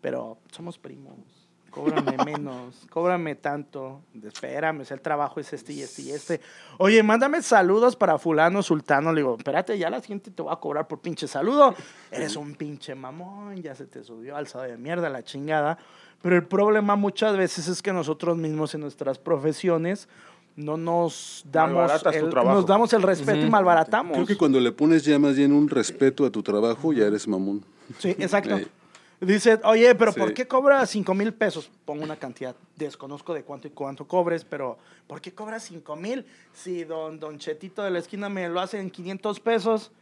[0.00, 1.39] pero somos primos.
[1.70, 4.02] Cóbrame menos, cóbrame tanto.
[4.22, 6.40] Espérame, el trabajo es este y este y este.
[6.78, 9.12] Oye, mándame saludos para fulano, sultano.
[9.12, 11.74] Le digo, espérate, ya la siguiente te voy a cobrar por pinche saludo.
[12.10, 15.78] Eres un pinche mamón, ya se te subió alzado de mierda la chingada.
[16.22, 20.08] Pero el problema muchas veces es que nosotros mismos en nuestras profesiones
[20.56, 24.14] no nos damos, el, nos damos el respeto y malbaratamos.
[24.14, 27.26] Creo que cuando le pones ya más bien un respeto a tu trabajo, ya eres
[27.26, 27.64] mamón.
[27.98, 28.58] Sí, exacto.
[29.20, 30.20] Dice, oye, pero Sí.
[30.20, 31.70] ¿por qué cobra 5 mil pesos?
[31.84, 36.24] Pongo una cantidad, desconozco de cuánto y cuánto cobres, pero ¿por qué cobras 5 mil?
[36.54, 39.92] Si don, don Chetito de la esquina me lo hace en 500 pesos,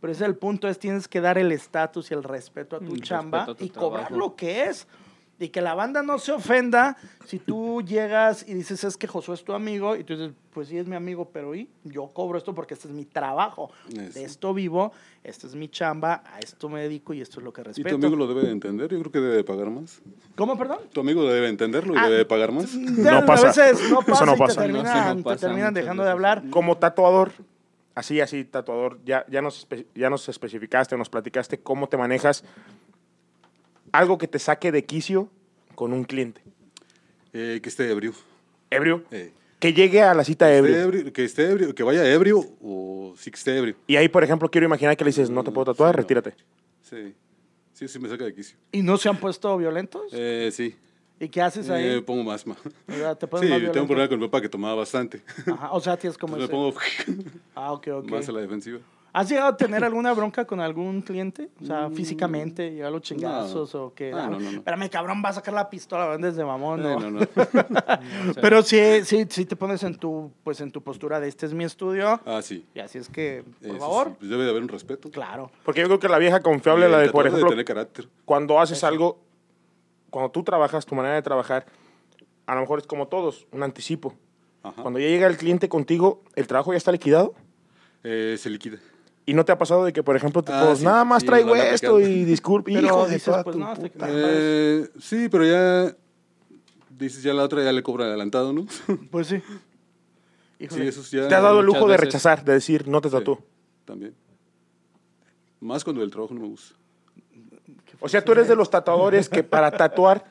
[0.00, 2.80] pero ese es el punto, es tienes que dar el estatus y el respeto a
[2.80, 4.86] tu El chamba respeto a tu y cobrar lo que es.
[5.38, 9.34] Y que la banda no se ofenda si tú llegas y dices, es que Josué
[9.34, 11.68] es tu amigo, y tú dices, pues sí es mi amigo, pero ¿y?
[11.84, 14.18] yo cobro esto porque este es mi trabajo, de Eso.
[14.20, 17.60] esto vivo, esta es mi chamba, a esto me dedico y esto es lo que
[17.60, 17.90] Y respeto.
[17.90, 18.90] tu amigo lo debe de entender.
[18.90, 20.00] Yo creo que debe de pagar más.
[20.36, 20.78] ¿Cómo, perdón?
[20.92, 22.72] Tu amigo lo debe entenderlo y Ah, debe de pagar más.
[22.74, 23.48] De- No pasa.
[23.48, 24.60] A veces no Eso pasa no y te pasa.
[24.62, 26.44] terminan, No, eso te pasa terminan dejando de hablar.
[26.48, 27.32] Como tatuador,
[27.94, 32.42] así, así, tatuador, ya, ya, nos, ya nos especificaste, nos platicaste cómo te manejas.
[33.96, 35.30] Algo que te saque de quicio
[35.74, 36.42] con un cliente.
[37.32, 38.12] Eh, que esté ebrio.
[38.70, 39.02] Ebrio.
[39.10, 40.76] Eh, Que llegue a la cita esté ebrio.
[40.76, 43.74] ebrio, Que esté ebrio, que vaya ebrio o sí que esté ebrio.
[43.86, 46.02] Y ahí, por ejemplo, quiero imaginar que le dices, no te puedo tatuar, Sí, no.
[46.02, 46.34] retírate.
[46.82, 47.14] Sí.
[47.72, 48.58] Sí, sí me saca de quicio.
[48.70, 50.02] ¿Y no se han puesto violentos?
[50.12, 50.76] Eh, sí.
[51.18, 51.86] ¿Y qué haces ahí?
[51.86, 52.46] Eh, pongo más.
[52.46, 52.54] ma.
[52.88, 55.22] O sea, ¿te Sí, más tengo un problema con mi papá que tomaba bastante.
[55.46, 56.74] Ajá, o sea, tienes como me ese- pongo
[57.54, 58.10] Ah, ok, ok.
[58.10, 58.78] más a la defensiva.
[59.18, 61.48] ¿Has llegado a tener alguna bronca con algún cliente?
[61.62, 64.12] O sea, físicamente, llegar a los chingazos o que...
[64.12, 64.58] Ah, no, no, no.
[64.58, 67.10] Espérame, cabrón, va a sacar la pistola, vendes de mamón, Eh, ¿no?
[67.10, 67.20] no,
[67.70, 68.34] no.
[68.40, 71.54] Pero sí, sí, sí te pones en tu, pues, en tu postura de este es
[71.54, 72.20] mi estudio.
[72.26, 72.66] Ah, sí.
[72.74, 75.10] Y así es que, por Eso favor, sí, pues debe de haber un respeto.
[75.10, 75.50] claro.
[75.64, 78.08] Porque yo creo que la vieja confiable, Y la de, por ejemplo, debe tener carácter.
[78.26, 79.18] cuando haces algo,
[80.10, 81.64] cuando tú trabajas, tu manera de trabajar,
[82.46, 84.14] a lo mejor es como todos, un anticipo.
[84.62, 84.82] Ajá.
[84.82, 87.34] Cuando ya llega el cliente contigo, el trabajo ya está liquidado.
[88.04, 88.76] Eh, se liquida.
[89.28, 91.22] ¿Y no te ha pasado de que, por ejemplo, te Ah, pones, sí, nada más
[91.22, 93.98] sí, traigo esto y disculpe, Pero hijo de dices, toda pues, tu no, puta te-
[93.98, 94.12] madre"?
[94.24, 95.96] Eh, sí, pero ya
[96.90, 98.66] dices ya la otra ya le cobra adelantado, ¿no?
[99.10, 99.42] Pues sí.
[100.60, 100.82] Híjole.
[100.84, 103.10] sí, eso es ya Te has dado el lujo de rechazar, de decir, no te
[103.10, 103.42] Sí, tatúo.
[103.84, 104.14] También.
[105.60, 106.76] Más cuando el trabajo no me gusta.
[108.00, 110.24] O sea, tú eres de los tatuadores que para tatuar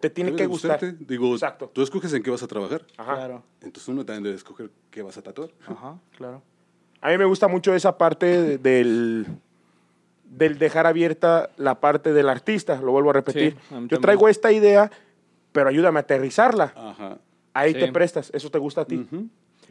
[0.00, 0.80] te tiene Debe que gustar.
[0.80, 1.04] gustarte.
[1.04, 1.70] Digo, Exacto.
[1.74, 2.86] tú escoges en qué vas a trabajar.
[2.96, 3.14] Ajá.
[3.16, 3.42] Claro.
[3.60, 5.50] Entonces uno también debe escoger qué vas a tatuar.
[5.66, 6.42] Ajá, claro.
[7.00, 9.26] A mí me gusta mucho esa parte de- del,
[10.24, 13.52] del dejar abierta la parte del artista, lo vuelvo a repetir.
[13.52, 14.00] Sí, a mí Yo también.
[14.02, 14.90] traigo esta idea,
[15.52, 16.72] pero ayúdame a aterrizarla.
[16.76, 17.18] Ajá.
[17.54, 17.78] Ahí Sí.
[17.80, 19.06] te prestas, eso te gusta a ti.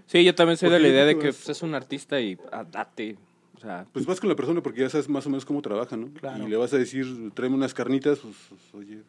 [0.08, 2.20] Sí, yo también soy de la idea de que que es- pues, es un artista
[2.20, 3.18] y ah, date.
[3.56, 5.98] O sea, Pues vas con la persona porque ya sabes más o menos cómo trabaja,
[5.98, 6.10] ¿no?
[6.20, 6.46] Claro.
[6.46, 9.02] Y le vas a decir, tráeme unas carnitas, pues, pues, oye,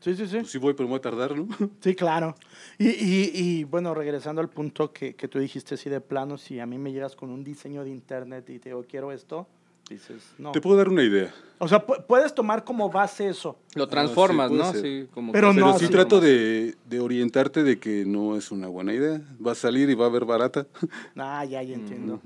[0.00, 0.36] Sí, sí, sí.
[0.38, 1.48] pues sí voy, pero me voy a tardar, ¿no?
[1.80, 2.34] Sí, claro.
[2.78, 6.60] Y, y, y, bueno, regresando al punto que, que tú dijiste así de plano, si
[6.60, 9.48] a mí me llegas con un diseño de internet y te digo, quiero esto,
[9.90, 10.52] dices, no.
[10.52, 11.34] Te puedo dar una idea.
[11.58, 13.58] O sea, pu- puedes tomar como base eso.
[13.74, 14.72] lo transformas, puede ¿no?
[14.72, 18.52] Sí, como Pero que- no Pero sí trato de, de orientarte de que no es
[18.52, 19.20] una buena idea.
[19.44, 20.66] Va a salir y va a ver barata.
[21.16, 22.20] Ah, ya, ya entiendo.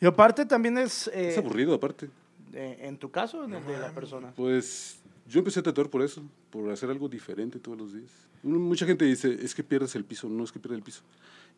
[0.00, 2.08] Y aparte también es, eh, Es aburrido, aparte.
[2.52, 4.32] eh, en tu caso, en el de la persona.
[4.36, 8.10] Pues yo empecé a tatuar por eso, por hacer algo diferente todos los días.
[8.42, 10.28] Mucha gente dice, es que pierdes el piso.
[10.28, 11.02] No es que pierda el piso.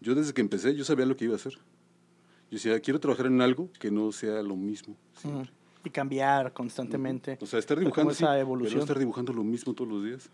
[0.00, 1.54] Yo desde que empecé, yo sabía lo que iba a hacer.
[1.54, 4.96] Yo decía, quiero trabajar en algo que no sea lo mismo.
[5.20, 5.50] siempre".
[5.84, 7.38] Y cambiar constantemente.
[7.40, 8.78] O sea, estar dibujando, sí, esa pero evolución.
[8.78, 10.28] no estar dibujando lo mismo todos los días.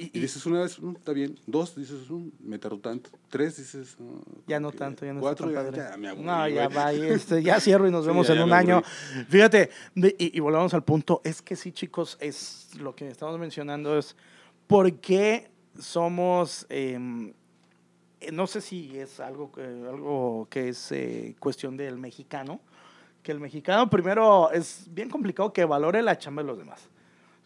[0.00, 1.36] Y- Y y dices una vez, "Mm, está bien.
[1.46, 3.10] Dos, dices, "Mm, me tardó tanto.
[3.28, 6.66] Tres, dices, "No, ya no tanto, ya no Cuatro, ya, ya me aburrí, no, ya
[6.66, 6.76] güey".
[6.76, 8.80] va, este, ya cierro y nos vemos en un año.
[9.28, 13.98] Fíjate, y, y volvemos al punto, es que sí, chicos, es lo que estamos mencionando
[13.98, 14.14] es
[14.68, 17.32] por qué somos, em,
[18.20, 22.60] eh, no sé si es algo que, algo que es eh, cuestión del mexicano,
[23.20, 26.88] Que el mexicano primero es bien complicado que valore la chamba de los demás.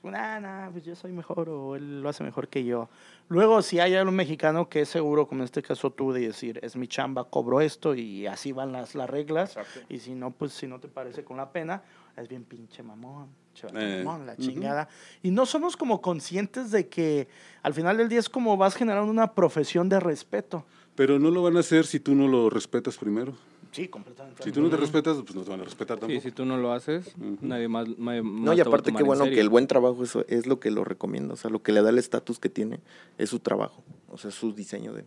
[0.03, 2.89] Nah, nah, pues yo soy mejor o él lo hace mejor que yo.
[3.29, 6.59] Luego, si hay algún mexicano que es seguro, como en este caso tú, de decir,
[6.63, 9.57] es mi chamba, cobro esto y así van las, las reglas.
[9.89, 11.83] Y si no, pues si no te parece con la pena,
[12.17, 13.29] es bien pinche mamón,
[13.75, 14.89] Eh, mamón, la chingada.
[15.23, 17.29] Y no somos como conscientes de que
[17.63, 20.67] al final del día es como vas generando una profesión de respeto.
[20.97, 23.35] Pero no lo van a hacer si tú no lo respetas primero.
[23.73, 24.43] Sí, completamente.
[24.43, 26.21] Si tú no te respetas, pues no te van a respetar Sí, tampoco.
[26.21, 29.41] si tú no lo haces, nadie más, más No, y aparte qué en bueno que
[29.41, 31.33] el buen trabajo eso es lo que lo recomienda.
[31.35, 32.81] O sea, lo que le da el estatus que tiene
[33.17, 33.83] es su trabajo.
[34.11, 35.05] O sea, su diseño de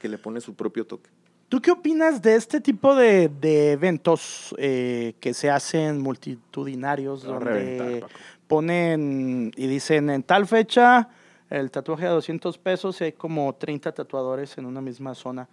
[0.00, 1.10] que le pone su propio toque.
[1.48, 7.28] ¿Tú qué opinas de este tipo de, de eventos eh, que se hacen multitudinarios, A
[7.28, 8.10] donde reventar,
[8.48, 11.08] ponen y dicen en tal fecha
[11.50, 15.48] el tatuaje a 200 pesos y hay como 30 tatuadores en una misma zona?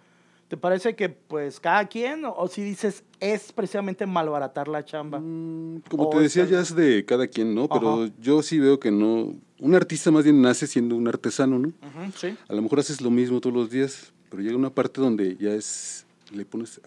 [0.48, 5.18] ¿Te parece que pues cada quien o, o si dices es precisamente malbaratar la chamba?
[5.20, 7.66] Mm, Como O te decía, ya es de cada quien, ¿no?
[7.68, 8.12] Pero Ajá.
[8.20, 9.34] yo sí veo que no.
[9.58, 11.68] Un artista más bien nace siendo un artesano, ¿no?
[11.68, 12.36] Ujú, sí.
[12.48, 15.52] A lo mejor haces lo mismo todos los días, pero llega una parte donde ya
[15.54, 16.06] es.
[16.32, 16.80] le pones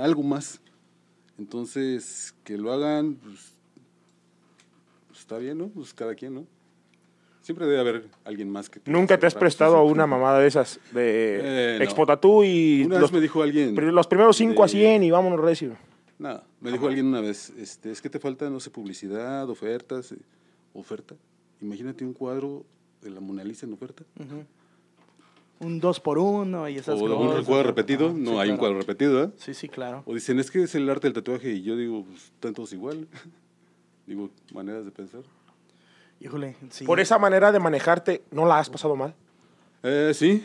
[0.00, 0.60] algo más.
[1.38, 3.52] Entonces, que lo hagan, pues,
[5.08, 5.68] pues, está bien, ¿no?
[5.68, 6.46] Pues cada quien, ¿no?
[7.44, 10.80] Siempre debe haber alguien más que Nunca te has prestado a una mamada de esas,
[10.92, 12.42] de Eh, no.
[12.42, 13.74] Y Una los, vez me dijo alguien.
[13.94, 15.76] los primeros 5 a de- 100 y vámonos recio.
[16.18, 20.12] No, me dijo alguien una vez, este, es que te falta, no sé, publicidad, ofertas,
[20.12, 20.16] eh,
[20.72, 21.16] oferta.
[21.60, 22.64] Imagínate un cuadro
[23.02, 24.04] de la Mona Lisa en oferta.
[25.60, 27.38] Un dos por uno y esas o cosas.
[27.40, 28.58] un cuadro repetido, Ajá, no sí, hay un claro.
[28.58, 29.30] cuadro repetido, ¿eh?
[29.36, 30.02] Sí, sí, claro.
[30.06, 32.72] O dicen, es que es el arte del tatuaje, y yo digo, pues, están todos
[32.72, 33.06] igual.
[34.06, 35.20] digo, maneras de pensar.
[36.24, 36.84] Híjole, sí.
[36.86, 39.14] Por esa manera de manejarte, ¿no la has pasado mal?
[39.82, 40.44] Eh, sí.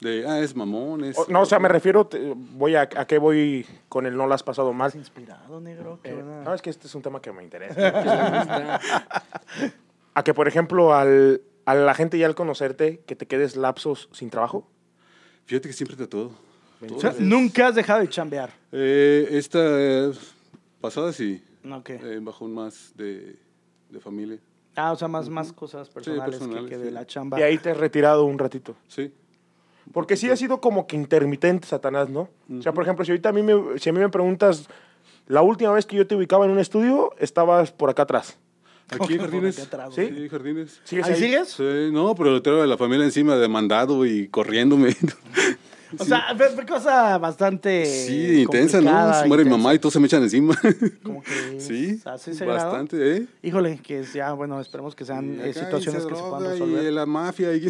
[0.00, 1.18] De, ah, es mamón, es...
[1.18, 4.26] O- no, o sea, me refiero, te- voy a, a qué voy con el no
[4.26, 4.92] la has pasado mal.
[4.94, 5.98] inspirado, negro.
[6.02, 7.74] Qué Eh, no, es que este es un tema que me interesa.
[10.14, 14.10] a que, por ejemplo, al, a la gente ya al conocerte, que te quedes lapsos
[14.12, 14.68] sin trabajo.
[15.46, 16.32] Fíjate que siempre tatuado.
[16.94, 18.50] O sea, nunca has dejado de chambear.
[18.72, 20.12] Eh, esta eh,
[20.82, 21.94] pasada sí, No, ¿qué?
[21.94, 23.36] eh, bajón más de,
[23.88, 24.38] de familia.
[24.76, 26.90] Ah, o sea, más, más cosas personales, personales, que, que de sí.
[26.94, 27.38] la chamba.
[27.38, 28.74] Y ahí te has retirado un ratito.
[28.88, 29.12] Sí.
[29.92, 32.28] Porque sí ha sido como que intermitente Satanás, ¿no?
[32.58, 34.66] O sea, por ejemplo, si ahorita a mí me, si a mí me preguntas,
[35.26, 38.38] la última vez que yo te ubicaba en un estudio, estabas por acá atrás.
[38.88, 39.58] Aquí en Jardines.
[39.60, 40.08] atrás, ¿Sí?
[40.08, 40.80] Sí, Jardines.
[40.84, 41.20] ¿Sigues ¿Ahí ahí?
[41.20, 41.48] sigues?
[41.50, 44.96] Sí, no, pero traigo a la familia encima demandado y corriéndome.
[46.00, 47.84] O sea, fue, fue cosa bastante.
[47.86, 48.90] Sí, intensa, ¿no?
[49.14, 49.56] Se muere mi intensa.
[49.56, 50.54] mamá y todos se me echan encima.
[51.02, 51.54] Como que.
[51.60, 52.64] sí, ¿Así ese grado?
[52.70, 53.26] bastante, ¿eh?
[53.42, 56.92] Híjole, que ya, bueno, esperemos que sean Y eh, situaciones que se puedan Y resolver.
[56.92, 57.66] la mafia y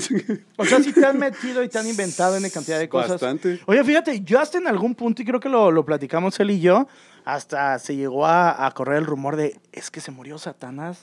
[0.56, 3.12] O sea, sí te han metido y te han inventado en cantidad de cosas.
[3.12, 3.60] Bastante.
[3.66, 6.60] Oye, fíjate, yo hasta en algún punto, y creo que lo, lo platicamos él y
[6.60, 6.86] yo,
[7.24, 11.02] hasta se llegó a, a correr el rumor de, es que se murió Satanás.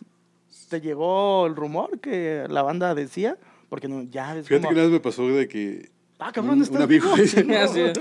[0.69, 3.37] ¿Te llegó el rumor que la banda decía?
[3.69, 5.89] Porque no, ya es Fíjate como, que una vez me pasó de que.
[6.23, 7.13] Ah, cabrón, un- ¿estás un amigo.
[7.15, 7.27] vivo?
[7.27, 7.93] Sí, Ya sé.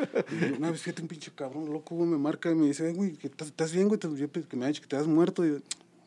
[0.58, 3.12] Una vez, fíjate, un pinche cabrón loco, güey, me marca y me dice, "Ay, güey,
[3.12, 3.98] que estás, ¿estás bien, güey?
[3.98, 5.42] Te- yo pensé que me ha dicho que te has muerto.
[5.44, 5.56] Y yo,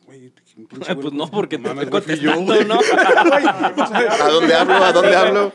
[0.06, 1.10] güey, pinche güey pues loco".
[1.16, 2.64] no, porque te estoy yo, contestando, güey.
[2.66, 2.78] ¿no?
[4.24, 4.74] ¿A dónde hablo?
[4.74, 5.52] ¿A dónde hablo?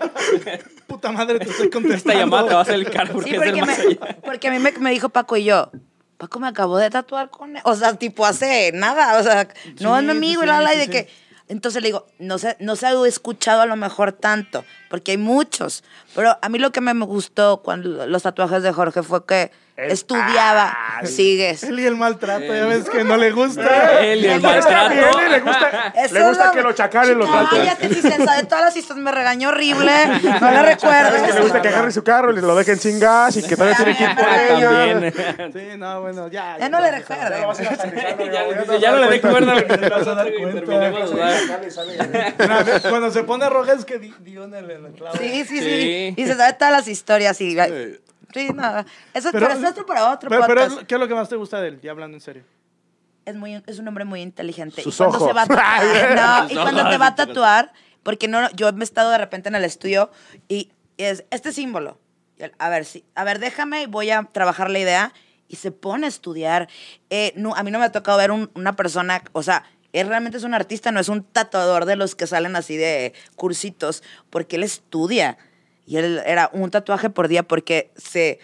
[0.87, 1.95] Puta madre, te estoy contestando.
[1.95, 4.17] Esta llamada te va a hacer el cara porque Sí, es porque, más me, allá.
[4.25, 5.71] porque a mí me, me dijo Paco y yo,
[6.17, 7.61] Paco me acabó de tatuar con él.
[7.63, 9.47] O sea, tipo hace nada, o sea,
[9.79, 10.91] no es mi Sí, amigo sí, y la, la, y sí, de sí.
[10.91, 11.28] que...
[11.49, 15.17] Entonces le digo, no se, no se ha escuchado a lo mejor tanto, porque hay
[15.17, 15.83] muchos.
[16.15, 19.51] Pero a mí lo que me gustó cuando los tatuajes de Jorge fue que
[19.87, 21.63] Estudiaba, Ah, sigues.
[21.63, 24.01] Él y el maltrato, ya ves que no le gusta.
[24.01, 24.93] Él y el maltrato.
[24.93, 25.29] ¿eh?
[25.29, 27.59] le gusta, Eso le es gusta lo- que los chacales lo traten.
[27.59, 31.25] Cállate, si se sabe todas las historias, me regañó horrible, no le ¿Sabes recuerdo.
[31.25, 33.77] que le gusta que agarre su carro y lo dejen sin gas y que todavía
[33.77, 34.69] tiene que ir por ella?
[34.69, 35.13] También.
[35.53, 36.57] Sí, no, bueno, ya.
[36.59, 37.59] Ya no le te vas a- recuerdo.
[38.79, 39.19] Ya lo no le
[42.63, 44.65] vez, Cuando se pone roja es que di- dio en el,
[44.97, 45.17] clavo.
[45.17, 46.13] Sí, sí, sí.
[46.17, 47.39] Y se sabe todas las historias.
[47.41, 47.99] Y, Eh,
[48.33, 48.79] sí, no.
[49.13, 50.87] Eso Pero- pero, eso es otro para otro Pero, pero podcast.
[50.87, 51.81] ¿qué es lo que más te gusta de él?
[51.81, 52.43] Ya hablando en serio.
[53.25, 54.81] es, muy, es un hombre muy inteligente.
[54.81, 55.27] Sus y cuando ojos.
[55.27, 56.15] se va a tatuar,
[56.47, 57.73] no, y cuando te va a tatuar,
[58.03, 60.09] porque no, yo me he estado de repente en el estudio
[60.47, 61.99] y es este símbolo.
[62.37, 65.13] Y él, A ver, sí, a ver, déjame y voy a trabajar la idea.
[65.51, 66.69] Y se pone a estudiar.
[67.09, 69.63] Eh, no, a mí no me ha tocado ver un- una persona, o sea,
[69.93, 73.13] él realmente es un artista, no es un tatuador de los que salen así de
[73.35, 75.37] cursitos, porque él estudia.
[75.89, 78.37] Y él era un tatuaje por día porque se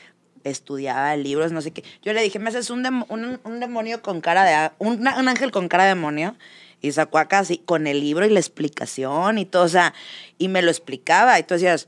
[0.43, 1.83] estudiaba libros, no sé qué.
[2.01, 4.53] Yo le dije, me haces un, dem- un, un demonio con cara de...
[4.53, 6.35] a- Un, un ángel con cara de demonio.
[6.81, 9.93] Y sacó acá así con el libro y la explicación y todo, o sea,
[10.39, 11.37] y me lo explicaba.
[11.39, 11.87] Y tú decías,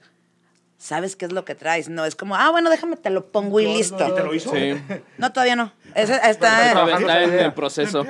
[0.77, 1.89] sabes qué es lo que traes.
[1.89, 3.97] No es como, ah, bueno, déjame, te lo pongo y listo.
[4.13, 4.51] ¿Te lo hizo?
[4.53, 4.75] Sí.
[5.17, 5.71] No, todavía no.
[5.95, 6.71] Ese está.
[6.73, 8.03] Todavía está en el proceso.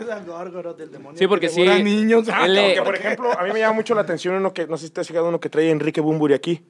[1.17, 2.25] Sí, porque que sí, niños.
[2.45, 4.77] él le- Que, por ejemplo, a mí me llama mucho la atención uno que, no
[4.77, 6.63] sé si te has fijado, uno que trae Enrique Bumburi aquí,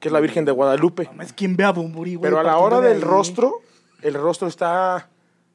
[0.00, 1.08] que es la Virgen de Guadalupe.
[1.20, 2.22] Es quien ve a Bumburi, güey.
[2.22, 3.04] Pero a la hora de del ahí.
[3.04, 3.60] rostro,
[4.02, 5.08] el rostro está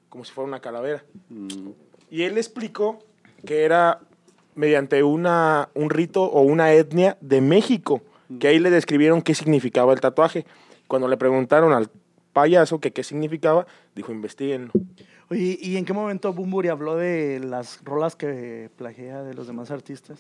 [0.08, 1.04] como si fuera una calavera.
[1.30, 1.72] Mm.
[2.10, 3.00] Y él explicó
[3.46, 4.00] que era
[4.54, 8.02] mediante una, un rito o una etnia de México,
[8.39, 10.46] que ahí le describieron qué significaba el tatuaje.
[10.88, 11.89] Cuando le preguntaron al
[12.32, 13.66] payaso que qué significaba,
[13.96, 14.72] dijo, investiguenlo.
[15.30, 19.72] Oye, ¿y en qué momento Bumburi habló de las rolas que plagia de los demás
[19.72, 20.20] artistas?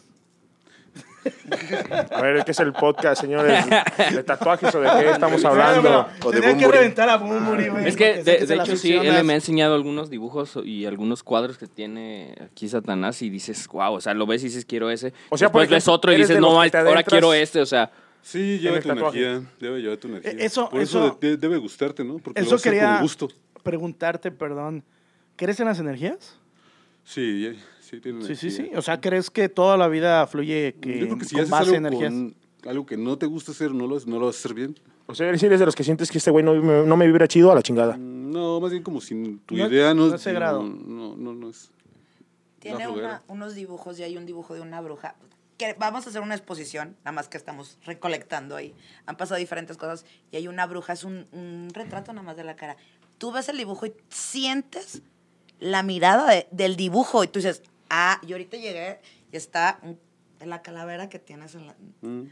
[2.11, 3.65] A ver, ¿qué es el podcast, señores?
[4.13, 6.07] ¿De tatuajes o de qué estamos hablando?
[6.23, 7.87] O de Tenía que reventar a Bumburi, güey.
[7.87, 11.57] Es que, de, de hecho, sí, él me ha enseñado algunos dibujos y algunos cuadros
[11.57, 15.13] que tiene aquí Satanás y dices, wow, o sea, lo ves y dices, quiero ese.
[15.29, 17.91] O sea, Después ves otro y dices, no, ahora quiero este, o sea,
[18.21, 19.19] Sí, lleva tu tatuaje.
[19.23, 19.49] energía.
[19.59, 20.31] Debe llevar tu energía.
[20.31, 22.17] Eh, eso- Por eso, eso- de- debe gustarte, ¿no?
[22.17, 23.29] Porque lo Eso hacer quería con gusto.
[23.61, 24.83] preguntarte, perdón.
[25.35, 26.39] ¿Crees en las energías?
[27.03, 27.55] Sí,
[27.89, 28.71] sí, tiene Sí, sí.
[28.75, 31.63] O sea, ¿crees que toda la vida fluye que, Yo creo que si con base
[31.63, 32.11] algo en energías?
[32.11, 32.35] con
[32.69, 34.79] algo que no te gusta hacer, no lo, no lo vas a hacer bien.
[35.07, 37.05] O sea, si eres de los que sientes que este güey no, me- no me
[37.05, 37.95] vibra chido a la chingada.
[37.97, 40.63] Mm, No, más bien como si tu No- idea no, no ese grado.
[40.63, 41.71] No, no, no es.
[42.59, 45.15] Tiene una- unos dibujos y hay un dibujo de una bruja.
[45.57, 48.73] Que vamos a hacer una exposición, nada más que estamos recolectando ahí.
[49.05, 52.43] Han pasado diferentes cosas y hay una bruja, es un, un retrato nada más de
[52.43, 52.75] la cara.
[53.19, 55.01] Tú ves el dibujo y sientes
[55.59, 57.61] la mirada de- del dibujo y tú dices,
[57.95, 58.99] ah, yo ahorita llegué
[59.31, 59.79] y está
[60.39, 61.75] la calavera que tienes en la...
[62.01, 62.23] Mm.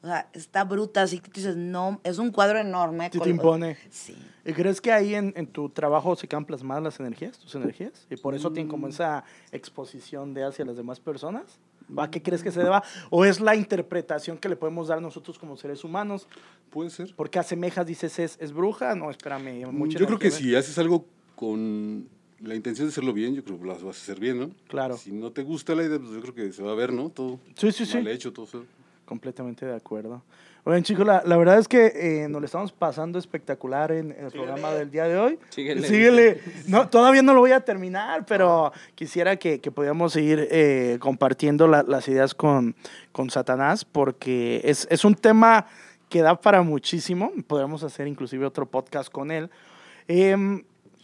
[0.00, 3.10] O sea, está bruta, así que tú dices, no, es un cuadro enorme.
[3.12, 3.76] Sí te impone.
[3.90, 4.16] Sí.
[4.44, 8.06] ¿Y crees que ahí en, en tu trabajo se quedan plasmadas las energías, tus energías?
[8.08, 8.90] Y por eso tienen como Mm.
[8.90, 11.58] esa exposición de hacia las demás personas.
[11.92, 12.84] ¿O ¿A qué crees que se deba?
[13.10, 16.28] ¿O es la interpretación que le podemos dar nosotros como seres humanos?
[16.70, 17.12] Puede ser.
[17.16, 18.94] ¿Por qué asemejas, dices, es, es bruja?
[18.94, 19.66] No, espérame.
[19.66, 22.08] Mm, mucha Yo creo que energía, si haces algo con
[22.40, 24.50] la intención de hacerlo bien, yo creo que lo vas a hacer bien, ¿no?
[24.68, 24.96] Claro.
[24.96, 27.10] Si no te gusta la idea, pues yo creo que se va a ver, ¿no?
[27.10, 27.96] Todo Sí, sí, sí.
[27.96, 28.64] mal hecho, todo feo.
[29.04, 30.22] Completamente de acuerdo.
[30.64, 34.26] Oigan, chicos, la, la verdad es que eh, nos lo estamos pasando espectacular en, en
[34.26, 35.38] el programa del día de hoy.
[35.48, 35.86] Síguele.
[35.88, 36.40] Síguele.
[36.68, 41.66] No, todavía no lo voy a terminar, pero quisiera que, que pudiéramos seguir eh, compartiendo
[41.68, 42.76] la- las ideas con,
[43.12, 45.66] con Satanás, porque es, es un tema
[46.10, 47.32] que da para muchísimo.
[47.46, 49.48] Podríamos hacer inclusive otro podcast con él.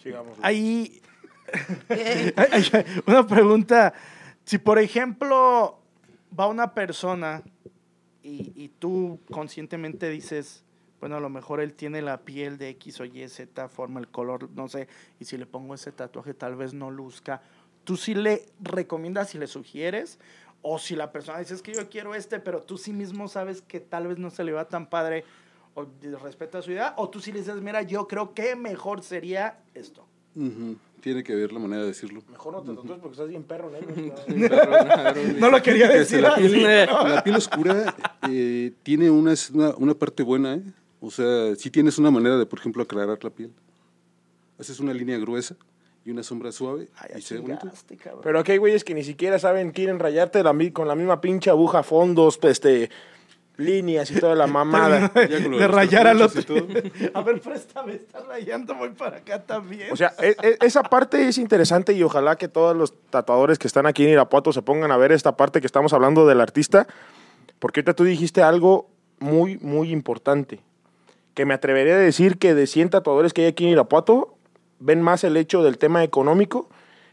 [0.02, 0.36] Sigamos.
[0.42, 1.00] Ahí.
[3.06, 3.94] Una pregunta.
[4.44, 5.80] Si, por ejemplo,
[6.38, 7.42] va una persona
[8.22, 10.64] y, tú conscientemente dices,
[10.98, 14.08] bueno, a lo mejor él tiene la piel de X o Y, Z, forma el
[14.08, 14.88] color, no sé,
[15.20, 17.42] y si le pongo ese tatuaje tal vez no luzca.
[17.84, 20.18] ¿Tú sí le recomiendas y le sugieres?
[20.62, 23.60] O si la persona dice, es que yo quiero este, pero tú sí mismo sabes
[23.60, 25.24] que tal vez no se le va tan padre
[25.74, 25.86] o
[26.22, 30.06] respeta su idea, o tú sí le dices, mira, yo creo que mejor sería esto.
[30.36, 30.76] Ujú.
[31.00, 32.22] Tiene que ver la manera de decirlo.
[32.30, 34.14] Mejor no te tatúes porque estás bien perro, negro.
[35.38, 37.94] No lo quería Que decir la, piel, la piel oscura
[38.30, 40.62] eh, tiene una, una, una parte buena, ¿eh?
[41.00, 43.52] O sea, si tienes una manera de, por ejemplo, aclarar la piel.
[44.58, 45.56] Haces una línea gruesa
[46.04, 47.68] y una sombra suave Ay, y se bonito.
[48.22, 51.50] Pero aquí hay güeyes que ni siquiera saben, quieren rayarte la, con la misma pinche
[51.50, 52.90] aguja, fondos, este,
[53.56, 55.08] líneas y toda la mamada.
[55.14, 56.42] De rayar al otro.
[57.14, 59.92] A ver, préstame, estás rayando, voy para acá también.
[59.92, 63.66] O sea, e- e- esa parte es interesante y ojalá que todos los tatuadores que
[63.66, 66.86] están aquí en Irapuato se pongan a ver esta parte que estamos hablando del artista,
[67.58, 68.88] porque ahorita tú dijiste algo
[69.20, 70.60] muy, muy importante,
[71.34, 74.36] que me atrevería a decir que de 100 tatuadores que hay aquí en Irapuato,
[74.80, 76.68] ven más el hecho del tema económico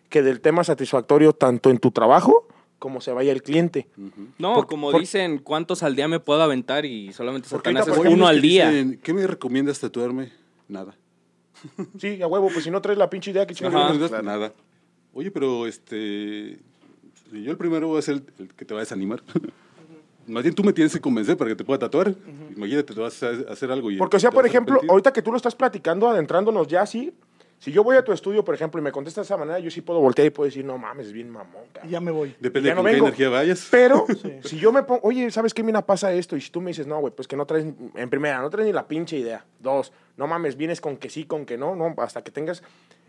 [0.09, 2.45] que del tema satisfactorio tanto en tu trabajo
[2.81, 3.87] como se vaya el cliente.
[4.39, 6.83] No, Por- como por- dicen, ¿cuántos al día me puedo aventar?
[6.83, 8.71] Y solamente Satanás es uno al día.
[8.71, 10.31] dicen, ¿Qué me recomiendas tatuarme?
[10.67, 10.95] Nada.
[11.99, 13.91] Sí, a huevo, pues si no traes la pinche idea que ¿Qué me chingados.
[13.99, 14.23] Recomiendas?
[14.23, 14.51] Nada.
[15.13, 16.57] Oye, pero este.
[17.31, 19.21] Yo el primero voy a ser el, el que te va a desanimar.
[20.27, 22.15] Más bien tú me tienes que convencer para que te pueda tatuar.
[22.55, 23.97] Imagínate, te vas a hacer algo y.
[23.97, 27.13] Porque, o sea, por ejemplo, ahorita que tú lo estás platicando, adentrándonos ya así,
[27.61, 29.69] si yo voy a tu estudio, por ejemplo, y me contestas de esa manera, yo
[29.69, 31.91] sí puedo voltear y puedo decir, no mames, es bien mamón, Y cabrón.
[31.91, 32.35] ya me voy.
[32.39, 33.67] Depende de no con qué energía vayas.
[33.69, 34.07] Pero
[34.43, 35.61] si yo me pongo, oye, ¿sabes qué?
[35.61, 36.35] Mira, pasa esto.
[36.35, 38.65] Y si tú me dices, no, güey, pues que no traes, en primera, no traes
[38.65, 39.45] ni la pinche idea.
[39.59, 42.63] Dos, no mames, vienes con que sí, con que no, no, hasta que tengas.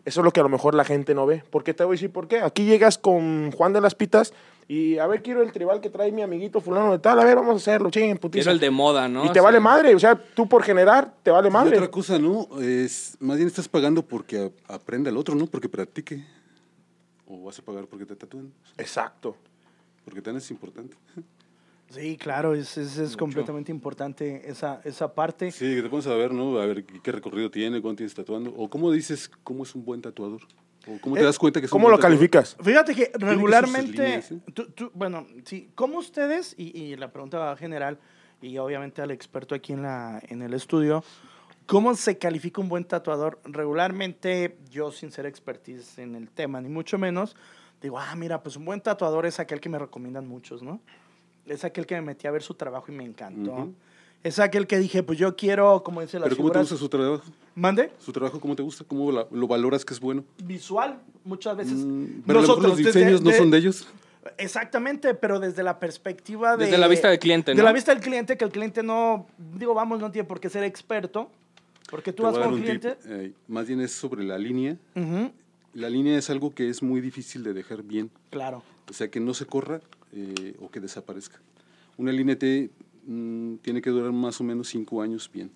[0.04, 1.44] Eso es lo que a lo mejor la gente no ve.
[1.50, 2.40] ¿Por qué te voy a decir por qué?
[2.40, 4.32] Aquí llegas con Juan de las Pitas
[4.68, 7.20] y a ver, quiero el tribal que trae mi amiguito fulano de tal.
[7.20, 8.42] A ver, vamos a hacerlo, chinguen, putiza.
[8.44, 9.24] Quiero el de moda, ¿no?
[9.24, 11.76] Y te O vale madre, o sea, tú por generar, te vale Y madre.
[11.76, 12.48] otra cosa, ¿no?
[12.60, 15.46] Es, más bien estás pagando porque aprenda el otro, ¿no?
[15.46, 16.24] Porque practique.
[17.26, 18.52] O vas a pagar porque te tatúen.
[18.78, 19.36] Exacto.
[20.04, 20.96] Porque también es importante.
[21.92, 25.50] Sí, claro, es, es, es completamente importante esa, esa parte.
[25.52, 26.58] Sí, que te pones a ver, ¿no?
[26.58, 28.50] A ver qué recorrido tiene, cuánto tienes tatuando.
[28.56, 30.40] O cómo dices cómo es un buen tatuador.
[30.86, 32.18] O cómo te Eh, das cuenta que es un ¿Cómo buen lo tatuador.
[32.18, 32.56] calificas?
[32.62, 34.40] Fíjate que regularmente, líneas, ¿eh?
[34.54, 37.98] tú- tú- bueno, sí, ¿cómo ustedes, y, y la pregunta va general,
[38.40, 41.04] y obviamente al experto aquí en, la, en el estudio,
[41.66, 43.38] ¿cómo se califica un buen tatuador?
[43.44, 47.36] Regularmente, yo sin ser expertise en el tema, ni mucho menos,
[47.80, 50.80] digo, ah, mira, pues un buen tatuador es aquel que me recomiendan muchos, ¿no?
[51.46, 53.68] Es aquel que me metí a ver su trabajo y me encantó.
[54.22, 56.88] Es aquel que dije, pues yo quiero, como dice la Pero ¿cómo te gusta su
[56.88, 57.24] trabajo?
[57.56, 57.90] ¿Mande?
[57.98, 58.84] ¿Su trabajo cómo te gusta?
[58.86, 60.24] ¿Cómo la- lo valoras que es bueno?
[60.44, 61.74] Visual, muchas veces.
[61.78, 63.88] Mm, pero a lo mejor los desde- diseños no de- son de ellos.
[64.38, 66.66] Exactamente, pero desde la perspectiva de...
[66.66, 67.64] Desde la vista del cliente, De ¿no?
[67.64, 69.26] la vista del cliente, que el cliente no,
[69.58, 71.28] digo, vamos, no tiene por qué ser experto,
[71.90, 72.96] porque tú Te vas un cliente...
[73.06, 74.76] eh, más bien es sobre la línea.
[75.74, 78.10] La línea es algo que es muy difícil de dejar bien.
[78.30, 78.62] claro.
[78.88, 79.80] O sea, que no se corra
[80.12, 81.40] eh, o que desaparezca.
[81.96, 82.70] Una línea T
[83.06, 85.50] mm, tiene que durar más o menos cinco años bien.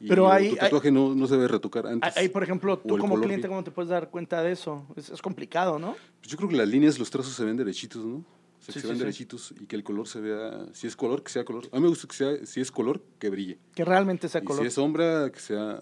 [0.00, 2.16] Y Pero hay- tu tatuaje no, no se debe retocar Ahí, antes.
[2.18, 3.56] ahí, por ejemplo, tú como color cliente, bien.
[3.56, 4.86] ¿cómo te puedes dar cuenta de eso?
[4.94, 5.96] Es, es complicado, ¿no?
[6.20, 8.16] Pues yo creo que las líneas, los trazos se ven derechitos, ¿no?
[8.16, 9.02] O sea, Sí, que se ven sí.
[9.04, 11.66] derechitos y que el color se vea, si es color, que sea color.
[11.72, 13.58] A mí me gusta que sea, si es color, que brille.
[13.74, 14.62] Que realmente sea y color.
[14.62, 15.80] si es sombra, que sea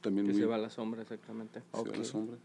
[0.00, 0.40] también Que muy...
[0.40, 1.60] se va a la sombra, exactamente.
[1.72, 2.04] que se vea la Ok.
[2.06, 2.36] sombra.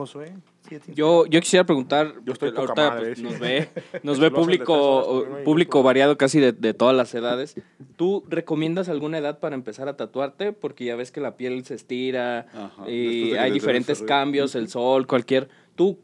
[0.00, 0.32] Josué,
[0.66, 0.76] ti.
[0.94, 3.24] Yo, yo quisiera preguntar, Yo estoy poca ahorita madre, pues, sí.
[3.24, 3.68] nos ve,
[4.02, 7.54] nos ve público, público variado casi de, de todas las edades.
[7.96, 10.54] ¿Tú recomiendas alguna edad para empezar a tatuarte?
[10.54, 14.54] Porque ya ves que la piel se estira Ajá, de y hay te diferentes cambios,
[14.54, 15.50] el sol, cualquier.
[15.74, 15.98] ¿Tú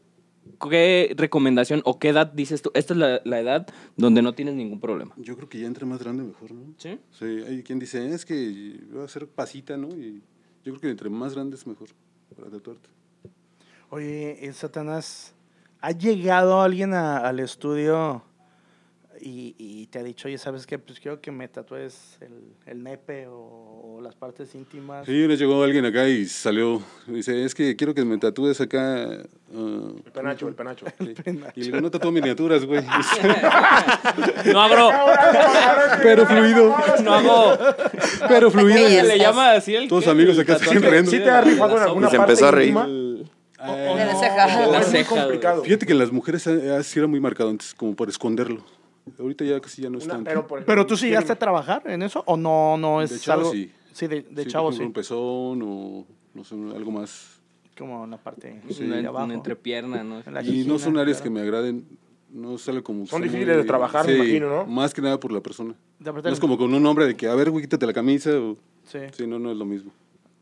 [0.69, 2.69] qué recomendación o qué edad dices tú?
[2.75, 5.15] Esta es la, la edad donde no tienes ningún problema.
[5.17, 6.75] Yo creo que ya entre más grande mejor, ¿no?
[6.77, 6.99] ¿Sí?
[7.09, 9.87] Sí, hay quien dice, es que voy a hacer pasita, ¿no?
[9.89, 10.21] Y
[10.63, 11.87] yo creo que entre más grande es mejor
[12.35, 12.96] para tatuarte.
[13.89, 15.33] Oye, eh, Satanás,
[15.81, 18.21] ¿ha llegado alguien a- al estudio
[19.21, 20.77] y, y te ha dicho, oye, ¿sabes qué?
[20.77, 25.05] Pues quiero que me tatúes el, el nepe o, o las partes íntimas.
[25.05, 29.05] Sí, le llegó alguien acá y salió, dice, es que quiero que me tatúes acá.
[29.05, 30.85] ah, El penacho, el penacho.
[30.99, 31.13] sí".
[31.55, 32.83] Y le digo, no tatúo miniaturas, güey.
[34.51, 34.89] No abro,
[36.03, 37.57] Pero fluido, no hago.
[38.27, 38.77] pero fluido.
[38.87, 39.87] Se le llama así el.
[39.87, 41.09] Todos amigos acá se riendo.
[41.09, 42.73] ¿Sí te ha rifado en alguna Y se parte empezó a reír.
[43.59, 43.95] Íntima?
[43.95, 44.67] De la ceja.
[44.67, 45.21] La Es muy ceja, güey.
[45.23, 45.63] complicado.
[45.63, 48.61] Fíjate que en las mujeres ah, sí era muy marcado antes, como por esconderlo.
[49.19, 50.47] Ahorita ya casi ya no es Una- tanto.
[50.47, 53.39] pero, ¿Pero tú sí llegaste a trabajar en eso o no, no es De chavo,
[53.41, 53.51] algo?
[53.53, 53.71] sí.
[53.93, 54.83] Sí, de, de Sí, chavo sí.
[54.83, 57.39] un pezón o no sé, algo más.
[57.77, 59.31] Como en la parte Una, de una abajo.
[59.31, 60.19] entrepierna, ¿no?
[60.19, 61.23] En Y no son áreas claro.
[61.23, 61.85] que me agraden,
[62.31, 63.05] no sale como...
[63.07, 64.65] Son muy- difíciles de trabajar, me imagino, ¿no?
[64.65, 65.73] Más que nada por la persona.
[65.99, 68.31] No es como con un hombre de que, a ver, güey, quítate la camisa.
[68.31, 68.57] O...
[68.83, 68.99] Sí.
[69.13, 69.91] Sí, no, no es lo mismo.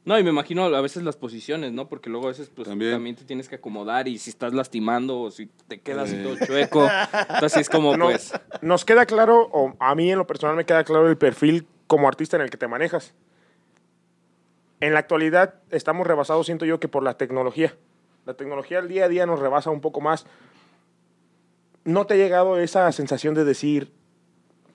[0.06, 1.90] No, y me imagino a veces las posiciones, ¿no?
[1.90, 2.92] Porque luego a veces pues, también.
[2.92, 3.16] También.
[3.16, 6.22] te tienes que acomodar y si estás lastimando o si te quedas Eh.
[6.24, 6.88] todo chueco.
[7.30, 8.32] Entonces es como, No, pues,
[8.62, 12.08] Nos queda claro, o a mí en lo personal me queda claro el perfil como
[12.08, 13.16] artista en el que te manejas.
[14.80, 17.76] En la actualidad estamos rebasados, siento yo, que por la tecnología.
[18.28, 20.28] La tecnología al día a día nos rebasa un poco más.
[21.84, 23.92] ¿No te ha llegado esa sensación de decir,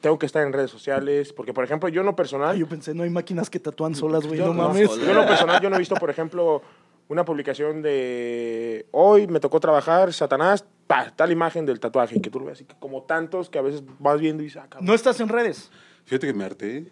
[0.00, 1.32] tengo que estar en redes sociales?
[1.32, 2.50] Porque, por ejemplo, yo en lo personal...
[2.50, 4.88] Ay, yo pensé, no hay máquinas que tatúan solas, güey, no mames.
[4.96, 6.62] yo en lo personal, yo no he visto, por ejemplo,
[7.08, 12.40] una publicación de hoy me tocó trabajar, Satanás, pa, tal imagen del tatuaje, que tú
[12.40, 14.78] lo ves así que como tantos que a veces vas viendo y dices, ah.
[14.80, 15.70] No estás en redes.
[16.04, 16.86] Fíjate que me harté.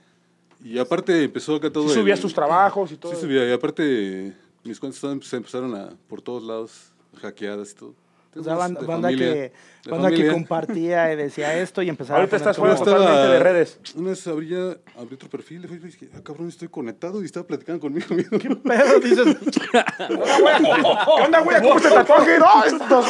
[0.62, 1.84] Y aparte empezó acá todo...
[1.84, 3.14] Sí el- subías tus trabajos y todo.
[3.14, 3.48] Sí subía.
[3.48, 4.34] Y aparte
[4.64, 6.92] mis cuentas se empezaron a, por todos lados,
[7.22, 7.94] hackeadas y todo.
[8.36, 9.40] O sea, Entonces, banda, de banda familia, que,
[9.84, 13.38] de banda que compartía y decía esto y empezaba Ahorita a estás fuera totalmente de
[13.40, 13.80] redes.
[13.96, 17.46] Una vez abrí, ya- abrí otro perfil, y dije, ah, cabrón, estoy conectado y estaba
[17.46, 18.38] platicando conmigo mismo.
[18.64, 19.36] Pero dices,
[19.72, 21.62] ¿Qué onda, güey?
[21.62, 22.38] ¿Cómo este tatuaje?
[22.38, 23.06] No, estos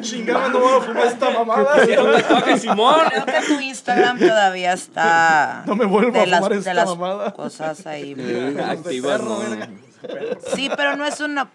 [0.00, 1.76] chingada, no voy a fumar esta mamada.
[1.82, 2.94] Un tatuaje, Simón.
[3.08, 5.64] Creo que tu Instagram todavía está.
[5.72, 7.32] No me vuelvo de a las, fumar esta las mamada.
[7.34, 8.12] cosas ahí.
[8.58, 9.38] Activas, ¿no?
[9.40, 9.68] verga.
[10.54, 11.50] Sí, pero no es una.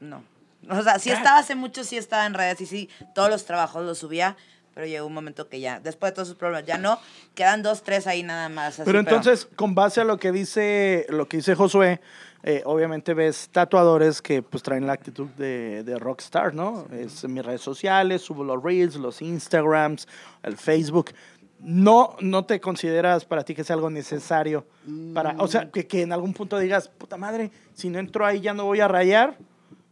[0.00, 0.22] No.
[0.70, 3.84] O sea, sí estaba hace mucho, sí estaba en redes y sí, todos los trabajos
[3.84, 4.36] los subía,
[4.74, 6.98] pero llegó un momento que ya, después de todos sus problemas, ya no.
[7.34, 8.74] Quedan dos, tres ahí nada más.
[8.74, 12.00] así, Pero entonces, con base a lo que dice, lo que dice Josué,
[12.42, 16.86] eh, obviamente ves tatuadores que pues traen la actitud de, de rockstar, ¿no?
[16.92, 20.06] Es en mis redes sociales, subo los reels, los Instagrams,
[20.42, 21.12] el Facebook.
[21.58, 24.66] No, no te consideras para ti que sea algo necesario
[25.14, 28.40] para, o sea, que, que en algún punto digas, puta madre, si no entro ahí
[28.40, 29.38] ya no voy a rayar,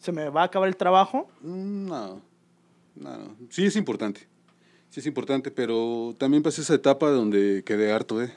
[0.04, 1.28] se me va a acabar el trabajo.
[1.40, 2.20] Mm, No,
[2.96, 3.36] no, no.
[3.50, 4.26] Sí es importante.
[4.90, 8.32] Sí es importante, pero también pasé esa etapa donde quedé harto, ¿eh?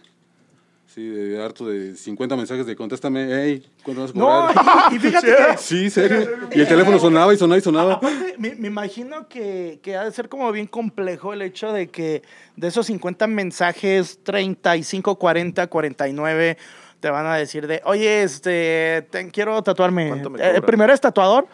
[0.88, 4.91] Sí, de harto de 50 mensajes de contéstame, hey, ¿cuándo vas a No, cobrar?
[4.91, 5.57] y, y fíjate que...
[5.59, 6.28] Sí, serio.
[6.55, 7.93] Y el teléfono sonaba y sonaba y sonaba.
[7.95, 11.89] Aparte, me, me imagino que, que ha de ser como bien complejo el hecho de
[11.89, 12.24] que
[12.55, 16.57] de esos 50 mensajes, 35, 40, 49
[17.00, 20.08] te van a decir de, oye, este, te- quiero tatuarme.
[20.10, 21.48] ¿Cuánto me Eh, primero es tatuador.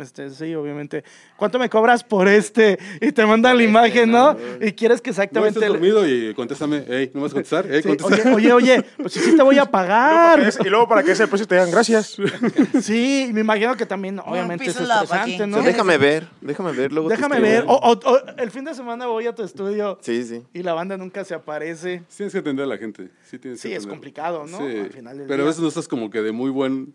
[0.00, 1.04] Este, sí, obviamente.
[1.36, 2.78] ¿Cuánto me cobras por este?
[3.00, 4.36] Y te mandan la imagen, ¿no?
[4.60, 5.58] Y quieres que No, exactamente...
[5.58, 7.66] estás dormido y contéstame, hey, ¿no vas a contestar?
[7.70, 10.50] Hey, Sí, oye, oye, oye, pues sí, sí te voy a pagar.
[10.64, 12.16] Y luego para que ese precio te digan gracias.
[12.80, 15.46] Sí, me imagino que también, obviamente, es estresante.
[15.46, 15.58] ¿no?
[15.58, 17.64] O sea, déjame ver, déjame ver, luego Déjame ver.
[17.66, 20.42] O, o- o el fin de semana voy a tu estudio Sí, sí.
[20.52, 22.02] y la banda nunca se aparece.
[22.08, 23.08] Sí tienes que atender a la gente.
[23.24, 24.58] Sí, tienes que Sí, es complicado, ¿no?
[24.58, 26.94] Sí, Al final del pero a veces no estás como que de muy buen,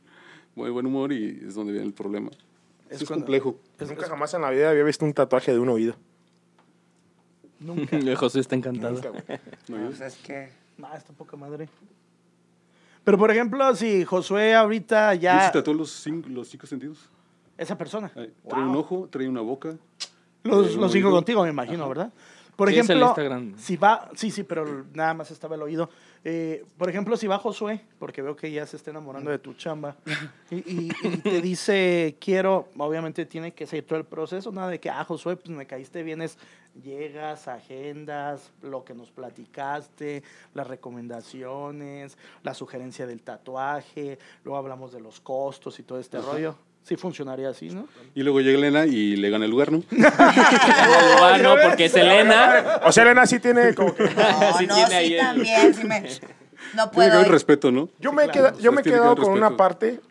[0.56, 2.30] muy buen humor y es donde viene el problema.
[2.92, 3.56] Es Es, cuando- complejo.
[3.80, 5.96] Nunca jamás en la vida había visto un tatuaje de un oído.
[7.60, 7.98] Nunca.
[8.18, 8.94] José está encantado.
[8.94, 9.10] Nunca.
[9.68, 10.50] No, Pues es que.
[10.78, 11.70] No, está poca madre.
[13.04, 15.48] Pero por ejemplo, si Josué ahorita ya.
[15.48, 17.10] sí tatué los cinco, los cinco sentidos.
[17.58, 18.12] Esa persona.
[18.16, 19.76] Ay, Trae un ojo, trae una boca.
[20.44, 22.12] Los, los cinco contigo, me imagino, ¿verdad?
[22.56, 23.16] Por Sí, ejemplo,
[23.58, 25.90] si va, sí, sí, pero nada más estaba el oído.
[26.24, 29.54] Eh, por ejemplo, si va Josué, porque veo que ya se está enamorando de tu
[29.56, 29.96] chamba,
[30.52, 34.80] y, y- y te dice, quiero, obviamente tiene que seguir todo el proceso, nada de
[34.80, 36.38] que, ah, Josué, pues me caíste bien, es,
[36.84, 40.22] llegas, agendas, lo que nos platicaste,
[40.54, 46.56] las recomendaciones, la sugerencia del tatuaje, luego hablamos de los costos y todo este rollo.
[46.84, 47.88] Sí funcionaría así, ¿no?
[48.16, 49.84] Y luego llega Elena y le gana el lugar, ¿no?
[49.92, 52.82] Ah, no, porque es Elena.
[52.86, 54.04] O sea, Elena sí tiene como que...
[54.04, 56.02] No, Sí no, tiene sí ahí el- también, sí me...
[56.02, 57.14] No Tiene que puedo.
[57.14, 57.32] haber ir.
[57.32, 57.90] respeto, ¿no?
[58.00, 58.50] Yo me he claro.
[58.50, 59.58] quedado, yo me he Tiene que quedado con una respeto.
[59.58, 60.02] parte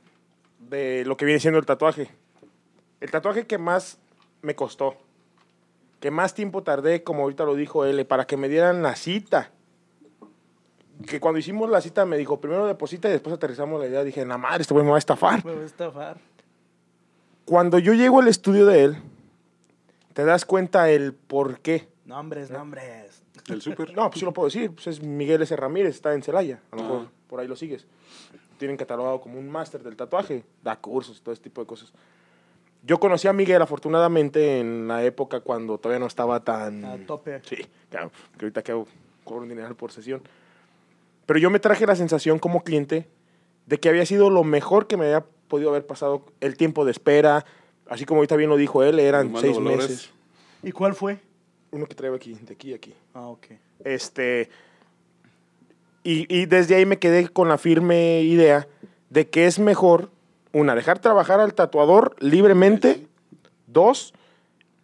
[0.69, 2.11] de lo que viene siendo el tatuaje.
[3.01, 3.99] El tatuaje que más
[4.43, 4.97] me costó,
[6.01, 9.51] que más tiempo tardé, como ahorita lo dijo él, para que me dieran la cita.
[11.07, 14.05] Que cuando hicimos la cita me dijo, primero deposita y después aterrizamos la idea.
[14.05, 15.43] Dije, la madre, este güey me va a estafar.
[15.47, 16.19] Me voy a estafar.
[17.51, 18.97] Cuando yo llego al estudio de él,
[20.13, 21.89] te das cuenta el por qué.
[22.05, 23.25] Nombres, nombres.
[23.49, 23.93] El súper.
[23.93, 24.71] No, pues sí lo puedo decir.
[24.71, 25.57] Pues es Miguel S.
[25.57, 26.61] Ramírez, está en Celaya.
[26.71, 26.85] A lo Ah.
[26.85, 27.89] mejor por ahí lo sigues.
[28.57, 30.45] Tienen catalogado como un máster del tatuaje.
[30.63, 31.93] Da cursos, todo ese tipo de cosas.
[32.85, 36.85] Yo conocí a Miguel, afortunadamente, en la época cuando todavía no estaba tan...
[36.85, 37.41] A tope.
[37.43, 38.13] Sí, claro.
[38.39, 38.87] Que ahorita que hago,
[39.25, 40.23] cobro un dinero por sesión.
[41.27, 43.09] Pero yo me traje la sensación como cliente
[43.67, 46.93] de que había sido lo mejor que me había podido haber pasado el tiempo de
[46.93, 47.45] espera.
[47.87, 49.89] Así como ahorita bien lo dijo él, eran seis Valores.
[49.89, 50.11] meses.
[50.63, 51.19] ¿Y cuál fue?
[51.73, 52.95] Uno que traigo aquí, de aquí a aquí.
[53.13, 53.47] Ah, ok.
[53.85, 54.49] Este,
[56.03, 58.67] y, y desde ahí me quedé con la firme idea
[59.11, 60.11] de que es mejor,
[60.53, 63.07] una, dejar trabajar al tatuador libremente.
[63.67, 64.15] Dos,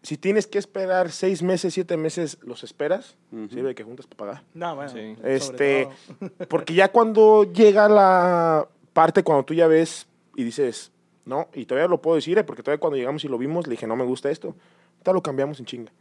[0.03, 3.17] si tienes que esperar seis meses, siete meses, los esperas.
[3.33, 3.49] Ujú.
[3.49, 4.45] Sirve de que juntas para pagar.
[4.55, 4.91] No, bueno.
[4.91, 5.17] Sí.
[5.25, 5.89] Este,
[6.49, 10.07] porque ya cuando llega la parte, cuando tú ya ves
[10.37, 10.93] y dices,
[11.25, 13.73] no, y todavía lo puedo decir, eh, porque todavía cuando llegamos y lo vimos, le
[13.73, 14.55] dije, no me gusta esto.
[14.93, 15.93] Ahorita lo cambiamos en chinga.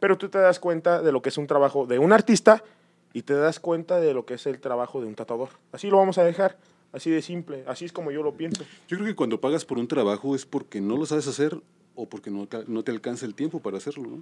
[0.00, 2.64] Pero tú te das cuenta de lo que es un trabajo de un artista
[3.12, 5.50] y te das cuenta de lo que es el trabajo de un tatuador.
[5.72, 6.56] Así lo vamos a dejar,
[6.92, 8.64] así de simple, así es como yo lo pienso.
[8.88, 11.60] Yo creo que cuando pagas por un trabajo es porque no lo sabes hacer
[11.94, 14.16] o porque no, te alcanza el tiempo para hacerlo, ¿no?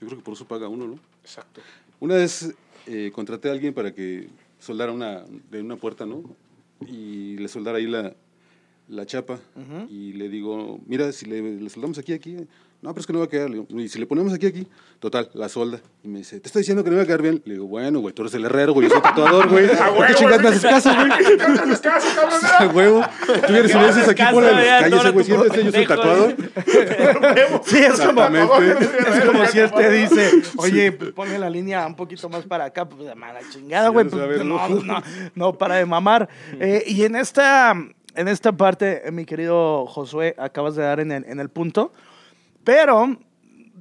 [0.00, 0.98] Yo creo que por eso paga uno, ¿no?
[1.22, 1.62] Exacto.
[2.00, 2.54] Una vez
[2.86, 4.28] eh, contraté a alguien para que
[4.58, 6.22] soldara una, de una puerta, ¿no?
[6.86, 8.14] Y le soldara ahí la,
[8.88, 9.38] la chapa.
[9.88, 12.36] Y le digo, mira, si le, le soldamos aquí, aquí.
[12.82, 13.48] No, pero es que no va a quedar.
[13.48, 14.66] Le digo, y si le ponemos aquí, aquí.
[14.98, 15.80] Total, la solda.
[16.02, 17.40] Y me dice, te estoy diciendo que no va a quedar bien.
[17.44, 19.68] Le digo, bueno, güey, tú eres el herrero, güey, yo soy tatuador, güey.
[19.96, 21.08] ¿Por qué chingas me haces caso, güey?
[22.58, 23.02] A huevo.
[23.46, 26.36] Tú vienes y me dices aquí Caso, por las calles, güey, siempre yo soy tatuador.
[27.64, 31.94] Sí, es como, es como si él te dice, oye, pues ponle la línea un
[31.94, 34.08] poquito más para acá, pues de mala chingada, güey.
[34.08, 34.82] pues, sea, a ver, no, no.
[34.82, 35.02] no,
[35.36, 36.28] no para de mamar.
[36.58, 37.76] Eh, y en esta,
[38.14, 41.92] en esta parte, eh, mi querido Josué, acabas de dar en el, en el punto,
[42.64, 43.18] pero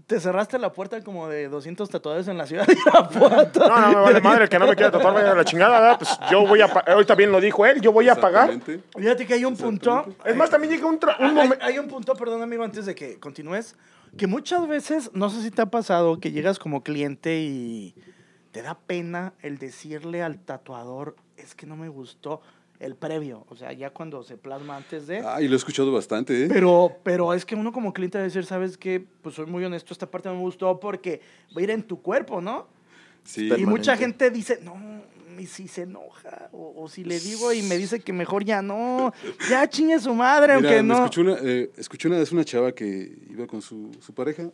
[0.07, 3.67] te cerraste la puerta como de 200 tatuadores en la ciudad de Irapuato.
[3.67, 5.79] No, no, me vale madre, el que no me quiera tatuar vaya a la chingada,
[5.79, 5.99] ¿verdad?
[5.99, 8.59] Pues yo voy a pagar, hoy también lo dijo él, yo voy a pagar.
[8.97, 10.05] Fíjate que hay un punto.
[10.25, 11.65] Es más, también llega un, un Hay, momento...
[11.65, 13.75] hay un punto, perdón amigo, antes de que continúes,
[14.17, 17.95] que muchas veces, no sé si te ha pasado, que llegas como cliente y
[18.51, 22.41] te da pena el decirle al tatuador, es que no me gustó
[22.81, 25.19] el previo, o sea, ya cuando se plasma antes de...
[25.19, 26.47] Ay, lo he escuchado bastante, ¿eh?
[26.49, 29.05] Pero, pero es que uno como cliente debe decir, ¿sabes qué?
[29.21, 31.21] Pues soy muy honesto, esta parte me gustó porque
[31.55, 32.67] va a ir en tu cuerpo, ¿no?
[33.23, 33.45] Sí.
[33.45, 33.69] Y Permanente.
[33.71, 34.75] mucha gente dice, no,
[35.37, 38.63] y si se enoja, o, o si le digo y me dice que mejor ya
[38.63, 39.13] no,
[39.47, 40.95] ya chingue su madre, Mira, aunque no.
[41.05, 44.49] escuché una, eh, escuché una vez una chava que iba con su, su pareja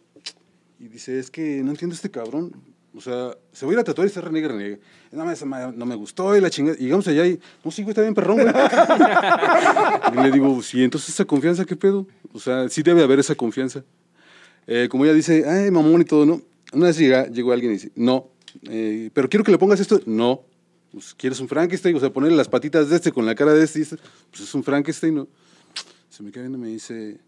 [0.79, 2.51] y dice, es que no entiendo a este cabrón.
[2.97, 4.79] O sea, se va a ir a tatuar y se reniegue, reniegue.
[5.11, 6.75] No, me- no me gustó y la chingada.
[6.79, 8.47] Y llegamos allá y, no, sí, güey, está bien perrón, güey.
[10.13, 12.07] y le digo, sí, entonces esa confianza, ¿qué pedo?
[12.33, 13.83] O sea, sí debe haber esa confianza.
[14.65, 16.41] Eh, como ella dice, ay, mamón y todo, ¿no?
[16.73, 18.29] Una vez llega, llegó alguien y dice, no,
[18.69, 20.01] eh, pero quiero que le pongas esto.
[20.05, 20.41] No,
[20.91, 21.95] pues, ¿quieres un Frankenstein?
[21.95, 23.97] O sea, ponerle las patitas de este con la cara de este y este.
[24.31, 25.27] Pues es un Frankenstein, ¿no?
[26.09, 27.19] Se me queda viendo y me dice,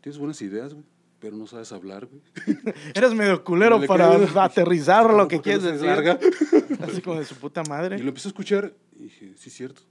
[0.00, 0.84] tienes buenas ideas, güey,
[1.26, 2.22] pero no sabes hablar, güey.
[2.94, 5.86] Eres medio culero Le para queda- aterrizar lo ¿Por que quieres no decir.
[5.86, 6.20] larga?
[6.86, 7.98] Así como de su puta Y madre.
[7.98, 9.82] lo empecé a escuchar y dije, sí, es cierto.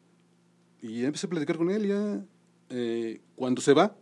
[0.81, 2.23] Y ya empecé a platicar con él, ya
[2.69, 3.97] eh, cuando se va,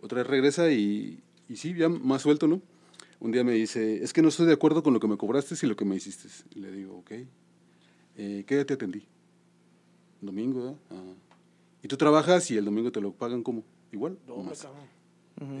[0.00, 2.62] otra vez regresa y, y sí, ya más suelto, ¿no?
[3.20, 5.54] Un día me dice, es que no estoy de acuerdo con lo que me cobraste
[5.62, 6.26] y lo que me hiciste.
[6.54, 7.10] Y le digo, ok,
[8.16, 9.06] eh, ¿qué día te atendí?
[10.22, 10.76] Domingo, ¿verdad?
[10.90, 11.14] Ah.
[11.82, 13.62] Y tú trabajas y el domingo te lo pagan como,
[13.92, 14.66] igual, o más.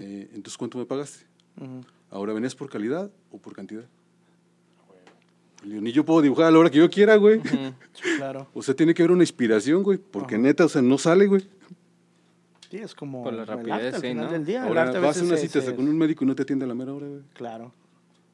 [0.00, 1.24] Eh, entonces, ¿cuánto me pagaste?
[2.10, 3.84] Ahora, ¿venías por calidad o por cantidad?
[5.64, 7.40] Digo, ni yo puedo dibujar a la hora que yo quiera, güey.
[8.16, 8.48] Claro.
[8.54, 9.98] O sea, tiene que haber una inspiración, güey.
[9.98, 11.42] Porque neta, o sea, no sale, güey.
[12.70, 14.32] Sí, es como Por la el rapidez, al final ¿no?
[14.32, 14.62] del día.
[14.62, 16.34] El Ahora arte a vas a una cita hasta es- con un médico y no
[16.34, 17.20] te atiende a la mera hora, güey.
[17.34, 17.72] Claro.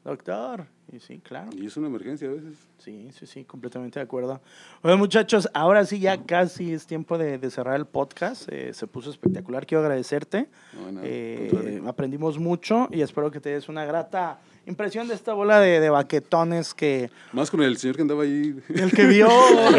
[0.05, 0.67] Doctor.
[0.91, 1.51] Y sí, claro.
[1.55, 2.55] Y es una emergencia a veces.
[2.79, 4.41] Sí, sí, sí, completamente de acuerdo.
[4.83, 8.49] Bueno, muchachos, ahora sí ya casi es tiempo de, de cerrar el podcast.
[8.51, 9.67] Eh, se puso espectacular.
[9.67, 10.49] Quiero agradecerte.
[10.73, 15.35] No, nada, Eh, aprendimos mucho y espero que te des una grata impresión de esta
[15.35, 18.59] bola de, de baquetones que Más con el señor que andaba ahí.
[18.69, 19.29] el que vio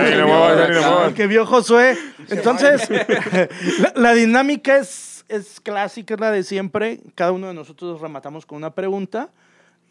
[1.08, 1.98] el que vio Josué.
[2.30, 2.88] Entonces,
[3.80, 7.00] la, la dinámica es, es clásica, es la de siempre.
[7.16, 9.30] Cada uno de nosotros rematamos con una pregunta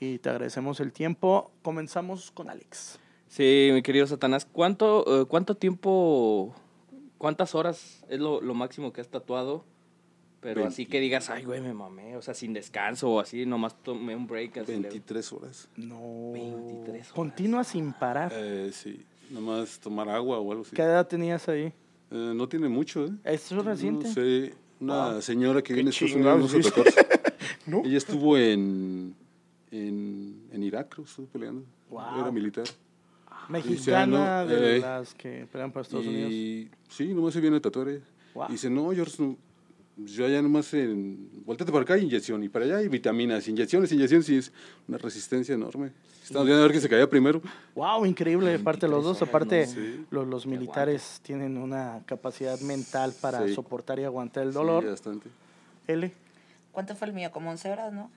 [0.01, 1.51] y te agradecemos el tiempo.
[1.63, 2.99] Comenzamos con Alex.
[3.29, 6.55] Sí, mi querido Satanás, ¿cuánto, eh, cuánto tiempo,
[7.19, 9.65] cuántas horas es lo, lo máximo que has tatuado?
[10.41, 13.75] Pero así que digas, ay, güey, me mamé, o sea, sin descanso o así, nomás
[13.83, 14.59] tomé un break.
[14.59, 15.69] Así de- 23 horas.
[15.77, 16.31] No.
[16.33, 17.13] 23 horas.
[17.13, 18.33] Continua sin parar.
[18.35, 19.05] Eh, sí.
[19.31, 20.77] Nomás tomar agua o algo así.
[20.77, 21.73] ¿Qué edad tenías ahí?
[22.11, 23.11] Eh, no tiene mucho, ¿eh?
[23.25, 24.07] ¿Eso es reciente?
[24.07, 24.55] No sé.
[24.81, 26.65] Una señora que Qué viene de Estados Unidos.
[27.85, 29.15] Ella estuvo en,
[29.71, 31.65] en, en Irak, creo, estuvo peleando.
[31.91, 32.21] Wow.
[32.21, 32.65] Era militar.
[33.49, 36.31] Mexicana Cristiano, de eh, las que pelean por Estados Unidos.
[36.31, 38.05] Y sí, nomás se viene a tatuar ella.
[38.35, 38.47] Wow.
[38.49, 39.37] Y dice, no, George, no,
[39.97, 41.31] yo allá nomás en...
[41.47, 42.43] Volteate para acá, inyección.
[42.45, 44.29] Y para allá hay vitaminas, inyecciones, inyecciones.
[44.29, 44.53] Y es
[44.87, 45.93] una resistencia enorme.
[46.23, 47.41] Estamos viendo a ver quién se caía primero.
[47.75, 48.55] Wow, increíble.
[48.55, 50.05] Aparte los dos, aparte Sí.
[50.11, 53.55] los, los militares tienen una capacidad mental para Sí.
[53.55, 54.85] soportar y aguantar el Sí, dolor.
[54.87, 55.31] bastante.
[55.87, 56.13] L.
[56.71, 57.31] ¿Cuánto fue el mío?
[57.33, 58.11] Como 11 horas, ¿no?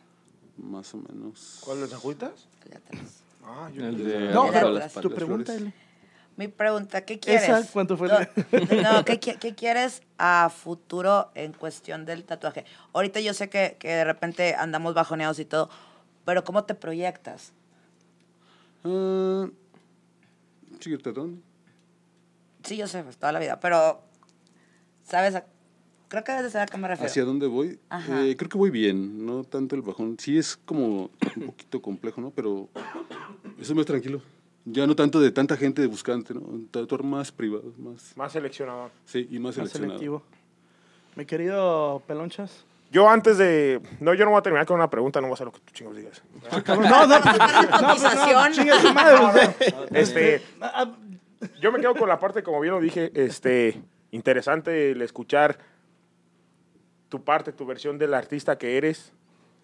[0.62, 1.60] Más o menos.
[1.66, 2.48] ¿Cuál los agüitas?
[2.66, 3.24] Allá atrás.
[3.44, 4.94] Ah, yo El no de- No, pero atrás.
[4.94, 5.54] tu pregunta.
[5.56, 5.74] L.
[6.38, 7.44] Mi pregunta, ¿qué quieres?
[7.50, 8.08] ¿Esa cuánto fue?
[8.08, 8.18] No,
[9.00, 12.66] no, ¿qué, qui- qué quieres a futuro en cuestión del tatuaje?
[12.94, 15.70] Ahorita yo sé que, que de repente andamos bajoneados y todo,
[16.26, 17.52] pero ¿cómo te proyectas?
[20.80, 21.42] Sigue el tatuando.
[22.64, 24.02] Sí, yo sé, pues, toda la vida, pero,
[25.04, 25.36] ¿sabes?
[25.36, 25.46] A-
[26.12, 27.10] Creo que debes de saber a qué me refiero.
[27.10, 27.80] ¿Hacia dónde voy?
[27.90, 30.18] Eh, creo que voy bien, no tanto el bajón.
[30.20, 32.32] Sí es como un poquito complejo, ¿no?
[32.32, 32.68] Pero
[33.58, 34.22] eso me tranquilo.
[34.66, 36.42] Ya no tanto de tanta gente de buscante, ¿no?
[36.42, 38.12] Un tatuar más privado, más...
[38.18, 38.92] Más seleccionador.
[39.06, 40.00] Sí, y más, Más seleccionado.
[40.00, 40.22] selectivo.
[41.16, 42.66] Mi querido Pelonchas.
[42.92, 43.80] Yo antes de...
[44.02, 45.62] No, yo no voy a terminar con una pregunta, no voy a hacer lo que
[45.62, 46.22] tú chingos digas.
[46.68, 47.94] No, no, no, no.
[49.98, 50.42] Este,
[51.62, 53.82] yo me quedo con la parte, como bien lo dije, este,
[54.12, 55.71] interesante el escuchar
[57.12, 59.14] tu parte, tu versión del artista que eres.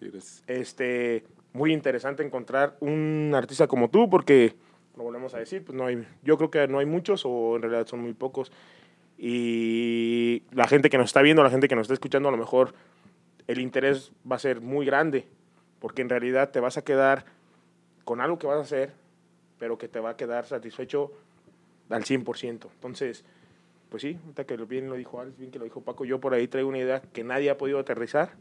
[0.02, 0.44] Gracias.
[0.46, 1.24] Este,
[1.54, 4.54] muy interesante encontrar un artista como tú, porque,
[4.96, 7.62] lo volvemos a decir, pues no hay, yo creo que no hay muchos, o en
[7.62, 8.52] realidad son muy pocos.
[9.16, 12.38] Y la gente que nos está viendo, la gente que nos está escuchando, a lo
[12.38, 12.74] mejor
[13.46, 15.26] el interés va a ser muy grande,
[15.80, 17.24] porque en realidad te vas a quedar
[18.04, 18.92] con algo que vas a hacer,
[19.58, 21.12] pero que te va a quedar satisfecho
[21.88, 22.68] al 100%.
[22.74, 23.24] Entonces,
[23.90, 26.34] pues sí, ahorita que bien lo dijo Alex, bien que lo dijo Paco, yo por
[26.34, 28.32] ahí traigo una idea que nadie ha podido aterrizar.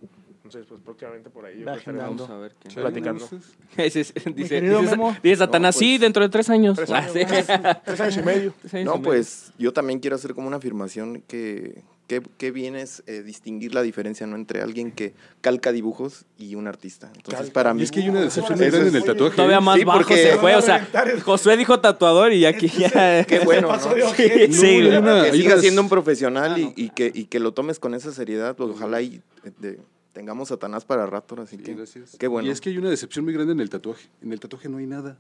[0.44, 1.66] Entonces, pues próximamente por ahí yo.
[1.94, 2.70] Vamos a ver qué.
[2.70, 3.28] Sí, platicando.
[3.78, 6.76] dice, dice, Satanás, No, sí, pues, dentro de tres años.
[6.78, 7.20] Tres Ah, años, sí.
[7.86, 8.54] tres años y medio.
[8.72, 9.02] Y No, medio.
[9.02, 13.74] pues yo también quiero hacer como una afirmación que, que, que bien es eh, distinguir
[13.76, 14.36] la diferencia ¿no?
[14.38, 17.08] entre alguien que calca dibujos y un artista.
[17.08, 17.82] Entonces, Calca para mí...
[17.82, 19.36] Y es que hay una decepción muy grande en el tatuaje.
[19.36, 20.88] Todavía más Sí, bajo porque- se fue, o sea,
[21.26, 23.26] Josué dijo tatuador y aquí ya...
[23.26, 24.14] Qué bueno, ¿no?
[24.16, 27.40] Sí, sí, una- que hay sigas unas- siendo un profesional y, y que, y que
[27.40, 28.56] lo tomes con esa seriedad.
[28.56, 29.80] pues, ojalá y eh, de-
[30.14, 32.16] tengamos Satanás para rato, así Sí, que gracias.
[32.18, 32.48] qué bueno.
[32.48, 34.08] Y es que hay una decepción muy grande en el tatuaje.
[34.24, 35.18] En el tatuaje no hay nada.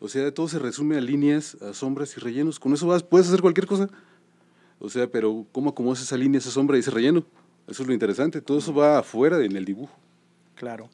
[0.00, 2.60] O sea, todo se resume a líneas, a sombras y rellenos.
[2.60, 3.88] Con eso vas, puedes hacer cualquier cosa.
[4.80, 7.24] O sea, pero ¿cómo acomodas esa línea, esa sombra y ese relleno?
[7.66, 8.40] Eso es lo interesante.
[8.40, 9.92] Todo eso va afuera en el dibujo.
[10.54, 10.88] Claro.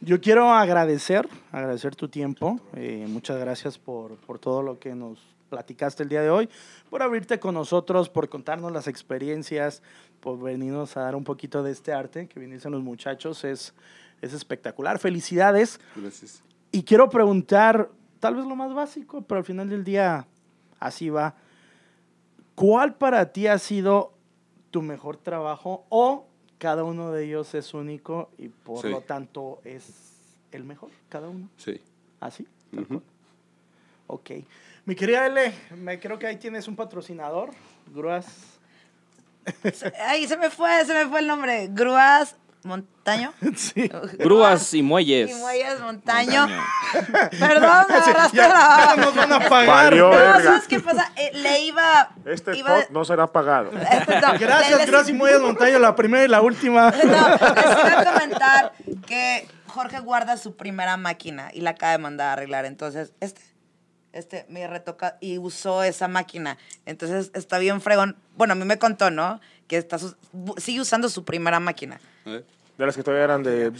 [0.00, 2.60] Yo quiero agradecer, agradecer tu tiempo.
[2.74, 5.18] Eh, muchas gracias por, por todo lo que nos
[5.48, 6.48] platicaste el día de hoy,
[6.90, 9.82] por abrirte con nosotros, por contarnos las experiencias,
[10.20, 13.44] por venirnos a dar un poquito de este arte que vienen los muchachos.
[13.44, 13.72] Es,
[14.20, 14.98] es espectacular.
[14.98, 15.80] Felicidades.
[15.94, 16.42] Gracias.
[16.72, 20.26] Y quiero preguntar, tal vez lo más básico, pero al final del día
[20.78, 21.36] así va.
[22.56, 24.12] ¿Cuál para ti ha sido
[24.72, 26.26] tu mejor trabajo o
[26.58, 28.88] cada uno de ellos es único y por Sí.
[28.90, 31.48] lo tanto es el mejor, cada uno?
[31.58, 31.80] Sí.
[32.18, 32.46] ¿Así?
[32.72, 32.88] tal Ujú.
[32.88, 33.02] cual.
[34.08, 34.30] Ok.
[34.86, 37.50] Mi querida L, me creo que ahí tienes un patrocinador,
[37.94, 38.58] Grúas.
[40.00, 41.68] Ay, se me fue, se me fue el nombre.
[41.70, 43.32] Grúas Montaño.
[43.56, 43.88] sí.
[44.18, 45.30] Grúas y muelles.
[45.30, 46.46] Y Muelles Montaño.
[47.38, 48.96] Perdón, me Ya, ya la...
[48.96, 49.66] nos van a pagar.
[49.92, 50.40] Valió, ¿no?
[50.42, 51.12] ¿sabes qué pasa?
[51.16, 52.10] Eh, le iba...
[52.24, 53.70] Este iba- spot no será pagado.
[53.72, 56.90] Este, no, Gracias, les- Grúas y Muelles Montaño, la primera y la última.
[56.90, 58.72] No, les iba a comentar
[59.06, 62.64] que Jorge guarda su primera máquina y la acaba de mandar a arreglar.
[62.64, 63.42] Entonces, este,
[64.12, 66.56] este, me retoca y usó esa máquina.
[66.86, 68.16] Entonces, está bien fregón.
[68.36, 69.40] Bueno, a mí me contó, ¿no?
[69.68, 69.98] Que está
[70.56, 72.00] sigue usando su primera máquina.
[72.26, 72.44] ¿Eh?
[72.76, 73.70] De las que todavía eran de...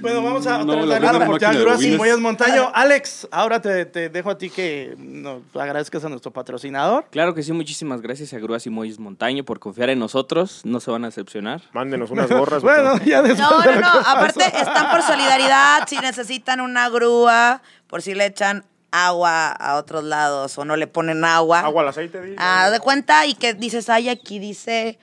[0.00, 1.74] Bueno, vamos a No, otra la vez darle buena la oportunidad a máquina de Grúas
[1.80, 1.98] y bobines.
[1.98, 2.70] Muelles Montaño.
[2.72, 7.06] Alex, ahora te, te dejo a ti que nos agradezcas a nuestro patrocinador.
[7.10, 10.60] Claro que sí, muchísimas gracias a Grúas y Muelles Montaño por confiar en nosotros.
[10.64, 11.62] No se van a decepcionar.
[11.72, 12.62] Mándenos unas gorras.
[12.68, 13.92] Bueno, ya después No, de no, lo no.
[13.92, 14.08] que pasó.
[14.08, 15.88] Aparte, están por solidaridad.
[15.88, 20.86] Si necesitan una grúa, por si le echan agua a otros lados o no le
[20.86, 21.58] ponen agua.
[21.60, 22.36] Agua al aceite, di.
[22.38, 24.98] Ah, de cuenta y que dices, ay, aquí dice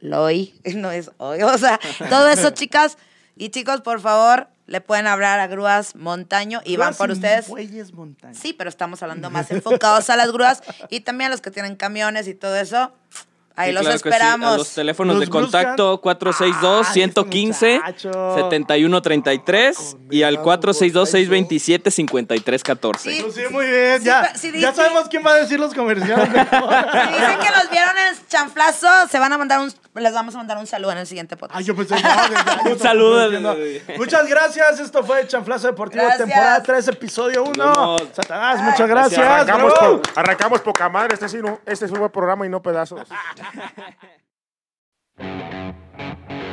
[0.00, 1.42] Loy, no es hoy.
[1.42, 1.78] O sea,
[2.08, 2.98] todo eso, chicas
[3.36, 7.48] y chicos, por favor, le pueden hablar a Grúas Montaño y van por y ustedes.
[7.92, 8.34] Montaño.
[8.34, 11.74] Sí, pero estamos hablando más enfocados a las grúas y también a los que tienen
[11.74, 12.92] camiones y todo eso.
[13.60, 14.08] Ahí Sí, los claro que sí.
[14.08, 14.54] esperamos.
[14.54, 16.18] A los teléfonos Nos de contacto buscan.
[16.18, 17.80] 462-115.
[17.82, 18.34] Ah, muchacho.
[18.36, 22.98] 7133 y al 462-627-5314.
[22.98, 23.24] Sí.
[23.34, 24.02] Sí, muy bien.
[24.34, 26.28] Sí, ya, sabemos quién va a decir los comerciales.
[26.28, 30.38] Si dicen que los vieron en chanflazo, se van a mandar un, les vamos a
[30.38, 31.58] mandar un saludo en el siguiente podcast.
[31.58, 33.30] Ay, yo pensé, no, ya, Un saludo.
[33.96, 34.80] Muchas gracias.
[34.80, 36.26] Esto fue Chanflazo Deportivo, Gracias.
[36.28, 37.52] temporada 3, episodio 1.
[37.52, 38.02] vemos.
[38.14, 39.20] Satanás, muchas gracias.
[39.20, 41.14] Arrancamos, po- arrancamos poca madre.
[41.14, 43.00] Este, sí, no, este es un buen programa y no pedazos.
[43.50, 43.90] ハハハ
[45.18, 46.49] ハ!